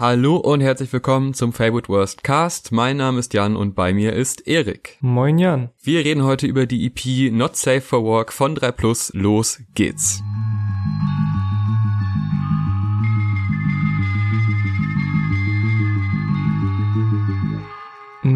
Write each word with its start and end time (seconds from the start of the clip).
Hallo 0.00 0.36
und 0.36 0.60
herzlich 0.60 0.92
willkommen 0.92 1.34
zum 1.34 1.52
Favorite 1.52 1.88
Worst 1.88 2.22
Cast. 2.22 2.70
Mein 2.70 2.98
Name 2.98 3.18
ist 3.18 3.34
Jan 3.34 3.56
und 3.56 3.74
bei 3.74 3.92
mir 3.92 4.12
ist 4.12 4.46
Erik. 4.46 4.96
Moin 5.00 5.38
Jan. 5.38 5.70
Wir 5.82 6.04
reden 6.04 6.22
heute 6.22 6.46
über 6.46 6.66
die 6.66 6.86
EP 6.86 7.32
Not 7.32 7.56
Safe 7.56 7.80
for 7.80 8.04
Work 8.04 8.32
von 8.32 8.54
3 8.54 8.70
Plus. 8.70 9.10
Los 9.12 9.60
geht's. 9.74 10.22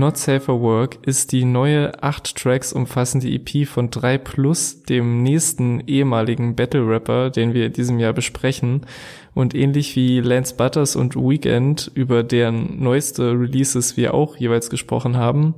Not 0.03 0.19
Safer 0.19 0.61
Work 0.61 0.99
ist 1.07 1.31
die 1.31 1.45
neue 1.45 2.03
acht 2.03 2.35
Tracks 2.35 2.73
umfassende 2.73 3.29
EP 3.29 3.69
von 3.69 3.89
3 3.89 4.19
Plus, 4.19 4.83
dem 4.83 5.23
nächsten 5.23 5.79
ehemaligen 5.87 6.57
Battle 6.57 6.89
Rapper, 6.89 7.31
den 7.31 7.55
wir 7.55 7.67
in 7.67 7.73
diesem 7.73 8.01
Jahr 8.01 8.13
besprechen. 8.13 8.85
Und 9.33 9.55
ähnlich 9.55 9.95
wie 9.95 10.19
Lance 10.19 10.57
Butters 10.57 10.97
und 10.97 11.15
Weekend, 11.15 11.93
über 11.95 12.25
deren 12.25 12.83
neueste 12.83 13.31
Releases 13.31 13.97
wir 13.97 14.13
auch 14.13 14.37
jeweils 14.37 14.71
gesprochen 14.71 15.17
haben, 15.17 15.55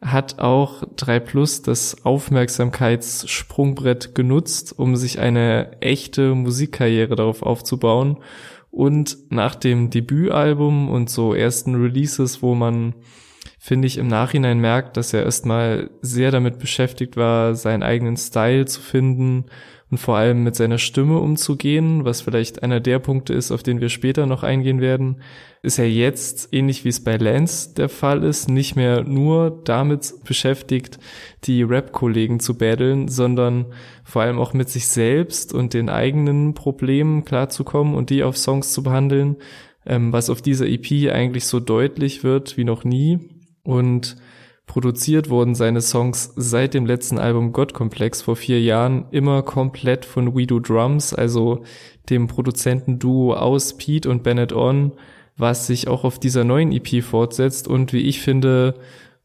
hat 0.00 0.38
auch 0.38 0.84
3 0.94 1.18
Plus 1.18 1.62
das 1.62 2.04
Aufmerksamkeitssprungbrett 2.04 4.14
genutzt, 4.14 4.78
um 4.78 4.94
sich 4.94 5.18
eine 5.18 5.72
echte 5.80 6.36
Musikkarriere 6.36 7.16
darauf 7.16 7.42
aufzubauen. 7.42 8.18
Und 8.70 9.18
nach 9.30 9.56
dem 9.56 9.90
Debütalbum 9.90 10.88
und 10.88 11.10
so 11.10 11.34
ersten 11.34 11.74
Releases, 11.74 12.44
wo 12.44 12.54
man 12.54 12.94
finde 13.68 13.86
ich, 13.86 13.98
im 13.98 14.08
Nachhinein 14.08 14.60
merkt, 14.60 14.96
dass 14.96 15.12
er 15.12 15.24
erstmal 15.24 15.90
sehr 16.00 16.30
damit 16.30 16.58
beschäftigt 16.58 17.18
war, 17.18 17.54
seinen 17.54 17.82
eigenen 17.82 18.16
Style 18.16 18.64
zu 18.64 18.80
finden 18.80 19.44
und 19.90 19.98
vor 19.98 20.16
allem 20.16 20.42
mit 20.42 20.56
seiner 20.56 20.78
Stimme 20.78 21.18
umzugehen, 21.18 22.06
was 22.06 22.22
vielleicht 22.22 22.62
einer 22.62 22.80
der 22.80 22.98
Punkte 22.98 23.34
ist, 23.34 23.52
auf 23.52 23.62
den 23.62 23.82
wir 23.82 23.90
später 23.90 24.24
noch 24.24 24.42
eingehen 24.42 24.80
werden, 24.80 25.20
ist 25.62 25.78
er 25.78 25.90
jetzt, 25.90 26.48
ähnlich 26.50 26.86
wie 26.86 26.88
es 26.88 27.04
bei 27.04 27.18
Lance 27.18 27.74
der 27.74 27.90
Fall 27.90 28.24
ist, 28.24 28.48
nicht 28.48 28.74
mehr 28.74 29.04
nur 29.04 29.60
damit 29.64 30.14
beschäftigt, 30.24 30.98
die 31.44 31.62
Rap-Kollegen 31.62 32.40
zu 32.40 32.56
battlen, 32.56 33.08
sondern 33.08 33.66
vor 34.02 34.22
allem 34.22 34.38
auch 34.38 34.54
mit 34.54 34.70
sich 34.70 34.88
selbst 34.88 35.52
und 35.52 35.74
den 35.74 35.90
eigenen 35.90 36.54
Problemen 36.54 37.26
klarzukommen 37.26 37.94
und 37.94 38.08
die 38.08 38.22
auf 38.22 38.38
Songs 38.38 38.72
zu 38.72 38.82
behandeln, 38.82 39.36
ähm, 39.84 40.10
was 40.10 40.30
auf 40.30 40.40
dieser 40.40 40.66
EP 40.66 41.12
eigentlich 41.12 41.44
so 41.44 41.60
deutlich 41.60 42.24
wird 42.24 42.56
wie 42.56 42.64
noch 42.64 42.82
nie 42.82 43.37
und 43.68 44.16
produziert 44.66 45.28
wurden 45.28 45.54
seine 45.54 45.82
Songs 45.82 46.32
seit 46.36 46.72
dem 46.72 46.86
letzten 46.86 47.18
Album 47.18 47.52
Gottkomplex 47.52 48.22
vor 48.22 48.34
vier 48.34 48.62
Jahren 48.62 49.04
immer 49.10 49.42
komplett 49.42 50.06
von 50.06 50.34
We 50.34 50.46
Do 50.46 50.58
Drums, 50.58 51.12
also 51.12 51.62
dem 52.08 52.28
Produzentenduo 52.28 53.34
aus 53.34 53.76
Pete 53.76 54.08
und 54.08 54.22
Bennett 54.22 54.54
On, 54.54 54.92
was 55.36 55.66
sich 55.66 55.86
auch 55.86 56.04
auf 56.04 56.18
dieser 56.18 56.44
neuen 56.44 56.72
EP 56.72 57.04
fortsetzt 57.04 57.68
und 57.68 57.92
wie 57.92 58.00
ich 58.00 58.22
finde, 58.22 58.74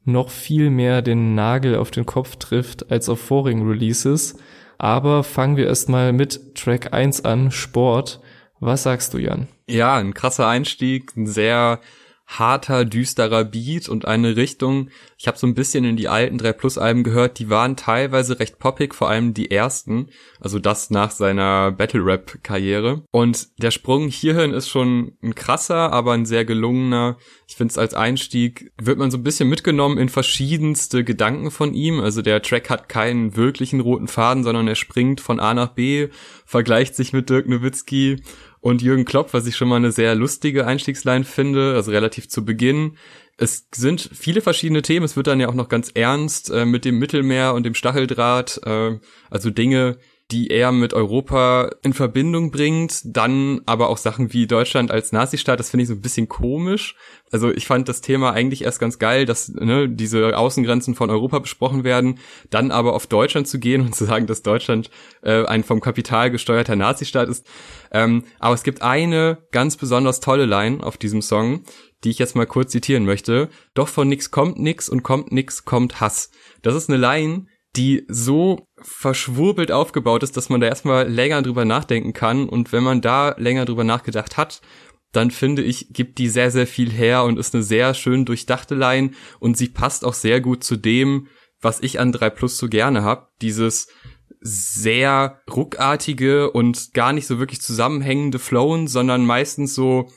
noch 0.04 0.30
viel 0.30 0.70
mehr 0.70 1.02
den 1.02 1.36
Nagel 1.36 1.78
auf 1.78 1.90
den 1.90 2.06
Kopf 2.06 2.36
trifft 2.36 2.92
als 2.92 3.08
auf 3.08 3.22
vorigen 3.22 3.66
Releases. 3.66 4.36
Aber 4.78 5.24
fangen 5.24 5.56
wir 5.56 5.68
erstmal 5.68 6.12
mit 6.12 6.56
Track 6.56 6.92
1 6.92 7.24
an, 7.24 7.50
Sport. 7.52 8.20
Was 8.60 8.84
sagst 8.84 9.14
du, 9.14 9.20
Jan? 9.20 9.48
Ja, 9.70 9.96
ein 9.96 10.14
krasser 10.14 10.50
Einstieg, 10.50 11.16
ein 11.16 11.28
sehr 11.28 11.80
harter, 12.26 12.86
düsterer 12.86 13.44
Beat 13.44 13.90
und 13.90 14.06
eine 14.06 14.36
Richtung. 14.36 14.90
Ich 15.18 15.28
habe 15.28 15.38
so 15.38 15.46
ein 15.46 15.54
bisschen 15.54 15.84
in 15.84 15.98
die 15.98 16.08
alten 16.08 16.38
3 16.38 16.54
Plus 16.54 16.78
Alben 16.78 17.04
gehört, 17.04 17.40
die 17.40 17.50
waren 17.50 17.76
teilweise 17.76 18.40
recht 18.40 18.60
poppig, 18.60 18.96
vor 18.96 19.10
allem 19.10 19.34
die 19.34 19.52
ersten, 19.52 20.10
also 20.40 20.60
das 20.60 20.90
nach 20.90 21.12
seiner 21.12 21.72
Battle 21.72 22.04
Rap 22.04 22.44
Karriere. 22.44 23.04
Und 23.12 23.50
der 23.62 23.72
Sprung 23.72 24.08
hierhin 24.08 24.52
ist 24.54 24.70
schon 24.70 25.18
ein 25.22 25.36
krasser, 25.36 25.92
aber 25.92 26.14
ein 26.14 26.26
sehr 26.26 26.46
gelungener. 26.46 27.18
Ich 27.48 27.56
finde 27.56 27.72
es 27.72 27.78
als 27.78 27.94
Einstieg 27.94 28.72
wird 28.82 28.98
man 28.98 29.12
so 29.12 29.18
ein 29.18 29.24
bisschen 29.24 29.50
mitgenommen 29.50 29.98
in 29.98 30.10
verschiedenste 30.10 31.04
Gedanken 31.04 31.52
von 31.52 31.74
ihm. 31.74 32.00
Also 32.00 32.22
der 32.22 32.42
Track 32.42 32.70
hat 32.70 32.90
keinen 32.90 33.36
wirklichen 33.36 33.80
roten 33.80 34.08
Faden, 34.08 34.44
sondern 34.44 34.68
er 34.68 34.76
springt 34.76 35.22
von 35.22 35.40
A 35.40 35.54
nach 35.54 35.74
B, 35.74 36.08
vergleicht 36.46 36.96
sich 36.96 37.14
mit 37.14 37.30
Dirk 37.30 37.48
Nowitzki 37.48 38.22
und 38.64 38.82
Jürgen 38.82 39.04
Klopp, 39.04 39.34
was 39.34 39.46
ich 39.46 39.58
schon 39.58 39.68
mal 39.68 39.76
eine 39.76 39.92
sehr 39.92 40.16
lustige 40.16 40.66
Einstiegsline 40.66 41.26
finde, 41.26 41.74
also 41.76 41.92
relativ 41.92 42.30
zu 42.30 42.46
Beginn. 42.46 42.96
Es 43.36 43.68
sind 43.76 44.10
viele 44.14 44.40
verschiedene 44.40 44.82
Themen, 44.82 45.04
es 45.04 45.18
wird 45.18 45.28
dann 45.28 45.42
ja 45.42 45.50
auch 45.50 45.54
noch 45.54 45.68
ganz 45.68 45.92
ernst 45.94 46.50
äh, 46.50 46.64
mit 46.64 46.86
dem 46.86 46.98
Mittelmeer 46.98 47.56
und 47.56 47.66
dem 47.66 47.76
Stacheldraht, 47.76 48.62
äh, 48.66 48.98
also 49.30 49.50
Dinge, 49.50 49.98
die 50.34 50.50
er 50.50 50.72
mit 50.72 50.96
Europa 50.96 51.70
in 51.84 51.94
Verbindung 51.94 52.50
bringt. 52.50 53.02
Dann 53.06 53.62
aber 53.68 53.90
auch 53.90 53.98
Sachen 53.98 54.34
wie 54.34 54.48
Deutschland 54.48 54.90
als 54.90 55.12
Nazistaat, 55.12 55.60
das 55.60 55.70
finde 55.70 55.84
ich 55.84 55.90
so 55.90 55.94
ein 55.94 56.02
bisschen 56.02 56.28
komisch. 56.28 56.96
Also 57.32 57.52
ich 57.52 57.68
fand 57.68 57.88
das 57.88 58.02
Thema 58.02 58.34
eigentlich 58.34 58.64
erst 58.64 58.80
ganz 58.80 58.98
geil, 58.98 59.28
dass 59.28 59.50
ne, 59.50 59.88
diese 59.88 60.36
Außengrenzen 60.36 60.96
von 60.96 61.12
Europa 61.12 61.38
besprochen 61.38 61.84
werden, 61.84 62.18
dann 62.50 62.72
aber 62.72 62.94
auf 62.94 63.06
Deutschland 63.06 63.48
zu 63.48 63.60
gehen 63.60 63.82
und 63.86 63.94
zu 63.94 64.06
sagen, 64.06 64.26
dass 64.26 64.42
Deutschland 64.42 64.90
äh, 65.22 65.46
ein 65.46 65.64
vom 65.64 65.82
Kapital 65.82 66.32
gesteuerter 66.32 66.76
Nazistaat 66.76 67.30
ist. 67.30 67.46
Ähm, 67.92 68.24
aber 68.40 68.56
es 68.56 68.64
gibt 68.64 68.82
eine 68.82 69.38
ganz 69.52 69.78
besonders 69.78 70.20
tolle 70.20 70.46
Line 70.46 70.84
auf 70.84 70.98
diesem 70.98 71.22
Song, 71.22 71.62
die 72.04 72.10
ich 72.10 72.18
jetzt 72.18 72.36
mal 72.36 72.48
kurz 72.48 72.72
zitieren 72.72 73.06
möchte. 73.06 73.50
Doch 73.76 73.88
von 73.88 74.10
nix 74.10 74.32
kommt 74.32 74.58
nix 74.58 74.90
und 74.90 75.04
kommt 75.04 75.32
nix 75.32 75.64
kommt 75.64 76.02
Hass. 76.02 76.32
Das 76.64 76.74
ist 76.74 76.90
eine 76.90 76.98
Line, 76.98 77.46
die 77.76 78.06
so 78.08 78.68
verschwurbelt 78.84 79.72
aufgebaut 79.72 80.24
ist, 80.24 80.38
dass 80.38 80.50
man 80.50 80.62
da 80.62 80.68
erstmal 80.68 81.08
länger 81.10 81.42
drüber 81.42 81.66
nachdenken 81.66 82.14
kann. 82.14 82.48
Und 82.48 82.72
wenn 82.72 82.84
man 82.84 83.02
da 83.02 83.36
länger 83.38 83.66
drüber 83.66 83.84
nachgedacht 83.84 84.38
hat, 84.38 84.62
dann 85.12 85.32
finde 85.32 85.62
ich, 85.62 85.94
gibt 85.94 86.18
die 86.18 86.28
sehr, 86.28 86.52
sehr 86.52 86.68
viel 86.68 86.92
her 86.92 87.24
und 87.24 87.38
ist 87.38 87.54
eine 87.54 87.64
sehr 87.64 87.94
schön 87.94 88.26
durchdachte 88.26 88.76
Line 88.76 89.12
und 89.40 89.58
sie 89.58 89.70
passt 89.70 90.04
auch 90.04 90.16
sehr 90.16 90.42
gut 90.42 90.64
zu 90.64 90.76
dem, 90.76 91.28
was 91.62 91.82
ich 91.82 92.00
an 92.00 92.12
3 92.12 92.30
Plus 92.32 92.58
so 92.58 92.68
gerne 92.68 93.04
hab. 93.04 93.38
Dieses 93.40 93.88
sehr 94.42 95.42
ruckartige 95.50 96.52
und 96.52 96.94
gar 96.94 97.14
nicht 97.14 97.28
so 97.28 97.40
wirklich 97.40 97.62
zusammenhängende 97.62 98.40
Flowen, 98.40 98.88
sondern 98.88 99.26
meistens 99.26 99.74
so, 99.74 100.10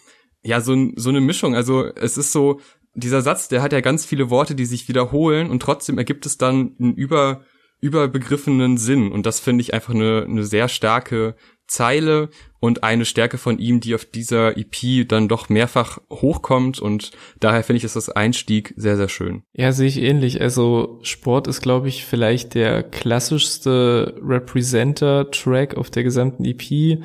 ja, 0.43 0.61
so, 0.61 0.75
so 0.97 1.11
eine 1.11 1.21
Mischung. 1.21 1.55
Also 1.55 1.85
es 1.95 2.17
ist 2.17 2.33
so, 2.33 2.61
dieser 2.95 3.23
Satz, 3.23 3.49
der 3.49 3.63
hat 3.63 3.73
ja 3.73 3.81
ganz 3.81 4.05
viele 4.05 4.31
Worte, 4.31 4.55
die 4.55 4.65
sich 4.65 4.89
wiederholen 4.89 5.51
und 5.51 5.61
trotzdem 5.61 5.99
ergibt 5.99 6.27
es 6.27 6.39
dann 6.39 6.75
einen 6.81 6.95
über, 6.95 7.43
überbegriffenen 7.81 8.79
Sinn. 8.79 9.13
Und 9.13 9.27
das 9.27 9.41
finde 9.41 9.63
ich 9.63 9.75
einfach 9.75 9.95
eine, 9.95 10.27
eine 10.29 10.45
sehr 10.45 10.69
starke 10.69 11.35
Zeile 11.67 12.31
und 12.61 12.85
eine 12.85 13.05
Stärke 13.05 13.39
von 13.39 13.59
ihm, 13.59 13.81
die 13.81 13.95
auf 13.95 14.05
dieser 14.05 14.57
EP 14.57 15.09
dann 15.09 15.29
doch 15.29 15.49
mehrfach 15.49 15.99
hochkommt 16.11 16.79
und 16.79 17.11
daher 17.41 17.65
finde 17.65 17.79
ich, 17.79 17.85
ist 17.85 17.97
das 17.97 18.09
Einstieg 18.09 18.73
sehr, 18.77 18.97
sehr 18.97 19.09
schön. 19.09 19.43
Ja, 19.53 19.73
sehe 19.73 19.89
ich 19.89 20.01
ähnlich. 20.01 20.41
Also 20.41 21.01
Sport 21.03 21.49
ist, 21.49 21.61
glaube 21.61 21.89
ich, 21.89 22.05
vielleicht 22.05 22.55
der 22.55 22.83
klassischste 22.83 24.15
Representer-Track 24.23 25.77
auf 25.77 25.91
der 25.91 26.05
gesamten 26.05 26.45
EP, 26.45 27.03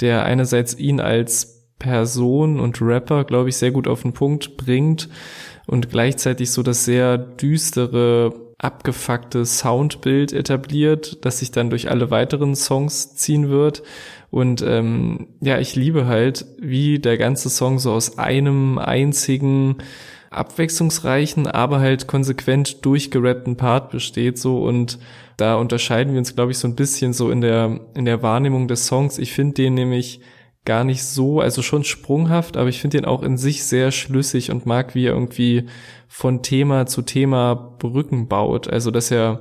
der 0.00 0.24
einerseits 0.24 0.78
ihn 0.78 1.00
als 1.00 1.58
Person 1.78 2.58
und 2.58 2.80
Rapper, 2.80 3.24
glaube 3.24 3.50
ich, 3.50 3.56
sehr 3.56 3.70
gut 3.70 3.86
auf 3.86 4.02
den 4.02 4.12
Punkt 4.12 4.56
bringt 4.56 5.08
und 5.66 5.90
gleichzeitig 5.90 6.50
so 6.50 6.62
das 6.62 6.84
sehr 6.84 7.18
düstere, 7.18 8.47
abgefuckte 8.58 9.46
Soundbild 9.46 10.32
etabliert, 10.32 11.24
das 11.24 11.38
sich 11.38 11.52
dann 11.52 11.70
durch 11.70 11.90
alle 11.90 12.10
weiteren 12.10 12.56
Songs 12.56 13.14
ziehen 13.14 13.48
wird. 13.48 13.84
Und 14.30 14.62
ähm, 14.62 15.28
ja, 15.40 15.58
ich 15.58 15.76
liebe 15.76 16.06
halt, 16.06 16.44
wie 16.58 16.98
der 16.98 17.16
ganze 17.16 17.50
Song 17.50 17.78
so 17.78 17.92
aus 17.92 18.18
einem 18.18 18.78
einzigen 18.78 19.76
abwechslungsreichen, 20.30 21.46
aber 21.46 21.78
halt 21.78 22.06
konsequent 22.06 22.84
durchgerappten 22.84 23.56
Part 23.56 23.90
besteht 23.90 24.38
so 24.38 24.62
und 24.62 24.98
da 25.38 25.54
unterscheiden 25.54 26.12
wir 26.12 26.18
uns, 26.18 26.34
glaube 26.34 26.50
ich, 26.50 26.58
so 26.58 26.68
ein 26.68 26.74
bisschen 26.74 27.12
so 27.12 27.30
in 27.30 27.40
der 27.40 27.80
in 27.94 28.04
der 28.04 28.22
Wahrnehmung 28.22 28.68
des 28.68 28.86
Songs. 28.86 29.18
Ich 29.18 29.32
finde 29.32 29.54
den 29.54 29.74
nämlich 29.74 30.20
gar 30.68 30.84
nicht 30.84 31.02
so, 31.02 31.40
also 31.40 31.62
schon 31.62 31.82
sprunghaft, 31.82 32.58
aber 32.58 32.68
ich 32.68 32.78
finde 32.78 32.98
den 32.98 33.06
auch 33.06 33.22
in 33.22 33.38
sich 33.38 33.64
sehr 33.64 33.90
schlüssig 33.90 34.50
und 34.50 34.66
mag, 34.66 34.94
wie 34.94 35.06
er 35.06 35.14
irgendwie 35.14 35.64
von 36.08 36.42
Thema 36.42 36.84
zu 36.84 37.00
Thema 37.00 37.54
Brücken 37.54 38.28
baut. 38.28 38.68
Also, 38.68 38.90
dass 38.90 39.10
er 39.10 39.40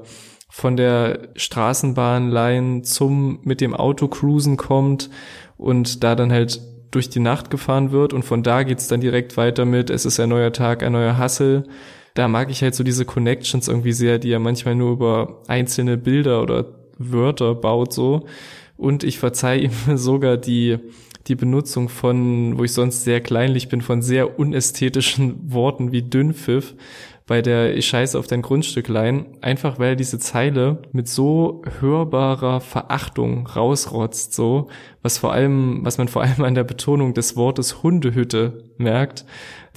von 0.50 0.78
der 0.78 1.28
Straßenbahnline 1.36 2.84
zum 2.84 3.42
mit 3.44 3.60
dem 3.60 3.74
Auto 3.76 4.08
cruisen 4.08 4.56
kommt 4.56 5.10
und 5.58 6.02
da 6.02 6.16
dann 6.16 6.32
halt 6.32 6.62
durch 6.92 7.10
die 7.10 7.20
Nacht 7.20 7.50
gefahren 7.50 7.92
wird 7.92 8.14
und 8.14 8.24
von 8.24 8.42
da 8.42 8.64
geht's 8.64 8.88
dann 8.88 9.02
direkt 9.02 9.36
weiter 9.36 9.66
mit, 9.66 9.90
es 9.90 10.06
ist 10.06 10.22
ein 10.22 10.30
neuer 10.30 10.54
Tag, 10.54 10.82
ein 10.82 10.94
neuer 10.94 11.18
Hassel. 11.18 11.66
Da 12.14 12.30
mag 12.30 12.50
ich 12.50 12.64
halt 12.64 12.74
so 12.74 12.86
diese 12.86 13.04
Connections 13.04 13.68
irgendwie 13.68 13.92
sehr, 13.92 14.18
die 14.18 14.32
er 14.32 14.40
manchmal 14.40 14.76
nur 14.76 14.94
über 14.94 15.42
einzelne 15.48 15.98
Bilder 15.98 16.42
oder 16.42 16.68
Wörter 16.98 17.54
baut 17.54 17.92
so. 17.92 18.26
Und 18.78 19.04
ich 19.04 19.20
verzeih 19.20 19.58
ihm 19.58 19.72
sogar 19.98 20.38
die 20.38 20.80
die 21.28 21.36
Benutzung 21.36 21.90
von, 21.90 22.58
wo 22.58 22.64
ich 22.64 22.74
sonst 22.74 23.04
sehr 23.04 23.22
kleinlich 23.22 23.70
bin, 23.70 23.82
von 23.82 24.02
sehr 24.02 24.40
unästhetischen 24.40 25.40
Worten 25.52 25.92
wie 25.92 26.02
Dünnpfiff. 26.02 26.76
bei 27.26 27.42
der 27.42 27.76
Ich 27.76 27.88
scheiße 27.88 28.18
auf 28.18 28.28
dein 28.28 28.42
Grundstück 28.42 28.88
Line, 28.88 29.26
einfach 29.42 29.80
weil 29.80 29.98
diese 29.98 30.18
Zeile 30.18 30.82
mit 30.94 31.10
so 31.10 31.62
hörbarer 31.82 32.62
Verachtung 32.62 33.46
rausrotzt, 33.48 34.34
so, 34.34 34.70
was 35.02 35.18
vor 35.18 35.34
allem, 35.34 35.80
was 35.84 35.98
man 35.98 36.08
vor 36.08 36.24
allem 36.24 36.44
an 36.44 36.56
der 36.56 36.64
Betonung 36.64 37.14
des 37.14 37.36
Wortes 37.36 37.84
Hundehütte 37.84 38.64
merkt, 38.78 39.26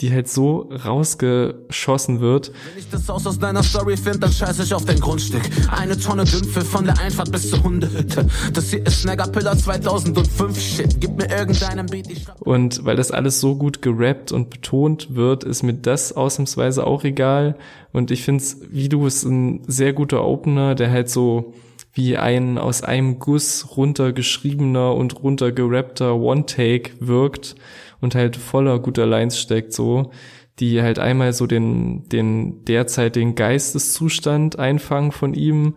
die 0.01 0.13
halt 0.13 0.29
so 0.29 0.71
rausgeschossen 0.85 2.21
wird. 2.21 2.53
Wenn 2.73 2.79
ich 2.79 2.89
das 2.89 3.09
Haus 3.09 3.27
aus 3.27 3.39
deiner 3.39 3.63
Story 3.63 3.97
finde, 3.97 4.21
dann 4.21 4.33
scheiße 4.33 4.63
ich 4.63 4.73
auf 4.73 4.85
dein 4.85 4.99
Grundstück. 4.99 5.43
Eine 5.71 5.99
Tonne 5.99 6.25
Dümpfe 6.25 6.63
von 6.63 6.87
der 6.87 6.99
Einfahrt 6.99 7.31
bis 7.31 7.51
zur 7.51 7.63
Hundehütte. 7.63 8.27
Das 8.53 8.71
hier 8.71 8.87
ist 8.87 9.03
Snaggerpiller 9.03 9.57
2005 9.57 10.59
Shit. 10.59 11.01
Gib 11.01 11.17
mir 11.19 11.31
irgendeinen 11.31 11.87
Beat, 11.87 12.11
ich 12.11 12.27
Und 12.41 12.85
weil 12.85 12.97
das 12.97 13.11
alles 13.11 13.41
so 13.41 13.57
gut 13.57 13.83
gerappt 13.83 14.33
und 14.33 14.49
betont 14.49 15.15
wird, 15.15 15.45
ist 15.45 15.63
mir 15.63 15.75
das 15.75 16.13
ausnahmsweise 16.13 16.87
auch 16.87 17.05
egal. 17.05 17.57
Und 17.93 18.11
ich 18.11 18.23
finde 18.23 18.43
es, 18.43 18.59
wie 18.71 18.89
du 18.89 19.07
es, 19.07 19.25
ein 19.25 19.63
sehr 19.67 19.93
guter 19.93 20.25
Opener, 20.25 20.75
der 20.75 20.91
halt 20.91 21.11
so 21.11 21.53
wie 21.93 22.17
ein 22.17 22.57
aus 22.57 22.83
einem 22.83 23.19
Guss 23.19 23.77
runtergeschriebener 23.77 24.95
und 24.95 25.23
runtergerappter 25.23 26.15
One-Take 26.15 26.93
wirkt 27.01 27.57
und 28.01 28.15
halt 28.15 28.37
voller 28.37 28.79
guter 28.79 29.07
Lines 29.07 29.39
steckt, 29.39 29.73
so, 29.73 30.11
die 30.59 30.83
halt 30.83 30.99
einmal 30.99 31.33
so 31.33 31.47
den, 31.47 32.09
den 32.09 32.65
derzeitigen 32.65 33.35
Geisteszustand 33.35 34.59
einfangen 34.59 35.13
von 35.13 35.35
ihm, 35.35 35.75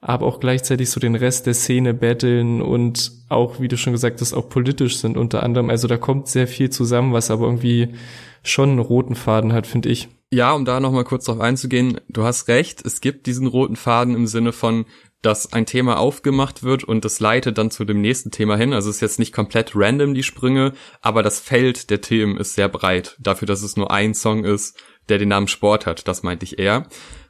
aber 0.00 0.26
auch 0.26 0.38
gleichzeitig 0.38 0.90
so 0.90 1.00
den 1.00 1.14
Rest 1.14 1.46
der 1.46 1.54
Szene 1.54 1.92
betteln 1.92 2.62
und 2.62 3.12
auch, 3.28 3.60
wie 3.60 3.68
du 3.68 3.76
schon 3.76 3.92
gesagt 3.92 4.20
hast, 4.20 4.32
auch 4.32 4.48
politisch 4.48 4.98
sind 4.98 5.16
unter 5.16 5.42
anderem. 5.42 5.70
Also 5.70 5.88
da 5.88 5.96
kommt 5.96 6.28
sehr 6.28 6.46
viel 6.46 6.70
zusammen, 6.70 7.12
was 7.12 7.30
aber 7.30 7.46
irgendwie 7.46 7.94
schon 8.42 8.70
einen 8.70 8.78
roten 8.78 9.16
Faden 9.16 9.52
hat, 9.52 9.66
finde 9.66 9.88
ich. 9.88 10.08
Ja, 10.30 10.52
um 10.52 10.64
da 10.64 10.78
nochmal 10.78 11.04
kurz 11.04 11.24
drauf 11.24 11.40
einzugehen, 11.40 12.00
du 12.08 12.22
hast 12.22 12.48
recht, 12.48 12.84
es 12.84 13.00
gibt 13.00 13.26
diesen 13.26 13.46
roten 13.46 13.76
Faden 13.76 14.14
im 14.14 14.26
Sinne 14.26 14.52
von, 14.52 14.84
dass 15.22 15.52
ein 15.52 15.66
Thema 15.66 15.98
aufgemacht 15.98 16.62
wird 16.62 16.84
und 16.84 17.04
das 17.04 17.20
leitet 17.20 17.58
dann 17.58 17.70
zu 17.70 17.84
dem 17.84 18.00
nächsten 18.00 18.30
Thema 18.30 18.56
hin. 18.56 18.72
Also 18.72 18.90
es 18.90 18.96
ist 18.96 19.02
jetzt 19.02 19.18
nicht 19.18 19.32
komplett 19.32 19.72
random 19.74 20.14
die 20.14 20.22
Sprünge, 20.22 20.72
aber 21.00 21.22
das 21.22 21.40
Feld 21.40 21.90
der 21.90 22.00
Themen 22.00 22.36
ist 22.36 22.54
sehr 22.54 22.68
breit. 22.68 23.16
Dafür, 23.18 23.46
dass 23.46 23.62
es 23.62 23.76
nur 23.76 23.90
ein 23.90 24.14
Song 24.14 24.44
ist, 24.44 24.80
der 25.08 25.18
den 25.18 25.28
Namen 25.28 25.48
Sport 25.48 25.86
hat, 25.86 26.06
das 26.06 26.22
meinte 26.22 26.44
ich 26.44 26.58
eher. 26.58 26.86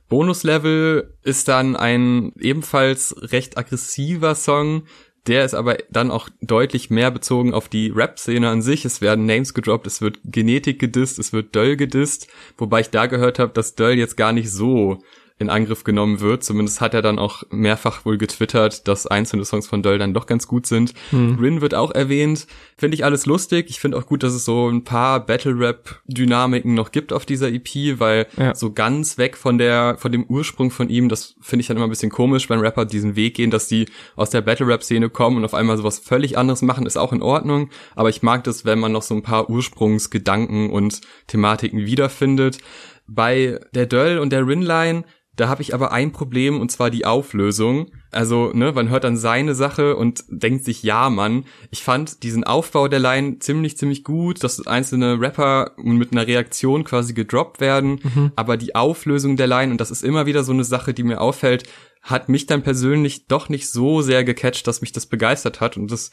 Bonuslevel 0.09 1.15
ist 1.23 1.49
dann 1.49 1.77
ein 1.77 2.33
ebenfalls 2.41 3.15
recht 3.19 3.59
aggressiver 3.59 4.35
Song, 4.35 4.85
der 5.27 5.45
ist 5.45 5.55
aber 5.55 5.77
dann 5.91 6.11
auch 6.11 6.31
deutlich 6.41 6.89
mehr 6.89 7.11
bezogen 7.11 7.53
auf 7.53 7.69
die 7.69 7.91
Rap-Szene 7.91 8.49
an 8.49 8.63
sich. 8.63 8.87
Es 8.87 9.03
werden 9.03 9.27
Names 9.27 9.53
gedroppt, 9.53 9.87
es 9.87 10.01
wird 10.01 10.19
Genetik 10.25 10.79
gedisst, 10.79 11.19
es 11.19 11.35
wird 11.35 11.55
Döll 11.55 11.77
gedisst, 11.77 12.29
wobei 12.57 12.81
ich 12.81 12.91
da 12.91 13.07
gehört 13.07 13.39
habe, 13.39 13.53
dass 13.53 13.75
Döll 13.75 13.99
jetzt 13.99 14.17
gar 14.17 14.33
nicht 14.33 14.51
so 14.51 15.03
in 15.39 15.51
Angriff 15.51 15.85
genommen 15.85 16.21
wird. 16.21 16.43
Zumindest 16.43 16.81
hat 16.81 16.95
er 16.95 17.03
dann 17.03 17.19
auch 17.19 17.45
mehrfach 17.51 18.05
wohl 18.05 18.19
getwittert, 18.19 18.89
dass 18.89 19.07
einzelne 19.07 19.45
Songs 19.45 19.69
von 19.69 19.83
Döll 19.83 19.99
dann 19.99 20.15
doch 20.15 20.27
ganz 20.27 20.49
gut 20.49 20.67
sind. 20.67 20.95
Hm. 21.11 21.39
Rin 21.39 21.61
wird 21.61 21.75
auch 21.75 21.93
erwähnt. 21.93 22.47
Finde 22.77 22.97
ich 22.97 23.05
alles 23.05 23.25
lustig. 23.27 23.67
Ich 23.69 23.79
finde 23.79 23.99
auch 23.99 24.07
gut, 24.07 24.23
dass 24.25 24.33
es 24.33 24.45
so 24.45 24.69
ein 24.69 24.83
paar 24.83 25.25
Battle-Rap-Dynamiken 25.25 26.75
noch 26.75 26.91
gibt 26.91 27.13
auf 27.13 27.25
dieser 27.25 27.49
EP, 27.53 28.01
weil 28.01 28.27
ja. 28.37 28.55
so 28.55 28.73
ganz 28.73 29.17
weg 29.17 29.37
von 29.37 29.59
der, 29.59 29.97
von 29.99 30.11
dem 30.11 30.25
Ursprung 30.25 30.73
von 30.73 30.89
ihm, 30.89 31.09
das 31.09 31.37
finde 31.41 31.61
ich 31.61 31.69
dann 31.69 31.77
immer 31.77 31.87
ein 31.87 31.91
bisschen 31.91 32.11
komisch, 32.11 32.51
wenn 32.51 32.59
Rapper 32.59 32.85
diesen 32.85 33.15
Weg 33.15 33.35
gehen, 33.35 33.53
dass 33.53 33.69
die 33.69 33.87
aus 34.17 34.31
der 34.31 34.41
Battle-Rap-Szene 34.41 35.09
kommen 35.09 35.37
und 35.37 35.45
auf 35.45 35.55
einmal 35.55 35.77
sowas 35.77 36.01
völlig 36.01 36.37
anderes 36.37 36.63
machen, 36.63 36.85
ist 36.85 36.97
auch 36.97 37.13
in 37.13 37.23
Ordnung. 37.23 37.71
Aber 37.95 38.09
ich 38.09 38.23
mag 38.23 38.43
das, 38.45 38.65
wenn 38.65 38.81
man 38.81 38.91
noch 38.91 39.03
so 39.03 39.15
ein 39.15 39.23
paar 39.23 39.49
Ursprungsgedanken 39.49 40.71
und 40.71 41.01
Thematiken 41.29 41.87
wiederfindet. 41.87 42.59
Bei 43.07 43.59
der 43.73 43.87
Döll 43.87 44.19
und 44.19 44.31
der 44.31 44.47
Rinline 44.47 45.05
da 45.39 45.49
habe 45.49 45.63
ich 45.63 45.73
aber 45.73 45.93
ein 45.93 46.11
Problem 46.11 46.61
und 46.61 46.71
zwar 46.73 46.91
die 46.91 47.07
Auflösung. 47.07 47.91
Also, 48.11 48.51
ne, 48.53 48.73
man 48.73 48.89
hört 48.89 49.05
dann 49.05 49.17
seine 49.17 49.55
Sache 49.55 49.95
und 49.95 50.25
denkt 50.29 50.65
sich, 50.65 50.83
ja, 50.83 51.11
Mann, 51.11 51.45
ich 51.71 51.85
fand 51.85 52.25
diesen 52.25 52.43
Aufbau 52.43 52.89
der 52.89 52.99
Line 52.99 53.39
ziemlich, 53.39 53.79
ziemlich 53.79 54.03
gut, 54.03 54.43
dass 54.43 54.67
einzelne 54.67 55.21
Rapper 55.21 55.73
mit 55.77 56.11
einer 56.11 56.27
Reaktion 56.27 56.83
quasi 56.83 57.15
gedroppt 57.15 57.61
werden, 57.61 58.01
mhm. 58.03 58.33
aber 58.35 58.57
die 58.57 58.75
Auflösung 58.75 59.37
der 59.37 59.47
Line, 59.47 59.71
und 59.71 59.81
das 59.81 59.93
ist 59.93 60.03
immer 60.03 60.27
wieder 60.27 60.43
so 60.43 60.53
eine 60.53 60.65
Sache, 60.65 60.93
die 60.93 61.05
mir 61.05 61.21
auffällt, 61.21 61.65
hat 62.03 62.29
mich 62.29 62.47
dann 62.47 62.63
persönlich 62.63 63.27
doch 63.27 63.49
nicht 63.49 63.71
so 63.71 64.03
sehr 64.03 64.25
gecatcht, 64.25 64.67
dass 64.67 64.81
mich 64.81 64.93
das 64.93 65.07
begeistert 65.07 65.61
hat 65.61 65.77
und 65.77 65.91
das 65.93 66.11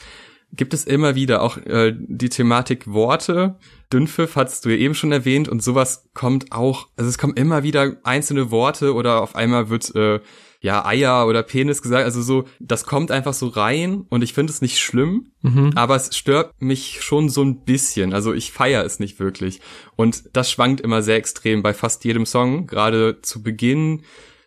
gibt 0.54 0.74
es 0.74 0.86
immer 0.86 1.16
wieder 1.16 1.42
auch 1.42 1.58
äh, 1.58 1.94
die 1.98 2.30
Thematik 2.30 2.88
Worte. 2.88 3.56
Dünnpfiff 3.92 4.36
hattest 4.36 4.66
du 4.66 4.70
ja 4.70 4.78
eben 4.78 4.96
schon 4.96 5.12
erwähnt 5.12 5.48
und 5.48 5.62
sowas 5.62 6.10
kommt 6.14 6.52
auch, 6.52 6.88
also 6.96 7.10
es 7.10 7.18
kommen 7.18 7.36
immer 7.36 7.64
wieder 7.64 7.98
einzelne 8.04 8.52
Worte 8.52 8.94
oder 8.94 9.22
auf 9.22 9.36
einmal 9.36 9.70
wird 9.70 9.94
äh, 9.96 10.20
ja 10.62 10.84
Eier 10.86 11.28
oder 11.28 11.44
Penis 11.44 11.82
gesagt, 11.82 12.06
also 12.06 12.22
so, 12.22 12.46
das 12.60 12.86
kommt 12.86 13.12
einfach 13.12 13.34
so 13.34 13.48
rein 13.48 14.06
und 14.10 14.24
ich 14.24 14.34
finde 14.34 14.52
es 14.52 14.62
nicht 14.62 14.80
schlimm, 14.80 15.32
mhm. 15.42 15.72
aber 15.76 15.96
es 15.96 16.16
stört 16.16 16.60
mich 16.60 17.02
schon 17.02 17.30
so 17.30 17.44
ein 17.44 17.64
bisschen, 17.64 18.14
also 18.14 18.34
ich 18.34 18.52
feiere 18.52 18.84
es 18.84 19.00
nicht 19.00 19.20
wirklich 19.20 19.62
und 19.96 20.24
das 20.34 20.50
schwankt 20.50 20.82
immer 20.82 21.04
sehr 21.04 21.18
extrem 21.18 21.62
bei 21.62 21.74
fast 21.74 22.04
jedem 22.04 22.26
Song, 22.26 22.66
gerade 22.66 23.22
zu 23.22 23.44
Beginn 23.44 24.02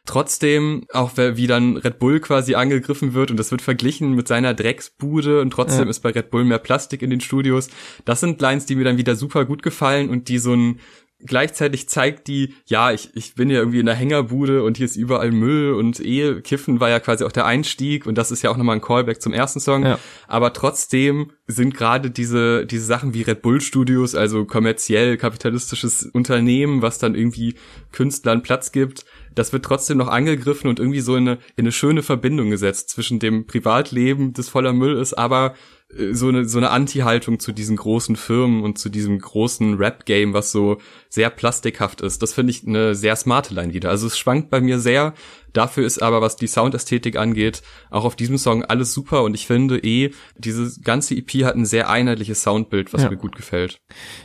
trotzdem, 0.09 0.87
auch 0.93 1.17
wie 1.17 1.47
dann 1.47 1.77
Red 1.77 1.99
Bull 1.99 2.21
quasi 2.21 2.55
angegriffen 2.55 3.15
wird 3.15 3.31
und 3.31 3.37
das 3.37 3.51
wird 3.51 3.63
verglichen 3.63 4.15
mit 4.15 4.27
seiner 4.27 4.55
Drecksbude 4.55 5.41
und 5.41 5.51
trotzdem 5.51 5.85
ja. 5.85 5.91
ist 5.91 6.01
bei 6.01 6.11
Red 6.11 6.31
Bull 6.31 6.45
mehr 6.45 6.59
Plastik 6.59 7.03
in 7.03 7.11
den 7.11 7.21
Studios. 7.21 7.69
Das 8.05 8.21
sind 8.21 8.41
Lines, 8.41 8.67
die 8.67 8.77
mir 8.77 8.85
dann 8.85 8.97
wieder 8.97 9.17
super 9.17 9.45
gut 9.45 9.63
gefallen 9.63 10.09
und 10.09 10.29
die 10.29 10.39
so 10.39 10.55
ein 10.55 10.81
gleichzeitig 11.25 11.89
zeigt 11.89 12.29
die, 12.29 12.55
ja, 12.67 12.93
ich, 12.93 13.11
ich 13.15 13.35
bin 13.35 13.51
ja 13.51 13.59
irgendwie 13.59 13.81
in 13.81 13.87
der 13.87 13.95
Hängerbude 13.95 14.63
und 14.63 14.77
hier 14.77 14.87
ist 14.87 14.97
überall 14.97 15.33
Müll 15.33 15.73
und 15.73 15.99
eh, 16.01 16.41
Kiffen 16.43 16.81
war 16.81 16.89
ja 16.89 17.01
quasi 17.01 17.25
auch 17.25 17.33
der 17.33 17.45
Einstieg 17.45 18.07
und 18.07 18.17
das 18.17 18.31
ist 18.31 18.43
ja 18.43 18.51
auch 18.51 18.57
nochmal 18.57 18.77
ein 18.77 18.83
Callback 18.83 19.21
zum 19.21 19.33
ersten 19.33 19.59
Song. 19.59 19.85
Ja. 19.85 19.99
Aber 20.29 20.53
trotzdem 20.53 21.33
sind 21.47 21.75
gerade 21.75 22.11
diese, 22.11 22.67
diese 22.67 22.85
Sachen 22.85 23.15
wie 23.15 23.23
Red 23.23 23.43
Bull 23.43 23.61
Studios, 23.61 24.15
also 24.15 24.45
kommerziell 24.45 25.17
kapitalistisches 25.17 26.07
Unternehmen, 26.07 26.83
was 26.83 26.99
dann 26.99 27.17
irgendwie 27.17 27.57
Künstlern 27.91 28.43
Platz 28.43 28.71
gibt, 28.71 29.05
das 29.39 29.53
wird 29.53 29.65
trotzdem 29.65 29.99
noch 29.99 30.09
angegriffen 30.09 30.69
und 30.69 30.81
irgendwie 30.81 31.01
so 31.01 31.15
in 31.15 31.29
eine, 31.29 31.39
in 31.57 31.65
eine 31.65 31.73
schöne 31.73 32.03
Verbindung 32.03 32.51
gesetzt 32.51 32.91
zwischen 32.91 33.21
dem 33.21 33.47
Privatleben, 33.47 34.33
das 34.33 34.49
voller 34.49 34.73
Müll 34.73 34.97
ist, 34.97 35.15
aber 35.15 35.55
äh, 35.97 36.13
so 36.13 36.29
eine, 36.29 36.45
so 36.45 36.59
eine 36.59 36.71
Anti-Haltung 36.71 37.39
zu 37.39 37.53
diesen 37.53 37.77
großen 37.77 38.17
Firmen 38.17 38.63
und 38.63 38.79
zu 38.79 38.89
diesem 38.89 39.19
großen 39.19 39.75
Rap-Game, 39.75 40.35
was 40.35 40.51
so 40.51 40.79
sehr 41.09 41.31
plastikhaft 41.31 42.01
ist. 42.01 42.23
Das 42.23 42.35
finde 42.35 42.51
ich 42.51 42.67
eine 42.67 42.95
sehr 42.95 43.15
smarte 43.15 43.55
Line 43.55 43.73
wieder. 43.73 43.91
Also 43.91 44.09
es 44.09 44.19
schwankt 44.19 44.51
bei 44.51 44.61
mir 44.61 44.81
sehr. 44.81 45.15
Dafür 45.53 45.87
ist 45.87 46.03
aber, 46.03 46.21
was 46.21 46.37
die 46.37 46.47
Soundästhetik 46.47 47.17
angeht, 47.17 47.63
auch 47.91 48.05
auf 48.05 48.17
diesem 48.17 48.39
Song 48.39 48.65
alles 48.65 48.93
super 48.93 49.23
und 49.23 49.35
ich 49.35 49.47
finde 49.47 49.79
eh, 49.79 50.11
diese 50.37 50.81
ganze 50.83 51.15
EP 51.15 51.45
hat 51.45 51.57
ein 51.57 51.67
sehr 51.67 51.91
einheitliches 51.91 52.43
Soundbild, 52.43 52.93
was 52.93 53.03
ja. 53.03 53.11
mir 53.11 53.17
gut 53.17 53.37
gefällt. 53.37 53.81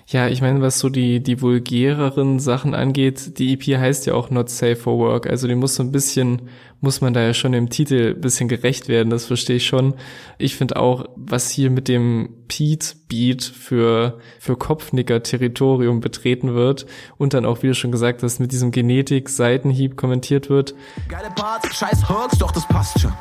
Ja, 0.08 0.28
ich 0.28 0.42
meine, 0.42 0.62
was 0.62 0.80
so 0.80 0.90
die, 0.90 1.22
die 1.22 1.42
vulgäreren 1.42 2.40
Sachen 2.40 2.76
angeht, 2.76 3.40
die 3.40 3.54
EP 3.54 3.80
heißt 3.80 4.06
ja 4.06 4.14
auch 4.14 4.30
Not 4.30 4.50
Safe 4.50 4.76
for 4.76 4.98
Work, 4.98 5.28
also 5.28 5.48
die 5.48 5.56
muss 5.56 5.76
so 5.76 5.84
ein 5.84 5.92
bisschen 5.92 6.50
muss 6.84 7.00
man 7.00 7.14
da 7.14 7.22
ja 7.22 7.34
schon 7.34 7.54
im 7.54 7.70
Titel 7.70 8.14
bisschen 8.14 8.50
gerecht 8.50 8.90
werden, 8.90 9.10
das 9.10 9.28
verstehe 9.28 9.56
ich 9.56 9.66
schon. 9.66 9.94
Ich 10.38 10.58
finde 10.58 10.76
auch, 10.76 11.06
was 11.16 11.50
hier 11.50 11.70
mit 11.70 11.88
dem 11.88 12.44
Pete 12.50 12.96
Beat 13.08 13.42
für, 13.42 14.20
für 14.40 14.58
Kopfnicker-Territorium 14.58 16.02
betreten 16.02 16.56
wird 16.56 16.86
und 17.18 17.34
dann 17.34 17.46
auch, 17.46 17.64
wie 17.64 17.68
du 17.68 17.74
schon 17.74 17.94
gesagt 17.94 18.22
hast, 18.22 18.40
mit 18.40 18.52
diesem 18.52 18.72
Genetik-Seitenhieb 18.72 19.96
kommentiert 19.96 20.50
wird. 20.50 20.76
Geile 21.24 21.36
Parts, 21.36 21.78
scheiß 21.78 22.10
Hooks, 22.10 22.38
doch 22.38 22.52
das 22.52 22.68
passt 22.68 23.00
schon. 23.00 23.14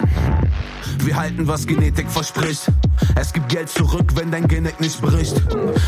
Wir 1.05 1.15
halten, 1.15 1.47
was 1.47 1.69
Genetik 1.69 2.11
verspricht. 2.11 2.67
Es 3.15 3.33
gibt 3.33 3.49
Geld 3.49 3.69
zurück, 3.69 4.17
wenn 4.17 4.33
dein 4.33 4.49
Genetik 4.49 4.81
nicht 4.81 5.01
bricht. 5.01 5.41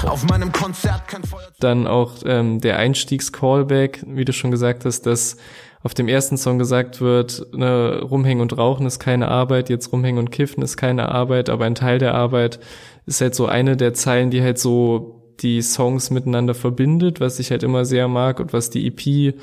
Auf 0.06 0.24
meinem 0.28 0.52
Konzert 0.52 1.08
kein 1.08 1.24
Feuer. 1.24 1.48
Dann 1.58 1.88
auch 1.88 2.12
ähm, 2.24 2.60
der 2.60 2.78
Einstiegs-Callback, 2.78 4.04
wie 4.06 4.24
du 4.24 4.32
schon 4.32 4.52
gesagt 4.52 4.84
hast, 4.84 5.06
dass 5.06 5.38
auf 5.82 5.92
dem 5.92 6.06
ersten 6.06 6.36
Song 6.36 6.56
gesagt 6.56 7.00
wird, 7.00 7.48
ne, 7.52 8.00
rumhängen 8.02 8.42
und 8.42 8.56
rauchen 8.56 8.86
ist 8.86 9.00
keine 9.00 9.26
Arbeit, 9.26 9.68
jetzt 9.68 9.90
rumhängen 9.92 10.20
und 10.20 10.30
kiffen 10.30 10.62
ist 10.62 10.76
keine 10.76 11.08
Arbeit, 11.08 11.50
aber 11.50 11.64
ein 11.64 11.74
Teil 11.74 11.98
der 11.98 12.14
Arbeit 12.14 12.60
ist 13.06 13.20
halt 13.20 13.34
so 13.34 13.46
eine 13.46 13.76
der 13.76 13.92
Zeilen, 13.92 14.30
die 14.30 14.40
halt 14.40 14.60
so 14.60 15.34
die 15.40 15.62
Songs 15.62 16.10
miteinander 16.10 16.54
verbindet, 16.54 17.18
was 17.18 17.40
ich 17.40 17.50
halt 17.50 17.64
immer 17.64 17.84
sehr 17.84 18.06
mag 18.06 18.38
und 18.38 18.52
was 18.52 18.70
die 18.70 18.86
EP 18.86 19.34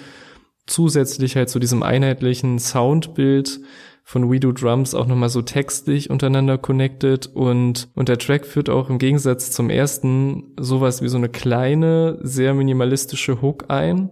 zusätzlich 0.67 1.35
halt 1.35 1.49
zu 1.49 1.59
diesem 1.59 1.83
einheitlichen 1.83 2.59
Soundbild 2.59 3.61
von 4.03 4.31
We 4.31 4.39
Do 4.39 4.51
Drums 4.51 4.93
auch 4.93 5.07
nochmal 5.07 5.29
so 5.29 5.41
textlich 5.41 6.09
untereinander 6.09 6.57
connected 6.57 7.27
und, 7.27 7.89
und 7.95 8.09
der 8.09 8.17
Track 8.17 8.45
führt 8.45 8.69
auch 8.69 8.89
im 8.89 8.97
Gegensatz 8.97 9.51
zum 9.51 9.69
ersten 9.69 10.53
sowas 10.59 11.01
wie 11.01 11.07
so 11.07 11.17
eine 11.17 11.29
kleine, 11.29 12.19
sehr 12.21 12.53
minimalistische 12.53 13.41
Hook 13.41 13.65
ein, 13.69 14.11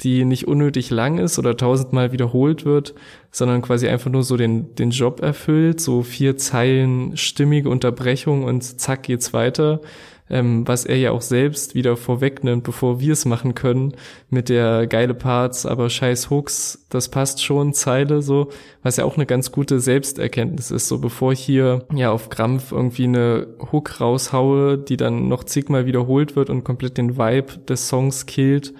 die 0.00 0.24
nicht 0.24 0.46
unnötig 0.46 0.90
lang 0.90 1.18
ist 1.18 1.38
oder 1.38 1.56
tausendmal 1.56 2.12
wiederholt 2.12 2.64
wird, 2.64 2.94
sondern 3.30 3.62
quasi 3.62 3.88
einfach 3.88 4.10
nur 4.10 4.24
so 4.24 4.36
den, 4.36 4.74
den 4.74 4.90
Job 4.90 5.20
erfüllt, 5.20 5.80
so 5.80 6.02
vier 6.02 6.36
Zeilen 6.36 7.16
stimmige 7.16 7.70
Unterbrechung 7.70 8.44
und 8.44 8.62
zack 8.62 9.04
geht's 9.04 9.32
weiter. 9.32 9.80
Ähm, 10.28 10.66
was 10.66 10.84
er 10.84 10.96
ja 10.96 11.12
auch 11.12 11.20
selbst 11.22 11.74
wieder 11.74 11.96
vorwegnimmt, 11.96 12.64
bevor 12.64 13.00
wir 13.00 13.12
es 13.12 13.24
machen 13.24 13.54
können, 13.54 13.92
mit 14.28 14.48
der 14.48 14.86
geile 14.86 15.14
Parts, 15.14 15.66
aber 15.66 15.88
scheiß 15.88 16.30
Hooks, 16.30 16.86
das 16.90 17.08
passt 17.08 17.42
schon, 17.42 17.72
Zeile 17.74 18.22
so, 18.22 18.48
was 18.82 18.96
ja 18.96 19.04
auch 19.04 19.16
eine 19.16 19.26
ganz 19.26 19.52
gute 19.52 19.80
Selbsterkenntnis 19.80 20.70
ist, 20.70 20.88
so 20.88 20.98
bevor 20.98 21.32
ich 21.32 21.40
hier 21.40 21.86
ja 21.94 22.10
auf 22.10 22.28
Krampf 22.28 22.72
irgendwie 22.72 23.04
eine 23.04 23.46
Hook 23.72 24.00
raushaue, 24.00 24.78
die 24.78 24.96
dann 24.96 25.28
noch 25.28 25.44
zigmal 25.44 25.86
wiederholt 25.86 26.36
wird 26.36 26.50
und 26.50 26.64
komplett 26.64 26.98
den 26.98 27.16
Vibe 27.16 27.58
des 27.68 27.88
Songs 27.88 28.26
killt, 28.26 28.74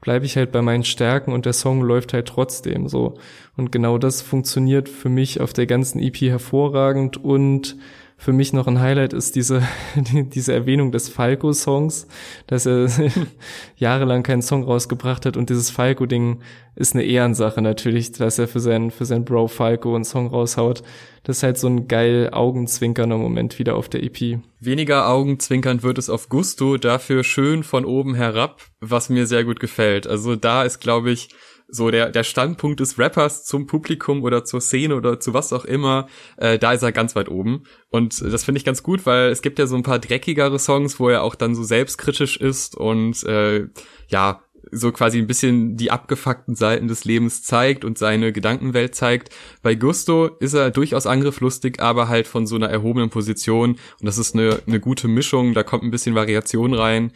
bleibe 0.00 0.24
ich 0.24 0.36
halt 0.36 0.52
bei 0.52 0.62
meinen 0.62 0.84
Stärken 0.84 1.32
und 1.32 1.46
der 1.46 1.52
Song 1.52 1.82
läuft 1.82 2.12
halt 2.12 2.26
trotzdem 2.26 2.88
so. 2.88 3.18
Und 3.56 3.72
genau 3.72 3.98
das 3.98 4.22
funktioniert 4.22 4.88
für 4.88 5.10
mich 5.10 5.40
auf 5.40 5.52
der 5.52 5.66
ganzen 5.66 6.00
EP 6.00 6.20
hervorragend 6.22 7.22
und 7.22 7.76
für 8.20 8.34
mich 8.34 8.52
noch 8.52 8.66
ein 8.66 8.80
Highlight 8.80 9.14
ist 9.14 9.34
diese, 9.34 9.62
diese 9.96 10.52
Erwähnung 10.52 10.92
des 10.92 11.08
Falco-Songs, 11.08 12.06
dass 12.46 12.66
er 12.66 12.88
jahrelang 13.76 14.22
keinen 14.22 14.42
Song 14.42 14.62
rausgebracht 14.62 15.24
hat 15.24 15.38
und 15.38 15.48
dieses 15.48 15.70
Falco-Ding 15.70 16.40
ist 16.76 16.94
eine 16.94 17.04
Ehrensache 17.04 17.62
natürlich, 17.62 18.12
dass 18.12 18.38
er 18.38 18.46
für 18.46 18.60
seinen, 18.60 18.90
für 18.90 19.06
seinen 19.06 19.24
Bro 19.24 19.48
Falco 19.48 19.94
einen 19.94 20.04
Song 20.04 20.26
raushaut. 20.26 20.82
Das 21.22 21.38
ist 21.38 21.42
halt 21.42 21.56
so 21.56 21.66
ein 21.68 21.88
geil 21.88 22.28
augenzwinkernder 22.30 23.16
Moment 23.16 23.58
wieder 23.58 23.74
auf 23.74 23.88
der 23.88 24.02
EP. 24.02 24.38
Weniger 24.60 25.08
augenzwinkernd 25.08 25.82
wird 25.82 25.96
es 25.96 26.10
auf 26.10 26.28
Gusto, 26.28 26.76
dafür 26.76 27.24
schön 27.24 27.62
von 27.62 27.86
oben 27.86 28.14
herab, 28.14 28.60
was 28.80 29.08
mir 29.08 29.26
sehr 29.26 29.44
gut 29.44 29.60
gefällt. 29.60 30.06
Also 30.06 30.36
da 30.36 30.62
ist, 30.62 30.80
glaube 30.80 31.10
ich, 31.10 31.30
so 31.70 31.90
der, 31.90 32.10
der 32.10 32.24
Standpunkt 32.24 32.80
des 32.80 32.98
Rappers 32.98 33.44
zum 33.44 33.66
Publikum 33.66 34.22
oder 34.22 34.44
zur 34.44 34.60
Szene 34.60 34.96
oder 34.96 35.20
zu 35.20 35.34
was 35.34 35.52
auch 35.52 35.64
immer, 35.64 36.06
äh, 36.36 36.58
da 36.58 36.72
ist 36.72 36.82
er 36.82 36.92
ganz 36.92 37.16
weit 37.16 37.28
oben. 37.28 37.64
Und 37.88 38.20
das 38.20 38.44
finde 38.44 38.58
ich 38.58 38.64
ganz 38.64 38.82
gut, 38.82 39.06
weil 39.06 39.30
es 39.30 39.42
gibt 39.42 39.58
ja 39.58 39.66
so 39.66 39.76
ein 39.76 39.82
paar 39.82 39.98
dreckigere 39.98 40.58
Songs, 40.58 41.00
wo 41.00 41.08
er 41.08 41.22
auch 41.22 41.34
dann 41.34 41.54
so 41.54 41.62
selbstkritisch 41.62 42.36
ist 42.36 42.76
und 42.76 43.22
äh, 43.24 43.66
ja, 44.08 44.42
so 44.72 44.92
quasi 44.92 45.18
ein 45.18 45.26
bisschen 45.26 45.76
die 45.76 45.90
abgefuckten 45.90 46.54
Seiten 46.54 46.88
des 46.88 47.04
Lebens 47.04 47.42
zeigt 47.42 47.84
und 47.84 47.98
seine 47.98 48.32
Gedankenwelt 48.32 48.94
zeigt. 48.94 49.30
Bei 49.62 49.74
Gusto 49.74 50.26
ist 50.26 50.54
er 50.54 50.70
durchaus 50.70 51.06
angrifflustig, 51.06 51.80
aber 51.80 52.08
halt 52.08 52.26
von 52.26 52.46
so 52.46 52.56
einer 52.56 52.68
erhobenen 52.68 53.10
Position 53.10 53.72
und 53.72 54.04
das 54.04 54.18
ist 54.18 54.34
eine, 54.34 54.60
eine 54.66 54.80
gute 54.80 55.08
Mischung, 55.08 55.54
da 55.54 55.62
kommt 55.62 55.82
ein 55.82 55.90
bisschen 55.90 56.14
Variation 56.14 56.74
rein. 56.74 57.12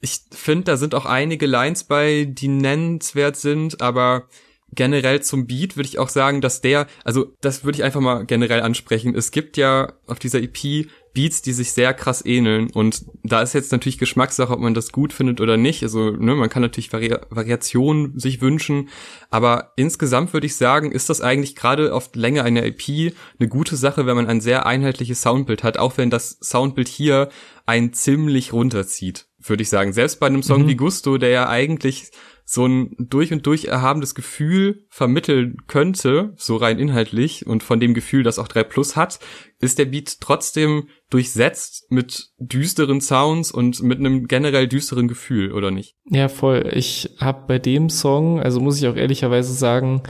Ich 0.00 0.20
finde, 0.30 0.64
da 0.64 0.76
sind 0.76 0.94
auch 0.94 1.06
einige 1.06 1.46
Lines 1.46 1.84
bei, 1.84 2.24
die 2.24 2.48
nennenswert 2.48 3.36
sind, 3.36 3.80
aber 3.80 4.28
generell 4.72 5.22
zum 5.22 5.46
Beat 5.46 5.76
würde 5.76 5.88
ich 5.88 5.98
auch 5.98 6.08
sagen, 6.08 6.40
dass 6.40 6.60
der, 6.60 6.86
also 7.04 7.32
das 7.40 7.64
würde 7.64 7.78
ich 7.78 7.84
einfach 7.84 8.00
mal 8.00 8.24
generell 8.26 8.60
ansprechen. 8.60 9.14
Es 9.14 9.30
gibt 9.30 9.56
ja 9.56 9.94
auf 10.06 10.18
dieser 10.18 10.42
EP 10.42 10.88
Beats, 11.14 11.42
die 11.42 11.52
sich 11.52 11.72
sehr 11.72 11.94
krass 11.94 12.24
ähneln 12.24 12.70
und 12.70 13.06
da 13.24 13.40
ist 13.40 13.54
jetzt 13.54 13.72
natürlich 13.72 13.98
Geschmackssache, 13.98 14.52
ob 14.52 14.60
man 14.60 14.74
das 14.74 14.92
gut 14.92 15.12
findet 15.12 15.40
oder 15.40 15.56
nicht. 15.56 15.82
Also 15.82 16.10
ne, 16.10 16.34
man 16.34 16.50
kann 16.50 16.62
natürlich 16.62 16.92
Vari 16.92 17.14
Variationen 17.30 18.18
sich 18.18 18.40
wünschen, 18.40 18.90
aber 19.30 19.72
insgesamt 19.76 20.32
würde 20.32 20.46
ich 20.46 20.56
sagen, 20.56 20.92
ist 20.92 21.08
das 21.08 21.22
eigentlich 21.22 21.56
gerade 21.56 21.94
auf 21.94 22.10
Länge 22.14 22.44
einer 22.44 22.64
EP 22.64 23.14
eine 23.38 23.48
gute 23.48 23.76
Sache, 23.76 24.06
wenn 24.06 24.16
man 24.16 24.26
ein 24.26 24.40
sehr 24.40 24.66
einheitliches 24.66 25.22
Soundbild 25.22 25.62
hat, 25.62 25.78
auch 25.78 25.96
wenn 25.96 26.10
das 26.10 26.38
Soundbild 26.42 26.88
hier 26.88 27.30
ein 27.64 27.94
ziemlich 27.94 28.52
runterzieht 28.52 29.27
würde 29.40 29.62
ich 29.62 29.68
sagen. 29.68 29.92
Selbst 29.92 30.20
bei 30.20 30.26
einem 30.26 30.42
Song 30.42 30.62
mhm. 30.62 30.68
wie 30.68 30.76
Gusto, 30.76 31.18
der 31.18 31.30
ja 31.30 31.48
eigentlich 31.48 32.10
so 32.50 32.64
ein 32.64 32.96
durch 32.98 33.30
und 33.30 33.46
durch 33.46 33.66
erhabenes 33.66 34.14
Gefühl 34.14 34.86
vermitteln 34.88 35.58
könnte, 35.66 36.32
so 36.36 36.56
rein 36.56 36.78
inhaltlich 36.78 37.46
und 37.46 37.62
von 37.62 37.78
dem 37.78 37.92
Gefühl, 37.92 38.22
das 38.22 38.38
auch 38.38 38.48
3 38.48 38.64
Plus 38.64 38.96
hat, 38.96 39.20
ist 39.60 39.78
der 39.78 39.84
Beat 39.84 40.22
trotzdem 40.22 40.88
durchsetzt 41.10 41.90
mit 41.90 42.30
düsteren 42.38 43.02
Sounds 43.02 43.50
und 43.50 43.82
mit 43.82 43.98
einem 43.98 44.28
generell 44.28 44.66
düsteren 44.66 45.08
Gefühl, 45.08 45.52
oder 45.52 45.70
nicht? 45.70 45.96
Ja, 46.08 46.28
voll. 46.28 46.70
Ich 46.72 47.16
habe 47.18 47.44
bei 47.46 47.58
dem 47.58 47.90
Song, 47.90 48.40
also 48.40 48.60
muss 48.60 48.78
ich 48.78 48.88
auch 48.88 48.96
ehrlicherweise 48.96 49.52
sagen, 49.52 50.02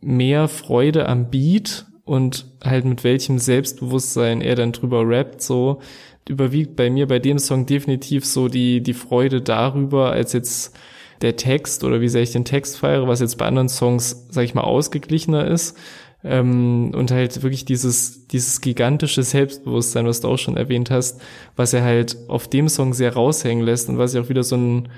mehr 0.00 0.48
Freude 0.48 1.06
am 1.06 1.28
Beat 1.28 1.86
und 2.04 2.56
halt 2.64 2.86
mit 2.86 3.04
welchem 3.04 3.38
Selbstbewusstsein 3.38 4.40
er 4.40 4.54
dann 4.54 4.72
drüber 4.72 5.06
rappt, 5.06 5.42
so 5.42 5.82
überwiegt 6.28 6.76
bei 6.76 6.90
mir 6.90 7.06
bei 7.06 7.18
dem 7.18 7.38
Song 7.38 7.66
definitiv 7.66 8.24
so 8.24 8.48
die, 8.48 8.82
die 8.82 8.94
Freude 8.94 9.40
darüber, 9.40 10.10
als 10.10 10.32
jetzt 10.32 10.76
der 11.22 11.36
Text 11.36 11.84
oder 11.84 12.00
wie 12.00 12.08
sehr 12.08 12.22
ich 12.22 12.32
den 12.32 12.44
Text 12.44 12.78
feiere, 12.78 13.08
was 13.08 13.20
jetzt 13.20 13.38
bei 13.38 13.46
anderen 13.46 13.68
Songs, 13.68 14.26
sag 14.30 14.44
ich 14.44 14.54
mal, 14.54 14.62
ausgeglichener 14.62 15.46
ist. 15.46 15.76
Ähm, 16.24 16.92
und 16.94 17.10
halt 17.10 17.42
wirklich 17.42 17.64
dieses, 17.64 18.26
dieses 18.26 18.60
gigantische 18.60 19.22
Selbstbewusstsein, 19.22 20.06
was 20.06 20.20
du 20.20 20.28
auch 20.28 20.38
schon 20.38 20.56
erwähnt 20.56 20.90
hast, 20.90 21.20
was 21.54 21.72
er 21.72 21.84
halt 21.84 22.16
auf 22.28 22.48
dem 22.48 22.68
Song 22.68 22.92
sehr 22.92 23.14
raushängen 23.14 23.64
lässt 23.64 23.88
und 23.88 23.98
was 23.98 24.14
ich 24.14 24.20
auch 24.20 24.28
wieder 24.28 24.42
so 24.42 24.56
ein, 24.56 24.88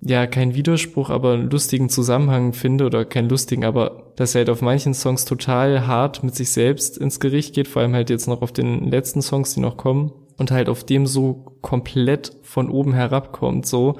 ja, 0.00 0.26
kein 0.26 0.54
Widerspruch, 0.54 1.10
aber 1.10 1.32
einen 1.34 1.50
lustigen 1.50 1.88
Zusammenhang 1.88 2.52
finde 2.52 2.86
oder 2.86 3.04
kein 3.04 3.28
lustigen, 3.28 3.64
aber 3.64 4.12
dass 4.16 4.34
er 4.34 4.40
halt 4.40 4.50
auf 4.50 4.62
manchen 4.62 4.94
Songs 4.94 5.24
total 5.24 5.86
hart 5.86 6.22
mit 6.22 6.34
sich 6.34 6.50
selbst 6.50 6.96
ins 6.96 7.20
Gericht 7.20 7.54
geht, 7.54 7.68
vor 7.68 7.82
allem 7.82 7.94
halt 7.94 8.08
jetzt 8.08 8.28
noch 8.28 8.40
auf 8.40 8.52
den 8.52 8.88
letzten 8.90 9.20
Songs, 9.20 9.54
die 9.54 9.60
noch 9.60 9.76
kommen 9.76 10.12
und 10.40 10.50
halt 10.50 10.70
auf 10.70 10.84
dem 10.84 11.06
so 11.06 11.44
komplett 11.60 12.32
von 12.40 12.70
oben 12.70 12.94
herabkommt, 12.94 13.66
so 13.66 13.98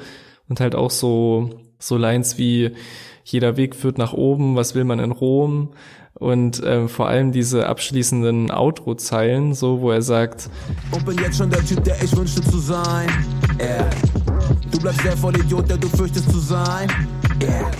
und 0.49 0.59
halt 0.59 0.75
auch 0.75 0.90
so 0.90 1.50
so 1.78 1.99
Lines 1.99 2.38
wie 2.38 2.70
jeder 3.25 3.59
Weg 3.59 3.76
führt 3.76 3.99
nach 3.99 4.14
oben, 4.14 4.56
was 4.56 4.75
will 4.75 4.85
man 4.85 5.00
in 5.00 5.12
Rom 5.12 5.75
und 6.14 6.62
äh, 6.62 6.88
vor 6.88 7.09
allem 7.09 7.30
diese 7.30 7.68
abschließenden 7.68 8.50
Outro-Zeilen, 8.50 9.52
so 9.52 9.82
wo 9.82 9.90
er 9.90 10.00
sagt 10.00 10.49
und 10.92 11.04
bin 11.04 11.18
jetzt 11.18 11.37
schon 11.37 11.50
der 11.50 11.64
Typ, 11.64 11.85
der 11.85 12.02
ich 12.02 12.16
wünschte 12.16 12.40
zu 12.40 12.59
sein. 12.59 13.09
Yeah. 13.61 13.90
Du 14.73 14.78
bleibst 14.80 15.04
der 15.04 15.18
Vollidiot, 15.18 15.68
der 15.68 15.76
du 15.76 15.88
fürchtest 15.88 16.30
zu 16.30 16.38
sein. 16.38 16.88
Yeah 17.42 17.70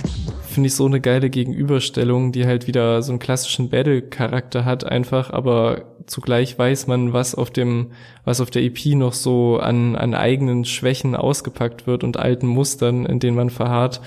finde 0.50 0.69
ich 0.69 0.75
so 0.75 0.87
eine 0.87 1.00
geile 1.00 1.30
Gegenüberstellung, 1.30 2.33
die 2.33 2.47
halt 2.47 2.66
wieder 2.66 3.02
so 3.02 3.12
einen 3.12 3.19
klassischen 3.19 3.71
Battle-Charakter 3.71 4.64
hat 4.64 4.85
einfach, 4.85 5.30
aber 5.30 5.85
zugleich 6.07 6.59
weiß 6.59 6.87
man, 6.87 7.12
was 7.12 7.35
auf 7.35 7.50
dem, 7.50 7.92
was 8.25 8.40
auf 8.40 8.50
der 8.50 8.62
EP 8.62 8.87
noch 8.95 9.12
so 9.12 9.59
an, 9.59 9.97
an 9.97 10.14
eigenen 10.14 10.64
Schwächen 10.64 11.16
ausgepackt 11.16 11.87
wird 11.87 12.04
und 12.04 12.16
alten 12.16 12.47
Mustern, 12.47 13.07
in 13.07 13.21
denen 13.21 13.37
man 13.37 13.50
verharrt. 13.50 14.00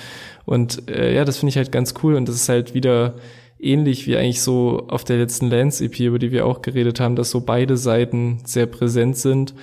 Und 0.45 0.89
äh, 0.89 1.15
ja, 1.15 1.25
das 1.25 1.37
finde 1.37 1.51
ich 1.51 1.57
halt 1.57 1.71
ganz 1.71 1.93
cool 2.03 2.15
und 2.15 2.27
das 2.27 2.35
ist 2.35 2.49
halt 2.49 2.73
wieder 2.73 3.15
ähnlich 3.59 4.07
wie 4.07 4.17
eigentlich 4.17 4.41
so 4.41 4.87
auf 4.89 5.03
der 5.03 5.17
letzten 5.17 5.49
Lance-EP, 5.49 6.01
über 6.01 6.19
die 6.19 6.31
wir 6.31 6.45
auch 6.45 6.61
geredet 6.61 6.99
haben, 6.99 7.15
dass 7.15 7.31
so 7.31 7.41
beide 7.41 7.77
Seiten 7.77 8.39
sehr 8.43 8.65
präsent 8.65 9.17
sind 9.17 9.53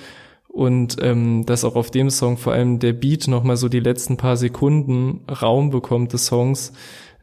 und 0.52 0.97
ähm, 1.00 1.47
dass 1.47 1.64
auch 1.64 1.76
auf 1.76 1.90
dem 1.90 2.11
Song 2.11 2.37
vor 2.37 2.52
allem 2.52 2.80
der 2.80 2.92
Beat 2.92 3.28
nochmal 3.28 3.57
so 3.57 3.69
die 3.69 3.80
letzten 3.80 4.16
paar 4.16 4.37
Sekunden 4.37 5.21
Raum 5.30 5.71
bekommt 5.71 6.12
des 6.12 6.26
Songs, 6.26 6.73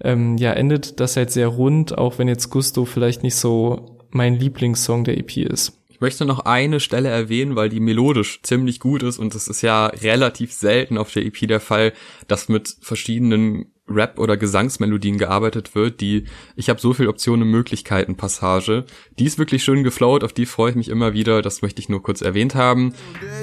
ähm, 0.01 0.37
ja, 0.37 0.53
endet 0.53 0.99
das 0.99 1.17
halt 1.17 1.31
sehr 1.31 1.47
rund, 1.47 1.97
auch 1.97 2.19
wenn 2.19 2.27
jetzt 2.27 2.49
Gusto 2.49 2.85
vielleicht 2.85 3.23
nicht 3.23 3.35
so 3.35 3.97
mein 4.11 4.35
Lieblingssong 4.35 5.03
der 5.03 5.17
EP 5.17 5.37
ist. 5.37 5.73
Ich 5.89 6.01
möchte 6.01 6.25
noch 6.25 6.39
eine 6.39 6.79
Stelle 6.79 7.09
erwähnen, 7.09 7.55
weil 7.55 7.69
die 7.69 7.79
melodisch 7.79 8.41
ziemlich 8.43 8.79
gut 8.79 9.01
ist 9.01 9.17
und 9.17 9.33
es 9.33 9.47
ist 9.47 9.63
ja 9.63 9.87
relativ 9.87 10.53
selten 10.53 10.97
auf 10.97 11.11
der 11.11 11.25
EP 11.25 11.47
der 11.47 11.59
Fall, 11.59 11.91
dass 12.27 12.49
mit 12.49 12.75
verschiedenen 12.81 13.65
Rap- 13.89 14.19
oder 14.19 14.37
Gesangsmelodien 14.37 15.17
gearbeitet 15.17 15.75
wird, 15.75 16.01
die 16.01 16.25
ich 16.55 16.69
habe 16.69 16.79
so 16.79 16.93
viel 16.93 17.07
Optionen 17.07 17.43
und 17.43 17.51
Möglichkeiten 17.51 18.15
Passage. 18.15 18.85
Die 19.19 19.25
ist 19.25 19.37
wirklich 19.37 19.63
schön 19.63 19.83
geflowt, 19.83 20.23
auf 20.23 20.33
die 20.33 20.45
freue 20.45 20.71
ich 20.71 20.75
mich 20.75 20.89
immer 20.89 21.13
wieder, 21.13 21.41
das 21.41 21.61
möchte 21.61 21.81
ich 21.81 21.89
nur 21.89 22.03
kurz 22.03 22.21
erwähnt 22.21 22.55
haben. 22.55 22.93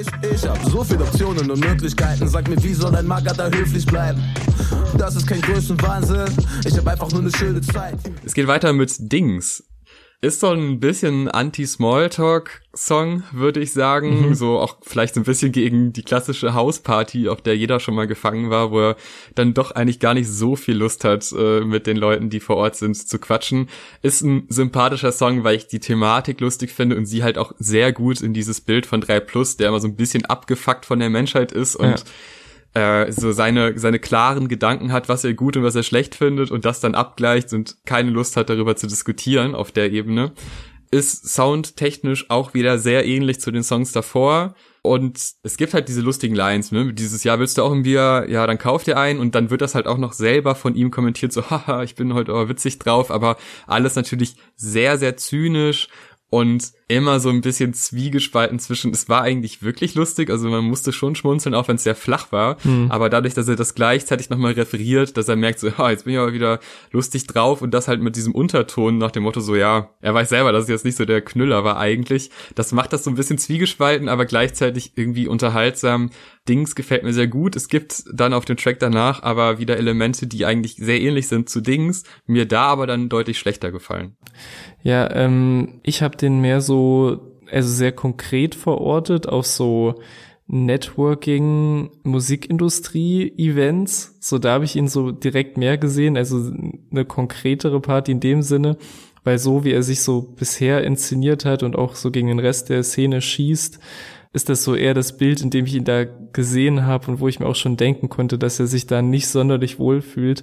Ich, 0.01 0.31
ich 0.31 0.49
habe 0.49 0.71
so 0.71 0.85
viele 0.85 1.03
Optionen 1.03 1.51
und 1.51 1.61
Möglichkeiten, 1.61 2.29
sag 2.29 2.49
mir, 2.49 2.63
wie 2.63 2.75
soll 2.75 2.95
ein 2.95 3.09
da 3.09 3.51
höflich 3.51 3.87
bleiben? 3.87 4.23
Das 4.99 5.17
ist 5.17 5.27
kein 5.27 5.41
Größenwahnsinn, 5.41 6.33
ich 6.67 6.77
habe 6.77 6.91
einfach 6.91 7.11
nur 7.11 7.21
eine 7.21 7.31
schöne 7.37 7.61
Zeit. 7.61 7.99
Es 8.25 8.35
geht 8.35 8.47
weiter 8.47 8.73
mit 8.73 8.93
Dings. 8.99 9.65
Ist 10.25 10.41
so 10.41 10.53
ein 10.53 10.81
bisschen 10.81 11.29
Anti-Smalltalk-Song, 11.29 13.25
würde 13.33 13.61
ich 13.61 13.75
sagen. 13.75 14.29
Mhm. 14.29 14.35
So 14.35 14.59
auch 14.59 14.79
vielleicht 14.81 15.13
so 15.13 15.21
ein 15.21 15.25
bisschen 15.25 15.53
gegen 15.53 15.93
die 15.93 16.03
klassische 16.03 16.55
Hausparty, 16.55 17.29
auf 17.29 17.43
der 17.43 17.55
jeder 17.59 17.79
schon 17.79 17.95
mal 17.95 18.07
gefangen 18.07 18.49
war, 18.49 18.71
wo 18.71 18.81
er 18.81 18.97
dann 19.35 19.53
doch 19.53 19.73
eigentlich 19.73 20.01
gar 20.01 20.15
nicht 20.15 20.31
so 20.31 20.57
viel 20.57 20.77
Lust 20.79 21.05
hat, 21.05 21.31
äh, 21.39 21.61
mit 21.61 21.87
den 21.87 21.99
Leuten, 21.99 22.31
die 22.31 22.41
vor 22.41 22.57
Ort 22.57 22.77
sind, 22.77 22.97
zu 22.97 23.19
quatschen. 23.19 23.69
Ist 24.01 24.23
ein 24.23 24.47
sympathischer 24.49 25.13
Song, 25.13 25.45
weil 25.45 25.57
ich 25.57 25.67
die 25.67 25.81
Thematik 25.81 26.41
lustig 26.41 26.73
finde 26.73 26.97
und 26.97 27.05
sie 27.05 27.23
halt 27.23 27.37
auch 27.37 27.53
sehr 27.59 27.93
gut 27.93 28.23
in 28.23 28.33
dieses 28.33 28.63
Bild 28.63 28.87
von 28.87 29.03
3 29.03 29.21
Plus, 29.21 29.59
der 29.59 29.69
immer 29.69 29.81
so 29.81 29.89
ein 29.89 29.97
bisschen 29.97 30.25
abgefuckt 30.25 30.87
von 30.87 31.01
der 31.01 31.11
Menschheit 31.11 31.53
ist 31.53 31.77
und 31.77 31.99
ja 31.99 32.05
äh, 32.75 33.11
so 33.11 33.33
seine, 33.33 33.79
seine 33.79 33.99
klaren 33.99 34.49
Gedanken 34.49 34.93
hat, 34.93 35.09
was 35.09 35.25
er 35.25 35.35
gut 35.35 35.57
und 35.57 35.63
was 35.63 35.77
er 35.77 35.83
schlecht 35.83 36.15
findet 36.15 36.51
und 36.51 36.65
das 36.65 36.81
dann 36.81 36.95
abgleicht 36.95 37.53
und 37.53 37.77
keine 37.87 38.11
Lust 38.11 38.37
hat, 38.37 38.51
darüber 38.51 38.77
zu 38.77 38.87
diskutieren 38.87 39.55
auf 39.55 39.73
der 39.73 39.93
Ebene, 39.93 40.33
ist 40.91 41.29
soundtechnisch 41.35 42.31
auch 42.31 42.55
wieder 42.55 42.79
sehr 42.79 43.05
ähnlich 43.05 43.41
zu 43.41 43.51
den 43.51 43.63
Songs 43.63 43.93
davor. 43.93 44.55
Und 44.83 45.19
es 45.43 45.57
gibt 45.57 45.73
halt 45.73 45.89
diese 45.89 46.03
lustigen 46.03 46.35
Lines, 46.35 46.71
ne? 46.71 46.93
Dieses 46.93 47.25
Jahr 47.25 47.39
willst 47.39 47.57
du 47.57 47.63
auch 47.63 47.73
ein 47.73 47.85
Bier? 47.85 48.27
Ja, 48.29 48.47
dann 48.47 48.59
kauf 48.59 48.85
dir 48.85 48.99
ein 48.99 49.19
und 49.19 49.35
dann 49.35 49.51
wird 49.51 49.63
das 49.63 49.75
halt 49.75 49.87
auch 49.87 49.97
noch 49.97 50.13
selber 50.13 50.55
von 50.55 50.75
ihm 50.75 50.91
kommentiert, 50.91 51.33
so, 51.33 51.43
haha, 51.51 51.83
ich 51.83 51.95
bin 51.95 52.13
heute 52.13 52.33
aber 52.33 52.49
witzig 52.49 52.79
drauf, 52.79 53.11
aber 53.11 53.37
alles 53.67 53.97
natürlich 53.97 54.37
sehr, 54.57 54.99
sehr 54.99 55.17
zynisch 55.17 55.89
und 56.35 56.73
immer 56.89 57.21
so 57.21 57.29
ein 57.29 57.43
bisschen 57.43 57.75
zwiegespalten 57.75 58.59
zwischen, 58.59 58.91
es 58.91 59.09
war 59.09 59.23
eigentlich 59.23 59.63
wirklich 59.63 59.95
lustig, 59.95 60.31
also 60.31 60.49
man 60.49 60.65
musste 60.65 60.93
schon 60.93 61.15
schmunzeln, 61.15 61.55
auch 61.55 61.69
wenn 61.69 61.77
es 61.77 61.85
sehr 61.85 61.95
flach 61.95 62.33
war, 62.33 62.57
mhm. 62.65 62.91
aber 62.91 63.09
dadurch, 63.09 63.35
dass 63.35 63.47
er 63.47 63.55
das 63.55 63.77
gleichzeitig 63.77 64.31
nochmal 64.31 64.55
referiert, 64.55 65.17
dass 65.17 65.29
er 65.29 65.37
merkt 65.37 65.61
so, 65.61 65.69
ja, 65.69 65.91
jetzt 65.91 66.07
bin 66.07 66.15
ich 66.15 66.19
aber 66.19 66.33
wieder 66.33 66.59
lustig 66.91 67.29
drauf 67.29 67.63
und 67.63 67.73
das 67.73 67.87
halt 67.87 68.03
mit 68.03 68.17
diesem 68.17 68.35
Unterton 68.35 68.99
nach 68.99 69.13
dem 69.13 69.23
Motto 69.23 69.39
so, 69.39 69.55
ja, 69.55 69.91
er 70.01 70.13
weiß 70.13 70.29
selber, 70.29 70.51
dass 70.51 70.65
es 70.65 70.71
jetzt 70.71 70.85
nicht 70.85 70.97
so 70.97 71.05
der 71.05 71.21
Knüller 71.21 71.63
war 71.63 71.79
eigentlich, 71.79 72.31
das 72.57 72.73
macht 72.73 72.93
das 72.93 73.05
so 73.05 73.11
ein 73.11 73.15
bisschen 73.15 73.39
zwiegespalten, 73.39 74.09
aber 74.09 74.27
gleichzeitig 74.27 74.95
irgendwie 74.97 75.29
unterhaltsam. 75.29 76.11
Dings 76.49 76.75
gefällt 76.75 77.05
mir 77.05 77.13
sehr 77.13 77.27
gut. 77.27 77.57
Es 77.57 77.69
gibt 77.69 78.05
dann 78.13 78.35
auf 78.35 78.45
dem 78.45 78.57
Track 78.57 78.79
danach 78.79 79.23
aber 79.23 79.59
wieder 79.59 79.77
Elemente, 79.79 80.27
die 80.27 80.45
eigentlich 80.45 80.77
sehr 80.77 81.01
ähnlich 81.01 81.29
sind 81.29 81.49
zu 81.49 81.61
Dings, 81.61 82.05
mir 82.27 82.47
da 82.47 82.65
aber 82.65 82.87
dann 82.87 83.09
deutlich 83.09 83.39
schlechter 83.39 83.73
gefallen. 83.73 84.17
Ja, 84.83 85.11
ähm, 85.15 85.81
ich 85.83 86.03
habe 86.03 86.17
den 86.17 86.41
mehr 86.41 86.61
so, 86.61 87.39
also 87.51 87.69
sehr 87.69 87.93
konkret 87.93 88.55
verortet 88.55 89.27
auf 89.27 89.47
so 89.47 90.03
Networking, 90.47 91.91
Musikindustrie, 92.03 93.33
Events. 93.39 94.17
So 94.21 94.39
da 94.39 94.53
habe 94.55 94.67
ich 94.67 94.77
ihn 94.77 94.89
so 94.89 95.11
direkt 95.11 95.57
mehr 95.57 95.79
gesehen, 95.79 96.17
also 96.19 96.53
eine 96.91 97.07
konkretere 97.07 97.81
Party 97.81 98.13
in 98.13 98.21
dem 98.21 98.43
Sinne, 98.43 98.77
weil 99.25 99.39
so 99.39 99.65
wie 99.65 99.73
er 99.73 99.83
sich 99.83 100.03
so 100.03 100.21
bisher 100.21 100.85
inszeniert 100.85 101.47
hat 101.47 101.63
und 101.63 101.77
auch 101.77 101.95
so 101.95 102.11
gegen 102.11 102.29
den 102.29 102.39
Rest 102.39 102.69
der 102.69 102.83
Szene 102.83 103.23
schießt, 103.23 103.79
ist 104.35 104.49
das 104.49 104.65
so 104.65 104.75
eher 104.75 104.95
das 104.95 105.17
Bild, 105.17 105.41
in 105.43 105.51
dem 105.51 105.65
ich 105.65 105.75
ihn 105.75 105.85
da 105.85 106.05
gesehen 106.05 106.85
habe 106.85 107.11
und 107.11 107.21
wo 107.21 107.29
ich 107.29 107.39
mir 107.39 107.47
auch 107.47 107.55
schon 107.55 107.77
denken 107.77 108.09
konnte, 108.09 108.37
dass 108.37 108.59
er 108.59 108.67
sich 108.67 108.87
da 108.87 109.01
nicht 109.01 109.29
sonderlich 109.29 109.79
wohl 109.79 110.03
fühlt. 110.03 110.43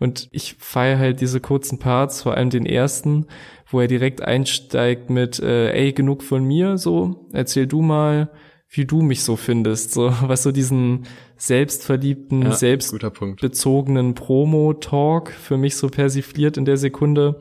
Und 0.00 0.28
ich 0.32 0.56
feiere 0.58 0.98
halt 0.98 1.20
diese 1.20 1.40
kurzen 1.40 1.78
Parts, 1.78 2.22
vor 2.22 2.34
allem 2.34 2.50
den 2.50 2.66
ersten, 2.66 3.26
wo 3.70 3.80
er 3.80 3.86
direkt 3.86 4.22
einsteigt 4.22 5.08
mit, 5.08 5.38
äh, 5.38 5.70
ey, 5.72 5.92
genug 5.92 6.24
von 6.24 6.42
mir, 6.44 6.78
so, 6.78 7.28
erzähl 7.32 7.68
du 7.68 7.80
mal, 7.80 8.28
wie 8.70 8.84
du 8.84 9.02
mich 9.02 9.22
so 9.22 9.36
findest, 9.36 9.92
so, 9.92 10.12
was 10.22 10.42
so 10.42 10.50
diesen 10.50 11.06
selbstverliebten, 11.36 12.42
ja, 12.42 12.52
selbstbezogenen 12.52 14.14
Promo-Talk 14.14 15.30
für 15.30 15.56
mich 15.56 15.76
so 15.76 15.88
persifliert 15.88 16.56
in 16.56 16.64
der 16.64 16.76
Sekunde. 16.76 17.38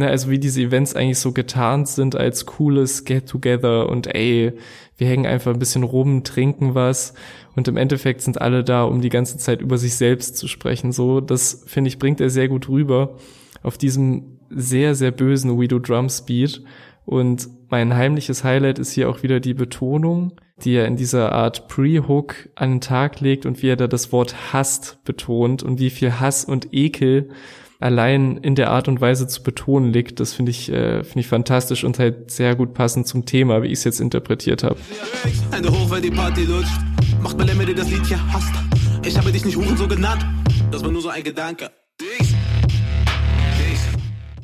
Na, 0.00 0.06
also 0.06 0.30
wie 0.30 0.38
diese 0.38 0.62
Events 0.62 0.94
eigentlich 0.94 1.18
so 1.18 1.32
getarnt 1.32 1.88
sind 1.88 2.14
als 2.14 2.46
cooles 2.46 3.04
Get-Together 3.04 3.88
und 3.88 4.06
ey, 4.06 4.52
wir 4.96 5.08
hängen 5.08 5.26
einfach 5.26 5.52
ein 5.52 5.58
bisschen 5.58 5.82
rum, 5.82 6.22
trinken 6.22 6.76
was 6.76 7.14
und 7.56 7.66
im 7.66 7.76
Endeffekt 7.76 8.20
sind 8.20 8.40
alle 8.40 8.62
da, 8.62 8.84
um 8.84 9.00
die 9.00 9.08
ganze 9.08 9.38
Zeit 9.38 9.60
über 9.60 9.76
sich 9.76 9.96
selbst 9.96 10.36
zu 10.36 10.46
sprechen. 10.46 10.92
So, 10.92 11.20
das 11.20 11.64
finde 11.66 11.88
ich, 11.88 11.98
bringt 11.98 12.20
er 12.20 12.30
sehr 12.30 12.46
gut 12.46 12.68
rüber 12.68 13.16
auf 13.64 13.76
diesem 13.76 14.38
sehr, 14.50 14.94
sehr 14.94 15.10
bösen 15.10 15.60
We 15.60 15.66
Do 15.66 15.80
Drum 15.80 16.08
Speed. 16.08 16.62
Und 17.04 17.48
mein 17.68 17.96
heimliches 17.96 18.44
Highlight 18.44 18.78
ist 18.78 18.92
hier 18.92 19.10
auch 19.10 19.24
wieder 19.24 19.40
die 19.40 19.54
Betonung, 19.54 20.34
die 20.62 20.74
er 20.74 20.86
in 20.86 20.94
dieser 20.94 21.32
Art 21.32 21.66
Pre-Hook 21.66 22.50
an 22.54 22.74
den 22.74 22.80
Tag 22.80 23.18
legt 23.18 23.46
und 23.46 23.64
wie 23.64 23.68
er 23.70 23.76
da 23.76 23.88
das 23.88 24.12
Wort 24.12 24.52
hasst 24.52 25.02
betont 25.02 25.64
und 25.64 25.80
wie 25.80 25.90
viel 25.90 26.20
Hass 26.20 26.44
und 26.44 26.72
Ekel 26.72 27.30
allein 27.78 28.36
in 28.38 28.54
der 28.54 28.70
Art 28.70 28.88
und 28.88 29.00
Weise 29.00 29.26
zu 29.28 29.42
betonen 29.42 29.92
liegt. 29.92 30.20
Das 30.20 30.34
finde 30.34 30.50
ich, 30.50 30.70
äh, 30.70 31.04
finde 31.04 31.20
ich 31.20 31.28
fantastisch 31.28 31.84
und 31.84 31.98
halt 31.98 32.30
sehr 32.30 32.56
gut 32.56 32.74
passend 32.74 33.06
zum 33.06 33.24
Thema, 33.24 33.62
wie 33.62 33.68
ich 33.68 33.74
es 33.74 33.84
jetzt 33.84 34.00
interpretiert 34.00 34.62
habe. 34.62 34.76
Hoch, 35.70 35.90
wenn 35.90 36.02
die 36.02 36.10
Party 36.10 36.44
lutscht. 36.44 36.80
Macht 37.22 37.38
mal 37.38 37.46
das 37.46 37.90
Lied 37.90 38.06
hier 38.06 38.32
hasst. 38.32 38.52
Ich 39.04 39.16
habe 39.16 39.32
dich 39.32 39.44
nicht 39.44 39.56
Huren 39.56 39.76
so 39.76 39.88
genannt. 39.88 40.24
Das 40.70 40.82
war 40.82 40.90
nur 40.90 41.02
so 41.02 41.08
ein 41.08 41.22
Gedanke. 41.22 41.67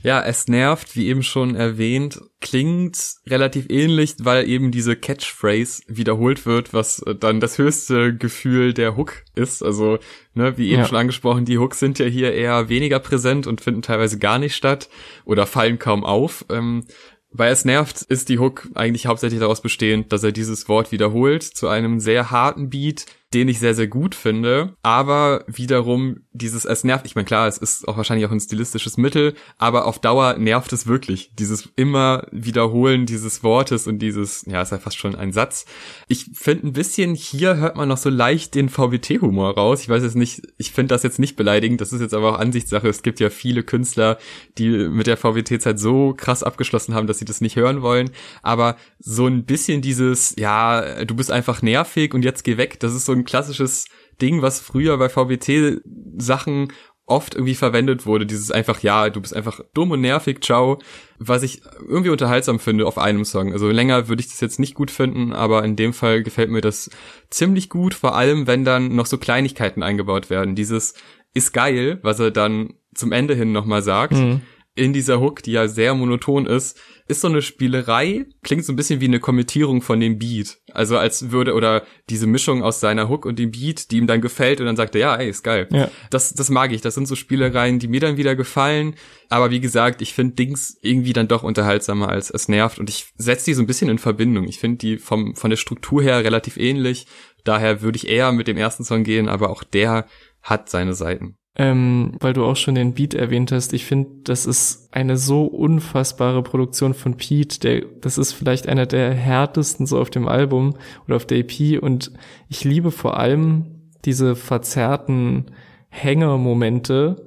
Ja, 0.04 0.22
es 0.22 0.48
nervt, 0.48 0.96
wie 0.96 1.06
eben 1.08 1.22
schon 1.22 1.54
erwähnt, 1.54 2.20
klingt 2.42 3.14
relativ 3.26 3.70
ähnlich, 3.70 4.16
weil 4.20 4.46
eben 4.46 4.70
diese 4.70 4.96
Catchphrase 4.96 5.82
wiederholt 5.86 6.44
wird, 6.44 6.74
was 6.74 7.02
dann 7.20 7.40
das 7.40 7.56
höchste 7.56 8.14
Gefühl 8.14 8.74
der 8.74 8.98
Hook 8.98 9.24
ist. 9.34 9.62
Also, 9.62 9.98
ne, 10.34 10.58
wie 10.58 10.68
eben 10.68 10.82
ja. 10.82 10.86
schon 10.86 10.98
angesprochen, 10.98 11.46
die 11.46 11.56
Hooks 11.56 11.78
sind 11.78 11.98
ja 11.98 12.04
hier 12.04 12.34
eher 12.34 12.68
weniger 12.68 12.98
präsent 12.98 13.46
und 13.46 13.62
finden 13.62 13.80
teilweise 13.80 14.18
gar 14.18 14.38
nicht 14.38 14.54
statt 14.54 14.90
oder 15.24 15.46
fallen 15.46 15.78
kaum 15.78 16.04
auf. 16.04 16.44
Ähm, 16.50 16.84
weil 17.30 17.50
es 17.50 17.64
nervt, 17.64 18.02
ist 18.02 18.28
die 18.28 18.38
Hook 18.38 18.68
eigentlich 18.74 19.06
hauptsächlich 19.06 19.40
daraus 19.40 19.62
bestehend, 19.62 20.12
dass 20.12 20.22
er 20.22 20.32
dieses 20.32 20.68
Wort 20.68 20.92
wiederholt 20.92 21.42
zu 21.42 21.66
einem 21.66 21.98
sehr 21.98 22.30
harten 22.30 22.68
Beat, 22.68 23.06
den 23.34 23.48
ich 23.48 23.58
sehr, 23.58 23.74
sehr 23.74 23.88
gut 23.88 24.14
finde. 24.14 24.76
Aber 24.82 25.44
wiederum 25.48 26.20
dieses, 26.32 26.64
es 26.64 26.84
nervt, 26.84 27.04
ich 27.04 27.16
meine, 27.16 27.24
klar, 27.24 27.48
es 27.48 27.58
ist 27.58 27.86
auch 27.88 27.96
wahrscheinlich 27.96 28.26
auch 28.26 28.30
ein 28.30 28.40
stilistisches 28.40 28.96
Mittel, 28.96 29.34
aber 29.58 29.86
auf 29.86 29.98
Dauer 29.98 30.34
nervt 30.38 30.72
es 30.72 30.86
wirklich. 30.86 31.32
Dieses 31.36 31.68
immer 31.74 32.26
Wiederholen 32.30 33.06
dieses 33.06 33.42
Wortes 33.42 33.86
und 33.88 33.98
dieses, 33.98 34.44
ja, 34.46 34.62
ist 34.62 34.70
ja 34.70 34.78
fast 34.78 34.98
schon 34.98 35.16
ein 35.16 35.32
Satz. 35.32 35.66
Ich 36.06 36.30
finde 36.32 36.68
ein 36.68 36.72
bisschen, 36.72 37.14
hier 37.14 37.56
hört 37.56 37.76
man 37.76 37.88
noch 37.88 37.98
so 37.98 38.08
leicht 38.08 38.54
den 38.54 38.68
VWT-Humor 38.68 39.54
raus. 39.54 39.82
Ich 39.82 39.88
weiß 39.88 40.04
jetzt 40.04 40.16
nicht, 40.16 40.42
ich 40.56 40.70
finde 40.70 40.94
das 40.94 41.02
jetzt 41.02 41.18
nicht 41.18 41.34
beleidigend, 41.34 41.80
das 41.80 41.92
ist 41.92 42.00
jetzt 42.00 42.14
aber 42.14 42.34
auch 42.34 42.38
Ansichtssache. 42.38 42.88
Es 42.88 43.02
gibt 43.02 43.18
ja 43.18 43.30
viele 43.30 43.64
Künstler, 43.64 44.18
die 44.58 44.68
mit 44.68 45.08
der 45.08 45.16
VWT-Zeit 45.16 45.78
so 45.80 46.14
krass 46.16 46.44
abgeschlossen 46.44 46.94
haben, 46.94 47.08
dass 47.08 47.18
sie 47.18 47.24
das 47.24 47.40
nicht 47.40 47.56
hören 47.56 47.82
wollen. 47.82 48.10
Aber 48.42 48.76
so 49.00 49.26
ein 49.26 49.44
bisschen 49.44 49.82
dieses, 49.82 50.36
ja, 50.38 51.04
du 51.04 51.16
bist 51.16 51.32
einfach 51.32 51.62
nervig 51.62 52.14
und 52.14 52.24
jetzt 52.24 52.44
geh 52.44 52.56
weg, 52.56 52.78
das 52.78 52.94
ist 52.94 53.06
so 53.06 53.12
ein 53.12 53.23
klassisches 53.24 53.86
Ding, 54.20 54.42
was 54.42 54.60
früher 54.60 54.96
bei 54.98 55.08
VBT-Sachen 55.08 56.68
oft 57.06 57.34
irgendwie 57.34 57.54
verwendet 57.54 58.06
wurde, 58.06 58.24
dieses 58.24 58.50
einfach, 58.50 58.80
ja, 58.80 59.10
du 59.10 59.20
bist 59.20 59.36
einfach 59.36 59.60
dumm 59.74 59.90
und 59.90 60.00
nervig, 60.00 60.42
ciao, 60.42 60.78
was 61.18 61.42
ich 61.42 61.60
irgendwie 61.86 62.08
unterhaltsam 62.10 62.58
finde 62.58 62.86
auf 62.86 62.96
einem 62.96 63.26
Song. 63.26 63.52
Also 63.52 63.68
länger 63.68 64.08
würde 64.08 64.20
ich 64.20 64.28
das 64.28 64.40
jetzt 64.40 64.58
nicht 64.58 64.74
gut 64.74 64.90
finden, 64.90 65.34
aber 65.34 65.64
in 65.64 65.76
dem 65.76 65.92
Fall 65.92 66.22
gefällt 66.22 66.50
mir 66.50 66.62
das 66.62 66.90
ziemlich 67.28 67.68
gut, 67.68 67.92
vor 67.92 68.16
allem 68.16 68.46
wenn 68.46 68.64
dann 68.64 68.94
noch 68.94 69.06
so 69.06 69.18
Kleinigkeiten 69.18 69.82
eingebaut 69.82 70.30
werden. 70.30 70.54
Dieses 70.54 70.94
ist 71.34 71.52
geil, 71.52 71.98
was 72.02 72.20
er 72.20 72.30
dann 72.30 72.74
zum 72.94 73.12
Ende 73.12 73.34
hin 73.34 73.52
nochmal 73.52 73.82
sagt. 73.82 74.14
Mhm 74.14 74.40
in 74.76 74.92
dieser 74.92 75.20
Hook, 75.20 75.42
die 75.42 75.52
ja 75.52 75.68
sehr 75.68 75.94
monoton 75.94 76.46
ist, 76.46 76.80
ist 77.06 77.20
so 77.20 77.28
eine 77.28 77.42
Spielerei, 77.42 78.24
klingt 78.42 78.64
so 78.64 78.72
ein 78.72 78.76
bisschen 78.76 79.00
wie 79.00 79.06
eine 79.06 79.20
Kommentierung 79.20 79.82
von 79.82 80.00
dem 80.00 80.18
Beat. 80.18 80.58
Also 80.72 80.96
als 80.96 81.30
würde, 81.30 81.54
oder 81.54 81.84
diese 82.08 82.26
Mischung 82.26 82.62
aus 82.62 82.80
seiner 82.80 83.08
Hook 83.08 83.26
und 83.26 83.38
dem 83.38 83.50
Beat, 83.50 83.90
die 83.90 83.98
ihm 83.98 84.06
dann 84.06 84.20
gefällt 84.20 84.60
und 84.60 84.66
dann 84.66 84.76
sagt 84.76 84.94
er, 84.94 85.00
ja, 85.00 85.16
ey, 85.16 85.28
ist 85.28 85.42
geil. 85.42 85.68
Ja. 85.70 85.90
Das, 86.10 86.32
das 86.32 86.48
mag 86.48 86.72
ich. 86.72 86.80
Das 86.80 86.94
sind 86.94 87.06
so 87.06 87.14
Spielereien, 87.14 87.78
die 87.78 87.88
mir 87.88 88.00
dann 88.00 88.16
wieder 88.16 88.34
gefallen. 88.34 88.96
Aber 89.28 89.50
wie 89.50 89.60
gesagt, 89.60 90.02
ich 90.02 90.14
finde 90.14 90.34
Dings 90.34 90.78
irgendwie 90.80 91.12
dann 91.12 91.28
doch 91.28 91.42
unterhaltsamer 91.42 92.08
als 92.08 92.30
es 92.30 92.48
nervt 92.48 92.78
und 92.78 92.88
ich 92.88 93.06
setze 93.16 93.46
die 93.46 93.54
so 93.54 93.62
ein 93.62 93.66
bisschen 93.66 93.90
in 93.90 93.98
Verbindung. 93.98 94.48
Ich 94.48 94.58
finde 94.58 94.78
die 94.78 94.96
vom, 94.96 95.36
von 95.36 95.50
der 95.50 95.58
Struktur 95.58 96.02
her 96.02 96.24
relativ 96.24 96.56
ähnlich. 96.56 97.06
Daher 97.44 97.82
würde 97.82 97.96
ich 97.96 98.08
eher 98.08 98.32
mit 98.32 98.48
dem 98.48 98.56
ersten 98.56 98.84
Song 98.84 99.04
gehen, 99.04 99.28
aber 99.28 99.50
auch 99.50 99.62
der 99.62 100.06
hat 100.42 100.70
seine 100.70 100.94
Seiten. 100.94 101.36
Ähm, 101.56 102.16
weil 102.18 102.32
du 102.32 102.44
auch 102.44 102.56
schon 102.56 102.74
den 102.74 102.94
Beat 102.94 103.14
erwähnt 103.14 103.52
hast, 103.52 103.72
ich 103.74 103.84
finde, 103.84 104.10
das 104.24 104.44
ist 104.44 104.88
eine 104.92 105.16
so 105.16 105.44
unfassbare 105.44 106.42
Produktion 106.42 106.94
von 106.94 107.16
Pete. 107.16 107.60
Der, 107.60 107.82
das 108.00 108.18
ist 108.18 108.32
vielleicht 108.32 108.68
einer 108.68 108.86
der 108.86 109.14
härtesten 109.14 109.86
so 109.86 110.00
auf 110.00 110.10
dem 110.10 110.26
Album 110.26 110.74
oder 111.06 111.14
auf 111.14 111.26
der 111.26 111.38
EP. 111.38 111.80
Und 111.80 112.10
ich 112.48 112.64
liebe 112.64 112.90
vor 112.90 113.18
allem 113.18 113.66
diese 114.04 114.34
verzerrten 114.34 115.46
Hängermomente, 115.90 117.24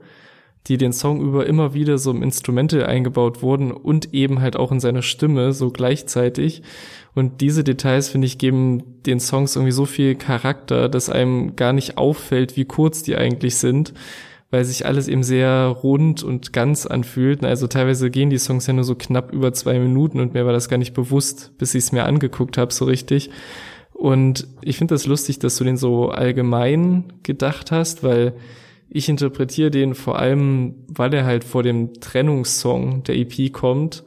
die 0.68 0.78
den 0.78 0.92
Song 0.92 1.22
über 1.22 1.46
immer 1.46 1.74
wieder 1.74 1.98
so 1.98 2.12
im 2.12 2.22
Instrumental 2.22 2.86
eingebaut 2.86 3.42
wurden 3.42 3.72
und 3.72 4.13
eben 4.13 4.42
halt 4.42 4.58
auch 4.58 4.74
in 4.74 4.82
seiner 4.82 5.02
Stimme 5.04 5.54
so 5.54 5.70
gleichzeitig. 5.70 6.63
Und 7.17 7.41
diese 7.41 7.63
Details, 7.63 8.10
finde 8.10 8.27
ich, 8.27 8.38
geben 8.38 9.01
den 9.08 9.19
Songs 9.19 9.56
irgendwie 9.56 9.71
so 9.71 9.86
viel 9.86 10.13
Charakter, 10.13 10.88
dass 10.88 11.10
einem 11.10 11.56
gar 11.56 11.73
nicht 11.73 11.97
auffällt, 11.97 12.56
wie 12.56 12.65
kurz 12.65 13.01
die 13.01 13.15
eigentlich 13.15 13.56
sind, 13.56 13.95
weil 14.51 14.63
sich 14.63 14.86
alles 14.86 15.08
eben 15.08 15.23
sehr 15.23 15.65
rund 15.65 16.21
und 16.21 16.53
ganz 16.53 16.86
anfühlt. 16.86 17.43
Also 17.43 17.65
teilweise 17.65 18.12
gehen 18.12 18.30
die 18.30 18.38
Songs 18.38 18.67
ja 18.67 18.73
nur 18.73 18.84
so 18.84 18.93
knapp 18.93 19.34
über 19.34 19.51
zwei 19.51 19.80
Minuten 19.80 20.19
und 20.19 20.36
mir 20.36 20.45
war 20.45 20.53
das 20.53 20.69
gar 20.69 20.77
nicht 20.77 20.93
bewusst, 20.93 21.58
bis 21.58 21.73
ich 21.73 21.86
es 21.86 21.91
mir 21.91 22.03
angeguckt 22.03 22.56
habe, 22.56 22.71
so 22.71 22.86
richtig. 22.86 23.32
Und 23.93 24.47
ich 24.62 24.77
finde 24.77 24.93
das 24.93 25.08
lustig, 25.08 25.39
dass 25.39 25.58
du 25.58 25.63
den 25.63 25.77
so 25.77 26.10
allgemein 26.10 27.13
gedacht 27.23 27.71
hast, 27.71 28.03
weil 28.03 28.36
ich 28.91 29.10
interpretiere 29.10 29.71
den 29.71 29.95
vor 29.95 30.19
allem, 30.19 30.75
weil 30.88 31.15
er 31.15 31.25
halt 31.25 31.43
vor 31.43 31.63
dem 31.63 31.95
Trennungssong 31.99 33.01
der 33.06 33.15
EP 33.15 33.51
kommt, 33.51 34.03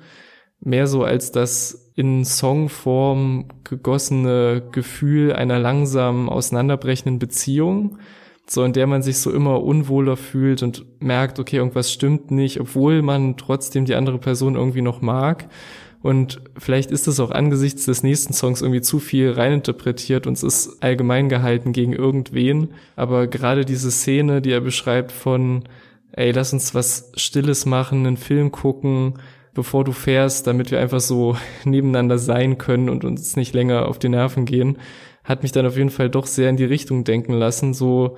mehr 0.61 0.87
so 0.87 1.05
als 1.05 1.33
das 1.33 1.91
in 1.95 2.25
Songform 2.25 3.47
gegossene 3.65 4.63
Gefühl 4.73 5.33
einer 5.33 5.59
langsam 5.59 6.29
auseinanderbrechenden 6.29 7.19
Beziehung, 7.19 7.99
so 8.47 8.65
in 8.65 8.73
der 8.73 8.87
man 8.87 9.03
sich 9.03 9.19
so 9.19 9.31
immer 9.31 9.63
unwohler 9.63 10.17
fühlt 10.17 10.63
und 10.63 10.85
merkt, 11.01 11.39
okay, 11.39 11.57
irgendwas 11.57 11.93
stimmt 11.93 12.31
nicht, 12.31 12.61
obwohl 12.61 13.03
man 13.03 13.37
trotzdem 13.37 13.85
die 13.85 13.95
andere 13.95 14.19
Person 14.19 14.57
irgendwie 14.57 14.83
noch 14.83 15.01
mag. 15.01 15.49
Und 16.03 16.41
vielleicht 16.57 16.91
ist 16.91 17.07
es 17.07 17.21
auch 17.21 17.31
angesichts 17.31 17.85
des 17.85 18.03
nächsten 18.03 18.33
Songs 18.33 18.63
irgendwie 18.63 18.81
zu 18.81 18.99
viel 18.99 19.33
reininterpretiert 19.33 20.27
und 20.27 20.33
es 20.33 20.43
ist 20.43 20.83
allgemein 20.83 21.29
gehalten 21.29 21.73
gegen 21.73 21.93
irgendwen. 21.93 22.71
Aber 22.97 23.27
gerade 23.27 23.67
diese 23.67 23.91
Szene, 23.91 24.41
die 24.41 24.51
er 24.51 24.63
beschreibt 24.63 25.13
von, 25.13 25.65
ey, 26.13 26.33
lass 26.33 26.55
uns 26.55 26.75
was 26.75 27.13
Stilles 27.17 27.67
machen, 27.67 28.07
einen 28.07 28.17
Film 28.17 28.51
gucken, 28.51 29.15
bevor 29.55 29.85
du 29.85 29.93
fährst, 29.93 30.47
damit 30.47 30.71
wir 30.71 30.81
einfach 30.81 31.01
so 31.01 31.37
nebeneinander 31.65 32.19
sein 32.19 32.59
können 32.59 32.89
und 32.89 33.05
uns 33.05 33.37
nicht 33.37 33.55
länger 33.55 33.87
auf 33.87 33.99
die 33.99 34.09
Nerven 34.09 34.45
gehen, 34.45 34.79
hat 35.25 35.43
mich 35.43 35.53
dann 35.53 35.67
auf 35.67 35.77
jeden 35.77 35.91
Fall 35.91 36.11
doch 36.11 36.27
sehr 36.27 36.51
in 36.51 36.57
die 36.57 36.65
Richtung 36.65 37.05
denken 37.05 37.35
lassen, 37.35 37.75
so 37.75 38.17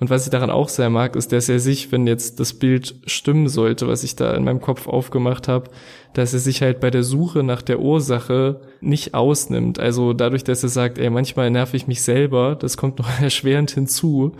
und 0.00 0.08
was 0.08 0.24
ich 0.24 0.30
daran 0.30 0.48
auch 0.48 0.70
sehr 0.70 0.88
mag, 0.88 1.14
ist, 1.14 1.30
dass 1.30 1.50
er 1.50 1.60
sich, 1.60 1.92
wenn 1.92 2.06
jetzt 2.06 2.40
das 2.40 2.54
Bild 2.54 2.94
stimmen 3.04 3.48
sollte, 3.48 3.86
was 3.86 4.02
ich 4.02 4.16
da 4.16 4.34
in 4.34 4.44
meinem 4.44 4.62
Kopf 4.62 4.88
aufgemacht 4.88 5.46
habe, 5.46 5.70
dass 6.14 6.32
er 6.32 6.38
sich 6.38 6.62
halt 6.62 6.80
bei 6.80 6.90
der 6.90 7.02
Suche 7.02 7.42
nach 7.42 7.60
der 7.60 7.80
Ursache 7.80 8.62
nicht 8.80 9.12
ausnimmt. 9.12 9.78
Also 9.78 10.14
dadurch, 10.14 10.42
dass 10.42 10.62
er 10.62 10.70
sagt, 10.70 10.96
ey, 10.96 11.10
manchmal 11.10 11.50
nerv 11.50 11.74
ich 11.74 11.86
mich 11.86 12.00
selber, 12.00 12.56
das 12.56 12.78
kommt 12.78 12.98
noch 12.98 13.08
erschwerend 13.20 13.72
hinzu. 13.72 14.32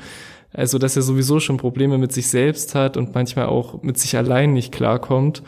Also, 0.52 0.78
dass 0.78 0.96
er 0.96 1.02
sowieso 1.02 1.38
schon 1.38 1.58
Probleme 1.58 1.96
mit 1.96 2.10
sich 2.10 2.26
selbst 2.26 2.74
hat 2.74 2.96
und 2.96 3.14
manchmal 3.14 3.46
auch 3.46 3.82
mit 3.82 3.98
sich 3.98 4.16
allein 4.16 4.52
nicht 4.52 4.72
klarkommt 4.72 5.44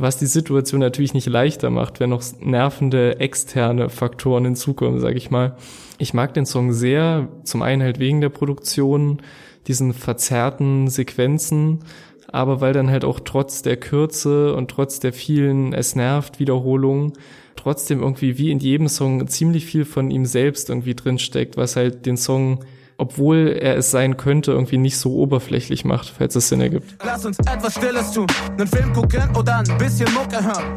was 0.00 0.16
die 0.16 0.26
Situation 0.26 0.80
natürlich 0.80 1.12
nicht 1.12 1.26
leichter 1.26 1.70
macht, 1.70 1.98
wenn 1.98 2.10
noch 2.10 2.22
nervende 2.40 3.18
externe 3.18 3.90
Faktoren 3.90 4.44
hinzukommen, 4.44 5.00
sage 5.00 5.16
ich 5.16 5.32
mal. 5.32 5.56
Ich 5.98 6.14
mag 6.14 6.32
den 6.34 6.46
Song 6.46 6.72
sehr, 6.72 7.28
zum 7.42 7.62
einen 7.62 7.82
halt 7.82 7.98
wegen 7.98 8.20
der 8.20 8.28
Produktion, 8.28 9.20
diesen 9.66 9.92
verzerrten 9.92 10.86
Sequenzen, 10.86 11.80
aber 12.28 12.60
weil 12.60 12.72
dann 12.72 12.90
halt 12.90 13.04
auch 13.04 13.18
trotz 13.18 13.62
der 13.62 13.76
Kürze 13.76 14.54
und 14.54 14.70
trotz 14.70 15.00
der 15.00 15.12
vielen 15.12 15.72
es 15.72 15.96
nervt 15.96 16.38
Wiederholungen 16.38 17.14
trotzdem 17.56 18.00
irgendwie 18.00 18.38
wie 18.38 18.52
in 18.52 18.60
jedem 18.60 18.86
Song 18.86 19.26
ziemlich 19.26 19.66
viel 19.66 19.84
von 19.84 20.12
ihm 20.12 20.26
selbst 20.26 20.70
irgendwie 20.70 20.94
drinsteckt, 20.94 21.56
was 21.56 21.74
halt 21.74 22.06
den 22.06 22.16
Song 22.16 22.64
obwohl 22.98 23.56
er 23.58 23.76
es 23.76 23.90
sein 23.90 24.16
könnte, 24.16 24.52
irgendwie 24.52 24.76
nicht 24.76 24.98
so 24.98 25.14
oberflächlich 25.14 25.84
macht, 25.84 26.12
falls 26.18 26.36
es 26.36 26.48
Sinn 26.48 26.60
ergibt. 26.60 26.96
Lass 27.04 27.24
uns 27.24 27.38
etwas 27.38 27.74
Stilles 27.74 28.12
tun, 28.12 28.26
einen 28.50 28.66
Film 28.66 28.92
gucken 28.92 29.34
oder 29.36 29.58
ein 29.58 29.78
bisschen 29.78 30.12
Mucke 30.12 30.44
hören, 30.44 30.76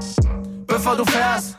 bevor 0.68 0.96
du 0.96 1.04
fährst 1.06 1.58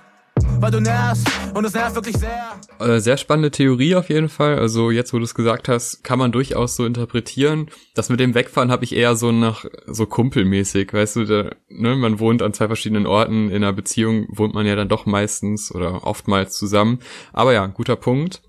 weil 0.63 0.71
du 0.71 0.81
nervst 0.81 1.27
und 1.55 1.65
es 1.65 1.75
nervt 1.75 1.97
wirklich 1.97 2.17
sehr. 2.17 2.61
Äh, 2.79 3.01
sehr 3.01 3.17
spannende 3.17 3.51
Theorie 3.51 3.97
auf 3.97 4.09
jeden 4.09 4.29
Fall. 4.29 4.59
Also 4.59 4.91
jetzt, 4.93 5.13
wo 5.13 5.19
du 5.19 5.25
es 5.25 5.35
gesagt 5.35 5.69
hast, 5.69 6.05
kann 6.05 6.21
man 6.21 6.31
durchaus 6.31 6.77
so 6.77 6.87
interpretieren. 6.87 7.69
Das 7.95 8.09
mit 8.09 8.21
dem 8.21 8.35
Wegfahren 8.35 8.71
habe 8.71 8.85
ich 8.85 8.95
eher 8.95 9.17
so 9.17 9.33
nach 9.33 9.65
so 9.87 10.07
kumpelmäßig, 10.07 10.93
weißt 10.93 11.17
du, 11.17 11.25
da, 11.25 11.51
ne, 11.69 11.97
man 11.97 12.21
wohnt 12.21 12.43
an 12.43 12.53
zwei 12.53 12.69
verschiedenen 12.69 13.07
Orten, 13.07 13.51
in 13.51 13.57
einer 13.57 13.73
Beziehung 13.73 14.27
wohnt 14.31 14.55
man 14.55 14.65
ja 14.65 14.77
dann 14.77 14.89
doch 14.89 15.05
meistens 15.05 15.75
oder 15.75 16.07
oftmals 16.07 16.57
zusammen. 16.57 17.01
Aber 17.33 17.53
ja, 17.53 17.67
guter 17.67 17.97
Punkt. 17.97 18.43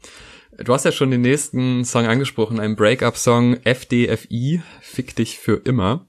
Du 0.59 0.73
hast 0.73 0.85
ja 0.85 0.91
schon 0.91 1.09
den 1.09 1.21
nächsten 1.21 1.83
Song 1.83 2.05
angesprochen, 2.05 2.59
ein 2.59 2.75
Breakup-Song, 2.75 3.57
FDFI, 3.63 4.61
Fick 4.81 5.15
dich 5.15 5.39
für 5.39 5.55
immer. 5.55 6.07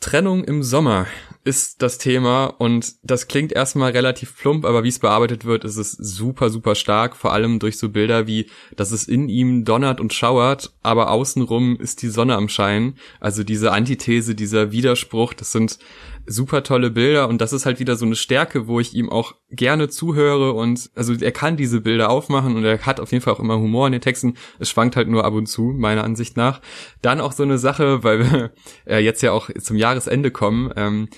Trennung 0.00 0.44
im 0.44 0.62
Sommer 0.62 1.06
ist 1.42 1.80
das 1.80 1.96
Thema 1.96 2.46
und 2.46 2.94
das 3.02 3.28
klingt 3.28 3.52
erstmal 3.52 3.92
relativ 3.92 4.36
plump, 4.36 4.64
aber 4.64 4.84
wie 4.84 4.88
es 4.88 4.98
bearbeitet 4.98 5.44
wird, 5.44 5.64
ist 5.64 5.76
es 5.76 5.92
super, 5.92 6.50
super 6.50 6.74
stark, 6.74 7.16
vor 7.16 7.32
allem 7.32 7.58
durch 7.58 7.78
so 7.78 7.88
Bilder 7.88 8.26
wie, 8.26 8.50
dass 8.74 8.90
es 8.90 9.08
in 9.08 9.28
ihm 9.28 9.64
donnert 9.64 10.00
und 10.00 10.12
schauert, 10.12 10.74
aber 10.82 11.10
außenrum 11.10 11.76
ist 11.80 12.02
die 12.02 12.08
Sonne 12.08 12.34
am 12.34 12.48
Schein. 12.48 12.96
Also 13.20 13.42
diese 13.42 13.72
Antithese, 13.72 14.34
dieser 14.34 14.70
Widerspruch, 14.72 15.32
das 15.32 15.52
sind 15.52 15.78
super 16.26 16.62
tolle 16.62 16.90
Bilder 16.90 17.28
und 17.28 17.40
das 17.40 17.52
ist 17.52 17.66
halt 17.66 17.78
wieder 17.78 17.96
so 17.96 18.04
eine 18.04 18.16
Stärke, 18.16 18.66
wo 18.66 18.80
ich 18.80 18.94
ihm 18.94 19.10
auch 19.10 19.34
gerne 19.50 19.88
zuhöre 19.88 20.52
und 20.52 20.90
also 20.94 21.14
er 21.14 21.32
kann 21.32 21.56
diese 21.56 21.80
Bilder 21.80 22.10
aufmachen 22.10 22.56
und 22.56 22.64
er 22.64 22.84
hat 22.84 23.00
auf 23.00 23.12
jeden 23.12 23.22
Fall 23.22 23.34
auch 23.34 23.40
immer 23.40 23.58
Humor 23.58 23.86
in 23.86 23.92
den 23.92 24.00
Texten. 24.00 24.34
Es 24.58 24.70
schwankt 24.70 24.96
halt 24.96 25.08
nur 25.08 25.24
ab 25.24 25.34
und 25.34 25.46
zu, 25.46 25.74
meiner 25.76 26.04
Ansicht 26.04 26.36
nach. 26.36 26.60
Dann 27.02 27.20
auch 27.20 27.32
so 27.32 27.42
eine 27.42 27.58
Sache, 27.58 28.02
weil 28.02 28.18
wir 28.30 28.50
äh, 28.86 28.98
jetzt 28.98 29.22
ja 29.22 29.32
auch 29.32 29.50
zum 29.60 29.76
Jahresende 29.76 30.30
kommen, 30.30 30.72
ähm, 30.76 31.08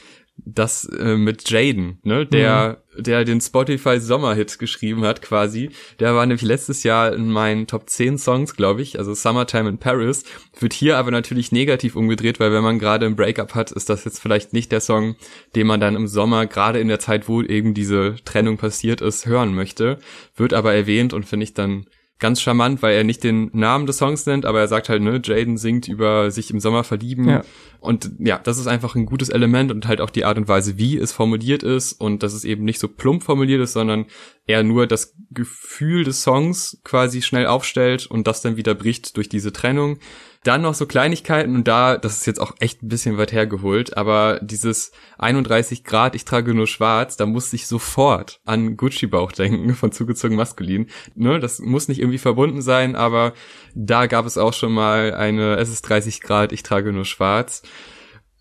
das 0.45 0.85
äh, 0.85 1.17
mit 1.17 1.49
Jaden, 1.51 1.99
ne, 2.03 2.27
der, 2.27 2.79
mhm. 2.97 3.03
der 3.03 3.25
den 3.25 3.41
Spotify 3.41 4.01
Sommerhit 4.01 4.59
geschrieben 4.59 5.05
hat, 5.05 5.23
quasi. 5.23 5.71
Der 6.01 6.15
war 6.15 6.27
nämlich 6.27 6.43
letztes 6.43 6.83
Jahr 6.83 7.13
in 7.13 7.31
meinen 7.31 7.67
Top 7.67 7.89
10 7.89 8.19
Songs, 8.19 8.55
glaube 8.55 8.83
ich, 8.83 8.99
also 8.99 9.15
Summertime 9.15 9.69
in 9.69 9.79
Paris. 9.79 10.25
Wird 10.59 10.73
hier 10.73 10.97
aber 10.97 11.11
natürlich 11.11 11.53
negativ 11.53 11.97
umgedreht, 11.97 12.41
weil 12.41 12.53
wenn 12.53 12.63
man 12.63 12.79
gerade 12.79 13.07
ein 13.07 13.17
Breakup 13.17 13.55
hat, 13.55 13.71
ist 13.73 13.91
das 13.91 14.05
jetzt 14.05 14.21
vielleicht 14.21 14.53
nicht 14.53 14.73
der 14.73 14.81
Song, 14.81 15.17
den 15.55 15.67
man 15.67 15.81
dann 15.81 15.97
im 15.97 16.07
Sommer, 16.07 16.47
gerade 16.47 16.81
in 16.81 16.89
der 16.89 17.01
Zeit, 17.01 17.29
wo 17.29 17.43
eben 17.43 17.75
diese 17.75 18.17
Trennung 18.25 18.57
passiert 18.57 19.01
ist, 19.01 19.27
hören 19.27 19.55
möchte. 19.55 19.99
Wird 20.37 20.55
aber 20.55 20.75
erwähnt 20.75 21.13
und 21.13 21.27
finde 21.27 21.45
ich 21.45 21.55
dann 21.55 21.87
ganz 22.19 22.41
charmant, 22.41 22.83
weil 22.83 22.97
er 22.97 23.05
nicht 23.05 23.23
den 23.23 23.51
Namen 23.53 23.87
des 23.87 23.99
Songs 23.99 24.27
nennt, 24.27 24.45
aber 24.45 24.61
er 24.61 24.69
sagt 24.69 24.89
halt, 24.89 25.03
ne, 25.03 25.21
Jaden 25.23 25.57
singt 25.57 25.87
über 25.87 26.31
sich 26.31 26.51
im 26.51 26.59
Sommer 26.59 26.83
verlieben. 26.83 27.29
Ja. 27.29 27.45
Und 27.81 28.11
ja, 28.19 28.39
das 28.39 28.59
ist 28.59 28.67
einfach 28.67 28.97
ein 28.97 29.07
gutes 29.07 29.29
Element 29.29 29.71
und 29.71 29.87
halt 29.87 30.01
auch 30.01 30.11
die 30.11 30.25
Art 30.25 30.37
und 30.37 30.49
Weise, 30.49 30.79
wie 30.79 30.97
es 30.97 31.13
formuliert 31.13 31.63
ist 31.63 31.93
und 31.93 32.25
dass 32.25 32.33
es 32.33 32.45
eben 32.45 32.65
nicht 32.65 32.81
so 32.81 32.89
plump 32.89 33.23
formuliert 33.23 33.61
ist, 33.61 33.73
sondern 33.73 34.07
er 34.47 34.65
nur 34.65 34.87
das 34.89 35.15
Gefühl 35.31 36.03
des 36.03 36.23
Songs 36.23 36.81
quasi 36.83 37.23
schnell 37.23 37.47
aufstellt 37.47 38.07
und 38.07 38.27
das 38.27 38.43
dann 38.43 38.57
wieder 38.57 38.75
bricht 38.75 39.17
durch 39.17 39.29
diese 39.29 39.53
Trennung. 39.53 39.99
Dann 40.45 40.63
noch 40.63 40.75
so 40.75 40.87
Kleinigkeiten 40.87 41.55
und 41.57 41.67
da, 41.67 41.97
das 41.97 42.19
ist 42.19 42.27
jetzt 42.27 42.41
auch 42.41 42.53
echt 42.61 42.83
ein 42.83 42.89
bisschen 42.89 43.19
weit 43.19 43.33
hergeholt, 43.33 43.97
aber 43.97 44.39
dieses 44.41 44.93
31 45.19 45.83
Grad, 45.83 46.15
ich 46.15 46.25
trage 46.25 46.55
nur 46.55 46.67
schwarz, 46.67 47.17
da 47.17 47.27
muss 47.27 47.53
ich 47.53 47.67
sofort 47.67 48.41
an 48.45 48.77
Gucci-Bauch 48.77 49.33
denken 49.33 49.75
von 49.75 49.91
zugezogen 49.91 50.37
maskulin. 50.37 50.87
Ne, 51.17 51.41
das 51.41 51.59
muss 51.59 51.89
nicht 51.89 52.01
irgendwie 52.01 52.19
verbunden 52.19 52.63
sein, 52.63 52.95
aber 52.95 53.33
da 53.75 54.07
gab 54.07 54.27
es 54.27 54.39
auch 54.39 54.53
schon 54.53 54.73
mal 54.73 55.13
eine, 55.15 55.57
es 55.57 55.71
ist 55.71 55.83
30 55.83 56.21
Grad, 56.21 56.53
ich 56.53 56.63
trage 56.63 56.93
nur 56.93 57.05
schwarz. 57.05 57.63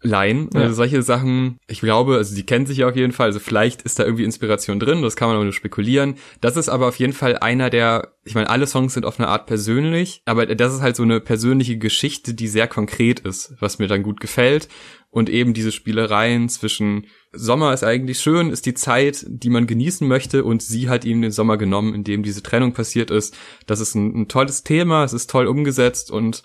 Line. 0.07 0.49
Ja. 0.53 0.61
Also 0.61 0.75
solche 0.75 1.01
Sachen, 1.03 1.59
ich 1.67 1.81
glaube, 1.81 2.15
also 2.15 2.35
die 2.35 2.45
kennen 2.45 2.65
sich 2.65 2.79
ja 2.79 2.89
auf 2.89 2.95
jeden 2.95 3.13
Fall, 3.13 3.27
also 3.27 3.39
vielleicht 3.39 3.81
ist 3.83 3.99
da 3.99 4.05
irgendwie 4.05 4.23
Inspiration 4.23 4.79
drin, 4.79 5.01
das 5.01 5.15
kann 5.15 5.27
man 5.27 5.35
aber 5.35 5.43
nur 5.43 5.53
spekulieren. 5.53 6.15
Das 6.41 6.57
ist 6.57 6.69
aber 6.69 6.87
auf 6.87 6.97
jeden 6.97 7.13
Fall 7.13 7.37
einer 7.37 7.69
der, 7.69 8.13
ich 8.23 8.35
meine, 8.35 8.49
alle 8.49 8.67
Songs 8.67 8.93
sind 8.93 9.05
auf 9.05 9.19
eine 9.19 9.27
Art 9.27 9.45
persönlich, 9.45 10.21
aber 10.25 10.45
das 10.45 10.73
ist 10.73 10.81
halt 10.81 10.95
so 10.95 11.03
eine 11.03 11.19
persönliche 11.19 11.77
Geschichte, 11.77 12.33
die 12.33 12.47
sehr 12.47 12.67
konkret 12.67 13.19
ist, 13.19 13.53
was 13.59 13.79
mir 13.79 13.87
dann 13.87 14.03
gut 14.03 14.19
gefällt. 14.19 14.67
Und 15.09 15.29
eben 15.29 15.53
diese 15.53 15.71
Spielereien 15.71 16.49
zwischen 16.49 17.07
Sommer 17.31 17.73
ist 17.73 17.83
eigentlich 17.83 18.19
schön, 18.19 18.51
ist 18.51 18.65
die 18.65 18.73
Zeit, 18.73 19.25
die 19.27 19.49
man 19.49 19.65
genießen 19.65 20.07
möchte 20.07 20.43
und 20.43 20.61
sie 20.61 20.89
hat 20.89 21.05
ihm 21.05 21.21
den 21.21 21.31
Sommer 21.31 21.57
genommen, 21.57 21.93
in 21.95 22.03
dem 22.03 22.23
diese 22.23 22.43
Trennung 22.43 22.73
passiert 22.73 23.09
ist. 23.09 23.35
Das 23.65 23.79
ist 23.79 23.95
ein, 23.95 24.21
ein 24.21 24.27
tolles 24.27 24.63
Thema, 24.63 25.03
es 25.03 25.13
ist 25.13 25.29
toll 25.29 25.47
umgesetzt 25.47 26.11
und 26.11 26.43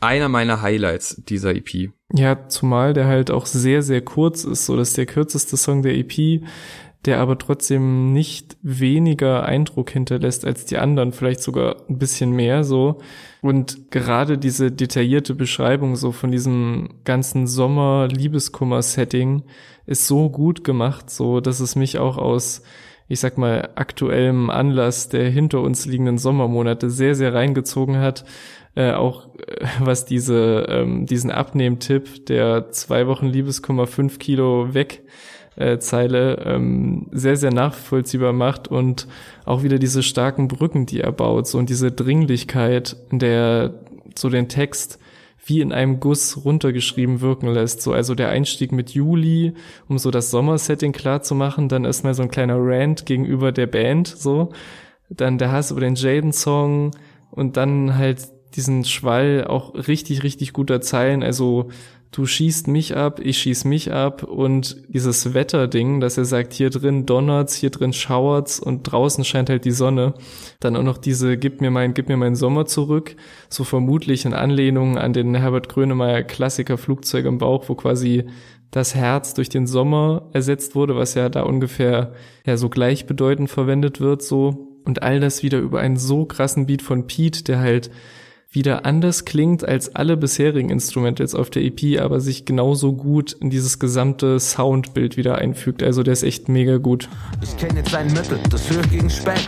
einer 0.00 0.28
meiner 0.28 0.62
Highlights 0.62 1.22
dieser 1.28 1.54
EP. 1.54 1.90
Ja, 2.12 2.48
zumal 2.48 2.94
der 2.94 3.06
halt 3.06 3.30
auch 3.30 3.46
sehr, 3.46 3.82
sehr 3.82 4.00
kurz 4.00 4.44
ist. 4.44 4.66
So, 4.66 4.76
das 4.76 4.88
ist 4.88 4.98
der 4.98 5.06
kürzeste 5.06 5.56
Song 5.56 5.82
der 5.82 5.96
EP, 5.96 6.42
der 7.04 7.20
aber 7.20 7.38
trotzdem 7.38 8.12
nicht 8.12 8.56
weniger 8.62 9.44
Eindruck 9.44 9.90
hinterlässt 9.90 10.44
als 10.44 10.64
die 10.64 10.78
anderen, 10.78 11.12
vielleicht 11.12 11.42
sogar 11.42 11.76
ein 11.88 11.98
bisschen 11.98 12.32
mehr 12.32 12.64
so. 12.64 12.98
Und 13.40 13.90
gerade 13.90 14.38
diese 14.38 14.72
detaillierte 14.72 15.34
Beschreibung 15.34 15.96
so 15.96 16.12
von 16.12 16.30
diesem 16.30 16.88
ganzen 17.04 17.46
Sommer-Liebeskummer-Setting 17.46 19.44
ist 19.86 20.06
so 20.06 20.28
gut 20.28 20.64
gemacht, 20.64 21.10
so 21.10 21.40
dass 21.40 21.60
es 21.60 21.76
mich 21.76 21.98
auch 21.98 22.18
aus 22.18 22.62
ich 23.08 23.20
sag 23.20 23.38
mal, 23.38 23.70
aktuellem 23.74 24.50
Anlass 24.50 25.08
der 25.08 25.30
hinter 25.30 25.62
uns 25.62 25.86
liegenden 25.86 26.18
Sommermonate 26.18 26.90
sehr, 26.90 27.14
sehr 27.14 27.34
reingezogen 27.34 27.98
hat. 27.98 28.24
Äh, 28.74 28.92
auch 28.92 29.34
äh, 29.38 29.66
was 29.80 30.04
diese 30.04 30.66
ähm, 30.68 31.06
diesen 31.06 31.30
Abnehmtipp 31.30 32.26
der 32.26 32.70
zwei 32.70 33.06
Wochen 33.06 33.26
Liebeskummer 33.26 33.86
fünf 33.86 34.18
Kilo 34.18 34.74
weg 34.74 35.02
äh, 35.56 35.78
Zeile 35.78 36.42
ähm, 36.44 37.08
sehr, 37.10 37.36
sehr 37.36 37.52
nachvollziehbar 37.52 38.32
macht 38.32 38.68
und 38.68 39.08
auch 39.44 39.62
wieder 39.62 39.78
diese 39.78 40.02
starken 40.02 40.46
Brücken, 40.46 40.86
die 40.86 41.00
er 41.00 41.12
baut, 41.12 41.48
so 41.48 41.58
und 41.58 41.68
diese 41.68 41.90
Dringlichkeit, 41.90 42.96
in 43.10 43.18
der 43.18 43.74
so 44.14 44.28
den 44.28 44.48
Text 44.48 44.98
wie 45.44 45.60
in 45.60 45.72
einem 45.72 46.00
Guss 46.00 46.44
runtergeschrieben 46.44 47.20
wirken 47.20 47.48
lässt. 47.48 47.80
So, 47.80 47.92
also 47.92 48.14
der 48.14 48.28
Einstieg 48.28 48.72
mit 48.72 48.90
Juli, 48.90 49.54
um 49.88 49.98
so 49.98 50.10
das 50.10 50.30
Sommersetting 50.30 50.92
klar 50.92 51.22
zu 51.22 51.34
machen, 51.34 51.68
dann 51.68 51.84
erstmal 51.84 52.14
so 52.14 52.22
ein 52.22 52.30
kleiner 52.30 52.56
Rant 52.58 53.06
gegenüber 53.06 53.52
der 53.52 53.66
Band, 53.66 54.08
so. 54.08 54.50
Dann 55.10 55.38
der 55.38 55.50
Hass 55.52 55.70
über 55.70 55.80
den 55.80 55.94
Jaden-Song 55.94 56.90
und 57.30 57.56
dann 57.56 57.96
halt 57.96 58.28
diesen 58.56 58.84
Schwall 58.84 59.46
auch 59.46 59.74
richtig, 59.74 60.22
richtig 60.22 60.52
guter 60.52 60.80
Zeilen. 60.80 61.22
Also 61.22 61.68
du 62.10 62.26
schießt 62.26 62.68
mich 62.68 62.96
ab, 62.96 63.20
ich 63.20 63.38
schieß 63.38 63.64
mich 63.64 63.92
ab 63.92 64.22
und 64.22 64.82
dieses 64.88 65.34
Wetterding, 65.34 66.00
dass 66.00 66.16
er 66.16 66.24
sagt, 66.24 66.52
hier 66.52 66.70
drin 66.70 67.06
donnert's, 67.06 67.54
hier 67.54 67.70
drin 67.70 67.92
schauert's 67.92 68.58
und 68.60 68.84
draußen 68.84 69.24
scheint 69.24 69.50
halt 69.50 69.64
die 69.64 69.70
Sonne. 69.70 70.14
Dann 70.60 70.76
auch 70.76 70.82
noch 70.82 70.98
diese 70.98 71.36
gib 71.36 71.60
mir 71.60 71.70
mein, 71.70 71.94
gib 71.94 72.08
mir 72.08 72.16
meinen 72.16 72.36
Sommer 72.36 72.66
zurück, 72.66 73.16
so 73.48 73.64
vermutlich 73.64 74.24
in 74.24 74.34
Anlehnung 74.34 74.96
an 74.96 75.12
den 75.12 75.34
Herbert 75.34 75.68
Grönemeyer 75.68 76.22
Klassiker 76.22 76.78
Flugzeug 76.78 77.26
im 77.26 77.38
Bauch, 77.38 77.68
wo 77.68 77.74
quasi 77.74 78.24
das 78.70 78.94
Herz 78.94 79.34
durch 79.34 79.48
den 79.48 79.66
Sommer 79.66 80.28
ersetzt 80.32 80.74
wurde, 80.74 80.96
was 80.96 81.14
ja 81.14 81.28
da 81.28 81.42
ungefähr 81.42 82.12
ja 82.44 82.56
so 82.56 82.68
gleichbedeutend 82.68 83.50
verwendet 83.50 84.00
wird, 84.00 84.22
so. 84.22 84.66
Und 84.84 85.02
all 85.02 85.20
das 85.20 85.42
wieder 85.42 85.58
über 85.58 85.80
einen 85.80 85.98
so 85.98 86.24
krassen 86.24 86.64
Beat 86.64 86.80
von 86.80 87.06
Pete, 87.06 87.44
der 87.44 87.60
halt 87.60 87.90
wieder 88.50 88.86
anders 88.86 89.26
klingt 89.26 89.62
als 89.62 89.94
alle 89.94 90.16
bisherigen 90.16 90.70
Instrumentals 90.70 91.34
auf 91.34 91.50
der 91.50 91.62
EP, 91.64 92.00
aber 92.00 92.20
sich 92.20 92.46
genauso 92.46 92.94
gut 92.94 93.32
in 93.32 93.50
dieses 93.50 93.78
gesamte 93.78 94.40
Soundbild 94.40 95.18
wieder 95.18 95.36
einfügt. 95.36 95.82
Also 95.82 96.02
der 96.02 96.14
ist 96.14 96.22
echt 96.22 96.48
mega 96.48 96.78
gut. 96.78 97.10
Ich 97.42 97.54
kenne 97.58 97.80
jetzt 97.80 97.94
ein 97.94 98.06
Mittel, 98.06 98.38
das 98.50 98.66
hilft 98.66 98.90
gegen 98.90 99.10
Speck. 99.10 99.46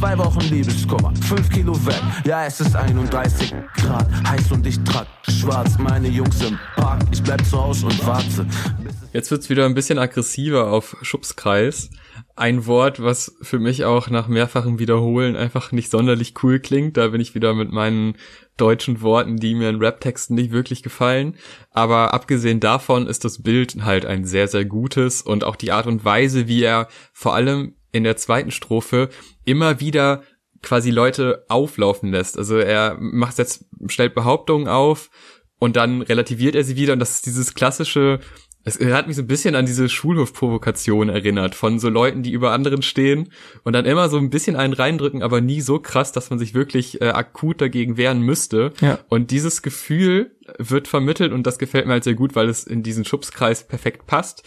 Zwei 0.00 0.18
Wochen 0.18 0.40
Liebeskummer, 0.40 1.12
fünf 1.28 1.48
Kilo 1.50 1.74
weg. 1.86 2.02
Ja, 2.26 2.44
es 2.44 2.60
ist 2.60 2.74
31 2.74 3.54
Grad, 3.76 4.08
heiß 4.28 4.50
und 4.50 4.66
ich 4.66 4.80
trag 4.80 5.06
schwarz. 5.28 5.78
Meine 5.78 6.08
Jungs 6.08 6.42
im 6.42 6.58
Park, 6.74 7.04
ich 7.12 7.22
bleib 7.22 7.44
zu 7.46 7.62
Hause 7.62 7.86
und 7.86 8.04
warte. 8.04 8.46
Jetzt 9.12 9.30
wird's 9.30 9.48
wieder 9.48 9.64
ein 9.64 9.74
bisschen 9.74 10.00
aggressiver 10.00 10.72
auf 10.72 10.96
Schubskreis 11.02 11.88
ein 12.36 12.66
Wort, 12.66 13.02
was 13.02 13.36
für 13.42 13.58
mich 13.58 13.84
auch 13.84 14.10
nach 14.10 14.28
mehrfachem 14.28 14.78
Wiederholen 14.78 15.36
einfach 15.36 15.72
nicht 15.72 15.90
sonderlich 15.90 16.34
cool 16.42 16.60
klingt. 16.60 16.96
Da 16.96 17.08
bin 17.08 17.20
ich 17.20 17.34
wieder 17.34 17.54
mit 17.54 17.72
meinen 17.72 18.14
deutschen 18.56 19.00
Worten, 19.00 19.36
die 19.36 19.54
mir 19.54 19.70
in 19.70 19.80
Rap-Texten 19.80 20.34
nicht 20.34 20.52
wirklich 20.52 20.82
gefallen. 20.82 21.36
Aber 21.70 22.14
abgesehen 22.14 22.60
davon 22.60 23.06
ist 23.06 23.24
das 23.24 23.42
Bild 23.42 23.76
halt 23.82 24.06
ein 24.06 24.24
sehr, 24.24 24.48
sehr 24.48 24.64
gutes 24.64 25.22
und 25.22 25.44
auch 25.44 25.56
die 25.56 25.72
Art 25.72 25.86
und 25.86 26.04
Weise, 26.04 26.48
wie 26.48 26.62
er 26.62 26.88
vor 27.12 27.34
allem 27.34 27.74
in 27.92 28.04
der 28.04 28.16
zweiten 28.16 28.50
Strophe 28.50 29.08
immer 29.44 29.80
wieder 29.80 30.22
quasi 30.62 30.90
Leute 30.90 31.44
auflaufen 31.48 32.10
lässt. 32.10 32.38
Also 32.38 32.56
er 32.56 32.96
macht 33.00 33.38
jetzt, 33.38 33.66
stellt 33.88 34.14
Behauptungen 34.14 34.68
auf 34.68 35.10
und 35.58 35.76
dann 35.76 36.02
relativiert 36.02 36.54
er 36.54 36.64
sie 36.64 36.76
wieder 36.76 36.92
und 36.92 36.98
das 36.98 37.12
ist 37.12 37.26
dieses 37.26 37.54
klassische 37.54 38.20
es 38.64 38.78
hat 38.80 39.08
mich 39.08 39.16
so 39.16 39.22
ein 39.22 39.26
bisschen 39.26 39.54
an 39.54 39.66
diese 39.66 39.88
Schulhofprovokation 39.88 41.08
erinnert, 41.08 41.54
von 41.54 41.78
so 41.78 41.88
Leuten, 41.88 42.22
die 42.22 42.30
über 42.32 42.52
anderen 42.52 42.82
stehen 42.82 43.30
und 43.64 43.72
dann 43.72 43.84
immer 43.84 44.08
so 44.08 44.18
ein 44.18 44.30
bisschen 44.30 44.56
einen 44.56 44.72
reindrücken, 44.72 45.22
aber 45.22 45.40
nie 45.40 45.60
so 45.60 45.80
krass, 45.80 46.12
dass 46.12 46.30
man 46.30 46.38
sich 46.38 46.54
wirklich 46.54 47.00
äh, 47.00 47.08
akut 47.08 47.60
dagegen 47.60 47.96
wehren 47.96 48.22
müsste. 48.22 48.72
Ja. 48.80 49.00
Und 49.08 49.30
dieses 49.30 49.62
Gefühl 49.62 50.30
wird 50.58 50.86
vermittelt 50.86 51.32
und 51.32 51.46
das 51.46 51.58
gefällt 51.58 51.86
mir 51.86 51.92
halt 51.94 52.04
sehr 52.04 52.14
gut, 52.14 52.36
weil 52.36 52.48
es 52.48 52.64
in 52.64 52.82
diesen 52.82 53.04
Schubskreis 53.04 53.66
perfekt 53.66 54.06
passt. 54.06 54.44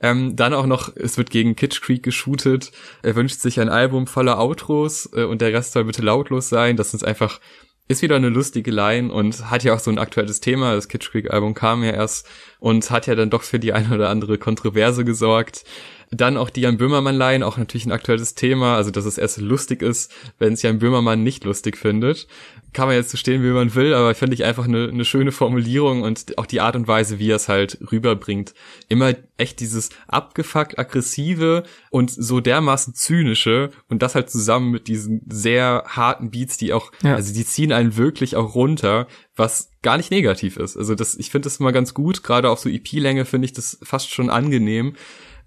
Ähm, 0.00 0.36
dann 0.36 0.54
auch 0.54 0.66
noch, 0.66 0.94
es 0.94 1.18
wird 1.18 1.30
gegen 1.30 1.56
Kitsch 1.56 1.82
Creek 1.82 2.02
geshootet. 2.02 2.70
Er 3.02 3.16
wünscht 3.16 3.40
sich 3.40 3.60
ein 3.60 3.68
Album 3.68 4.06
voller 4.06 4.38
Outros 4.38 5.10
äh, 5.12 5.24
und 5.24 5.42
der 5.42 5.52
Rest 5.52 5.72
soll 5.72 5.84
bitte 5.84 6.02
lautlos 6.02 6.48
sein. 6.48 6.76
Das 6.76 6.94
ist 6.94 7.04
einfach 7.04 7.40
ist 7.88 8.02
wieder 8.02 8.16
eine 8.16 8.28
lustige 8.28 8.70
Line 8.70 9.10
und 9.12 9.50
hat 9.50 9.64
ja 9.64 9.74
auch 9.74 9.78
so 9.78 9.90
ein 9.90 9.98
aktuelles 9.98 10.40
Thema. 10.40 10.74
Das 10.74 10.88
Kitsch 10.88 11.10
Creek 11.10 11.32
Album 11.32 11.54
kam 11.54 11.82
ja 11.82 11.92
erst 11.92 12.28
und 12.60 12.90
hat 12.90 13.06
ja 13.06 13.14
dann 13.14 13.30
doch 13.30 13.42
für 13.42 13.58
die 13.58 13.72
eine 13.72 13.94
oder 13.94 14.10
andere 14.10 14.36
Kontroverse 14.38 15.04
gesorgt. 15.04 15.64
Dann 16.10 16.36
auch 16.36 16.48
die 16.48 16.62
Jan 16.62 16.78
Böhmermann-Line, 16.78 17.46
auch 17.46 17.58
natürlich 17.58 17.84
ein 17.84 17.92
aktuelles 17.92 18.34
Thema, 18.34 18.76
also 18.76 18.90
dass 18.90 19.04
es 19.04 19.18
erst 19.18 19.38
lustig 19.38 19.82
ist, 19.82 20.12
wenn 20.38 20.54
es 20.54 20.62
Jan 20.62 20.78
Böhmermann 20.78 21.22
nicht 21.22 21.44
lustig 21.44 21.76
findet. 21.76 22.26
Kann 22.72 22.88
man 22.88 22.96
jetzt 22.96 23.10
so 23.10 23.16
stehen, 23.16 23.42
wie 23.42 23.50
man 23.50 23.74
will, 23.74 23.92
aber 23.92 24.14
finde 24.14 24.34
ich 24.34 24.44
einfach 24.44 24.64
eine, 24.64 24.88
eine 24.88 25.04
schöne 25.04 25.32
Formulierung 25.32 26.02
und 26.02 26.38
auch 26.38 26.46
die 26.46 26.60
Art 26.60 26.76
und 26.76 26.88
Weise, 26.88 27.18
wie 27.18 27.30
er 27.30 27.36
es 27.36 27.48
halt 27.48 27.78
rüberbringt. 27.92 28.54
Immer 28.88 29.14
echt 29.36 29.60
dieses 29.60 29.90
abgefuckt 30.06 30.78
aggressive 30.78 31.64
und 31.90 32.10
so 32.10 32.40
dermaßen 32.40 32.94
zynische 32.94 33.70
und 33.88 34.02
das 34.02 34.14
halt 34.14 34.30
zusammen 34.30 34.70
mit 34.70 34.88
diesen 34.88 35.22
sehr 35.28 35.84
harten 35.86 36.30
Beats, 36.30 36.56
die 36.56 36.72
auch, 36.72 36.90
ja. 37.02 37.14
also 37.14 37.34
die 37.34 37.44
ziehen 37.44 37.72
einen 37.72 37.96
wirklich 37.96 38.36
auch 38.36 38.54
runter, 38.54 39.06
was 39.36 39.70
gar 39.82 39.96
nicht 39.96 40.10
negativ 40.10 40.56
ist. 40.56 40.76
Also 40.76 40.94
das, 40.94 41.14
ich 41.14 41.30
finde 41.30 41.46
das 41.46 41.58
immer 41.58 41.72
ganz 41.72 41.94
gut, 41.94 42.22
gerade 42.22 42.50
auf 42.50 42.58
so 42.58 42.68
EP-Länge 42.68 43.24
finde 43.24 43.46
ich 43.46 43.52
das 43.52 43.78
fast 43.82 44.10
schon 44.10 44.30
angenehm, 44.30 44.94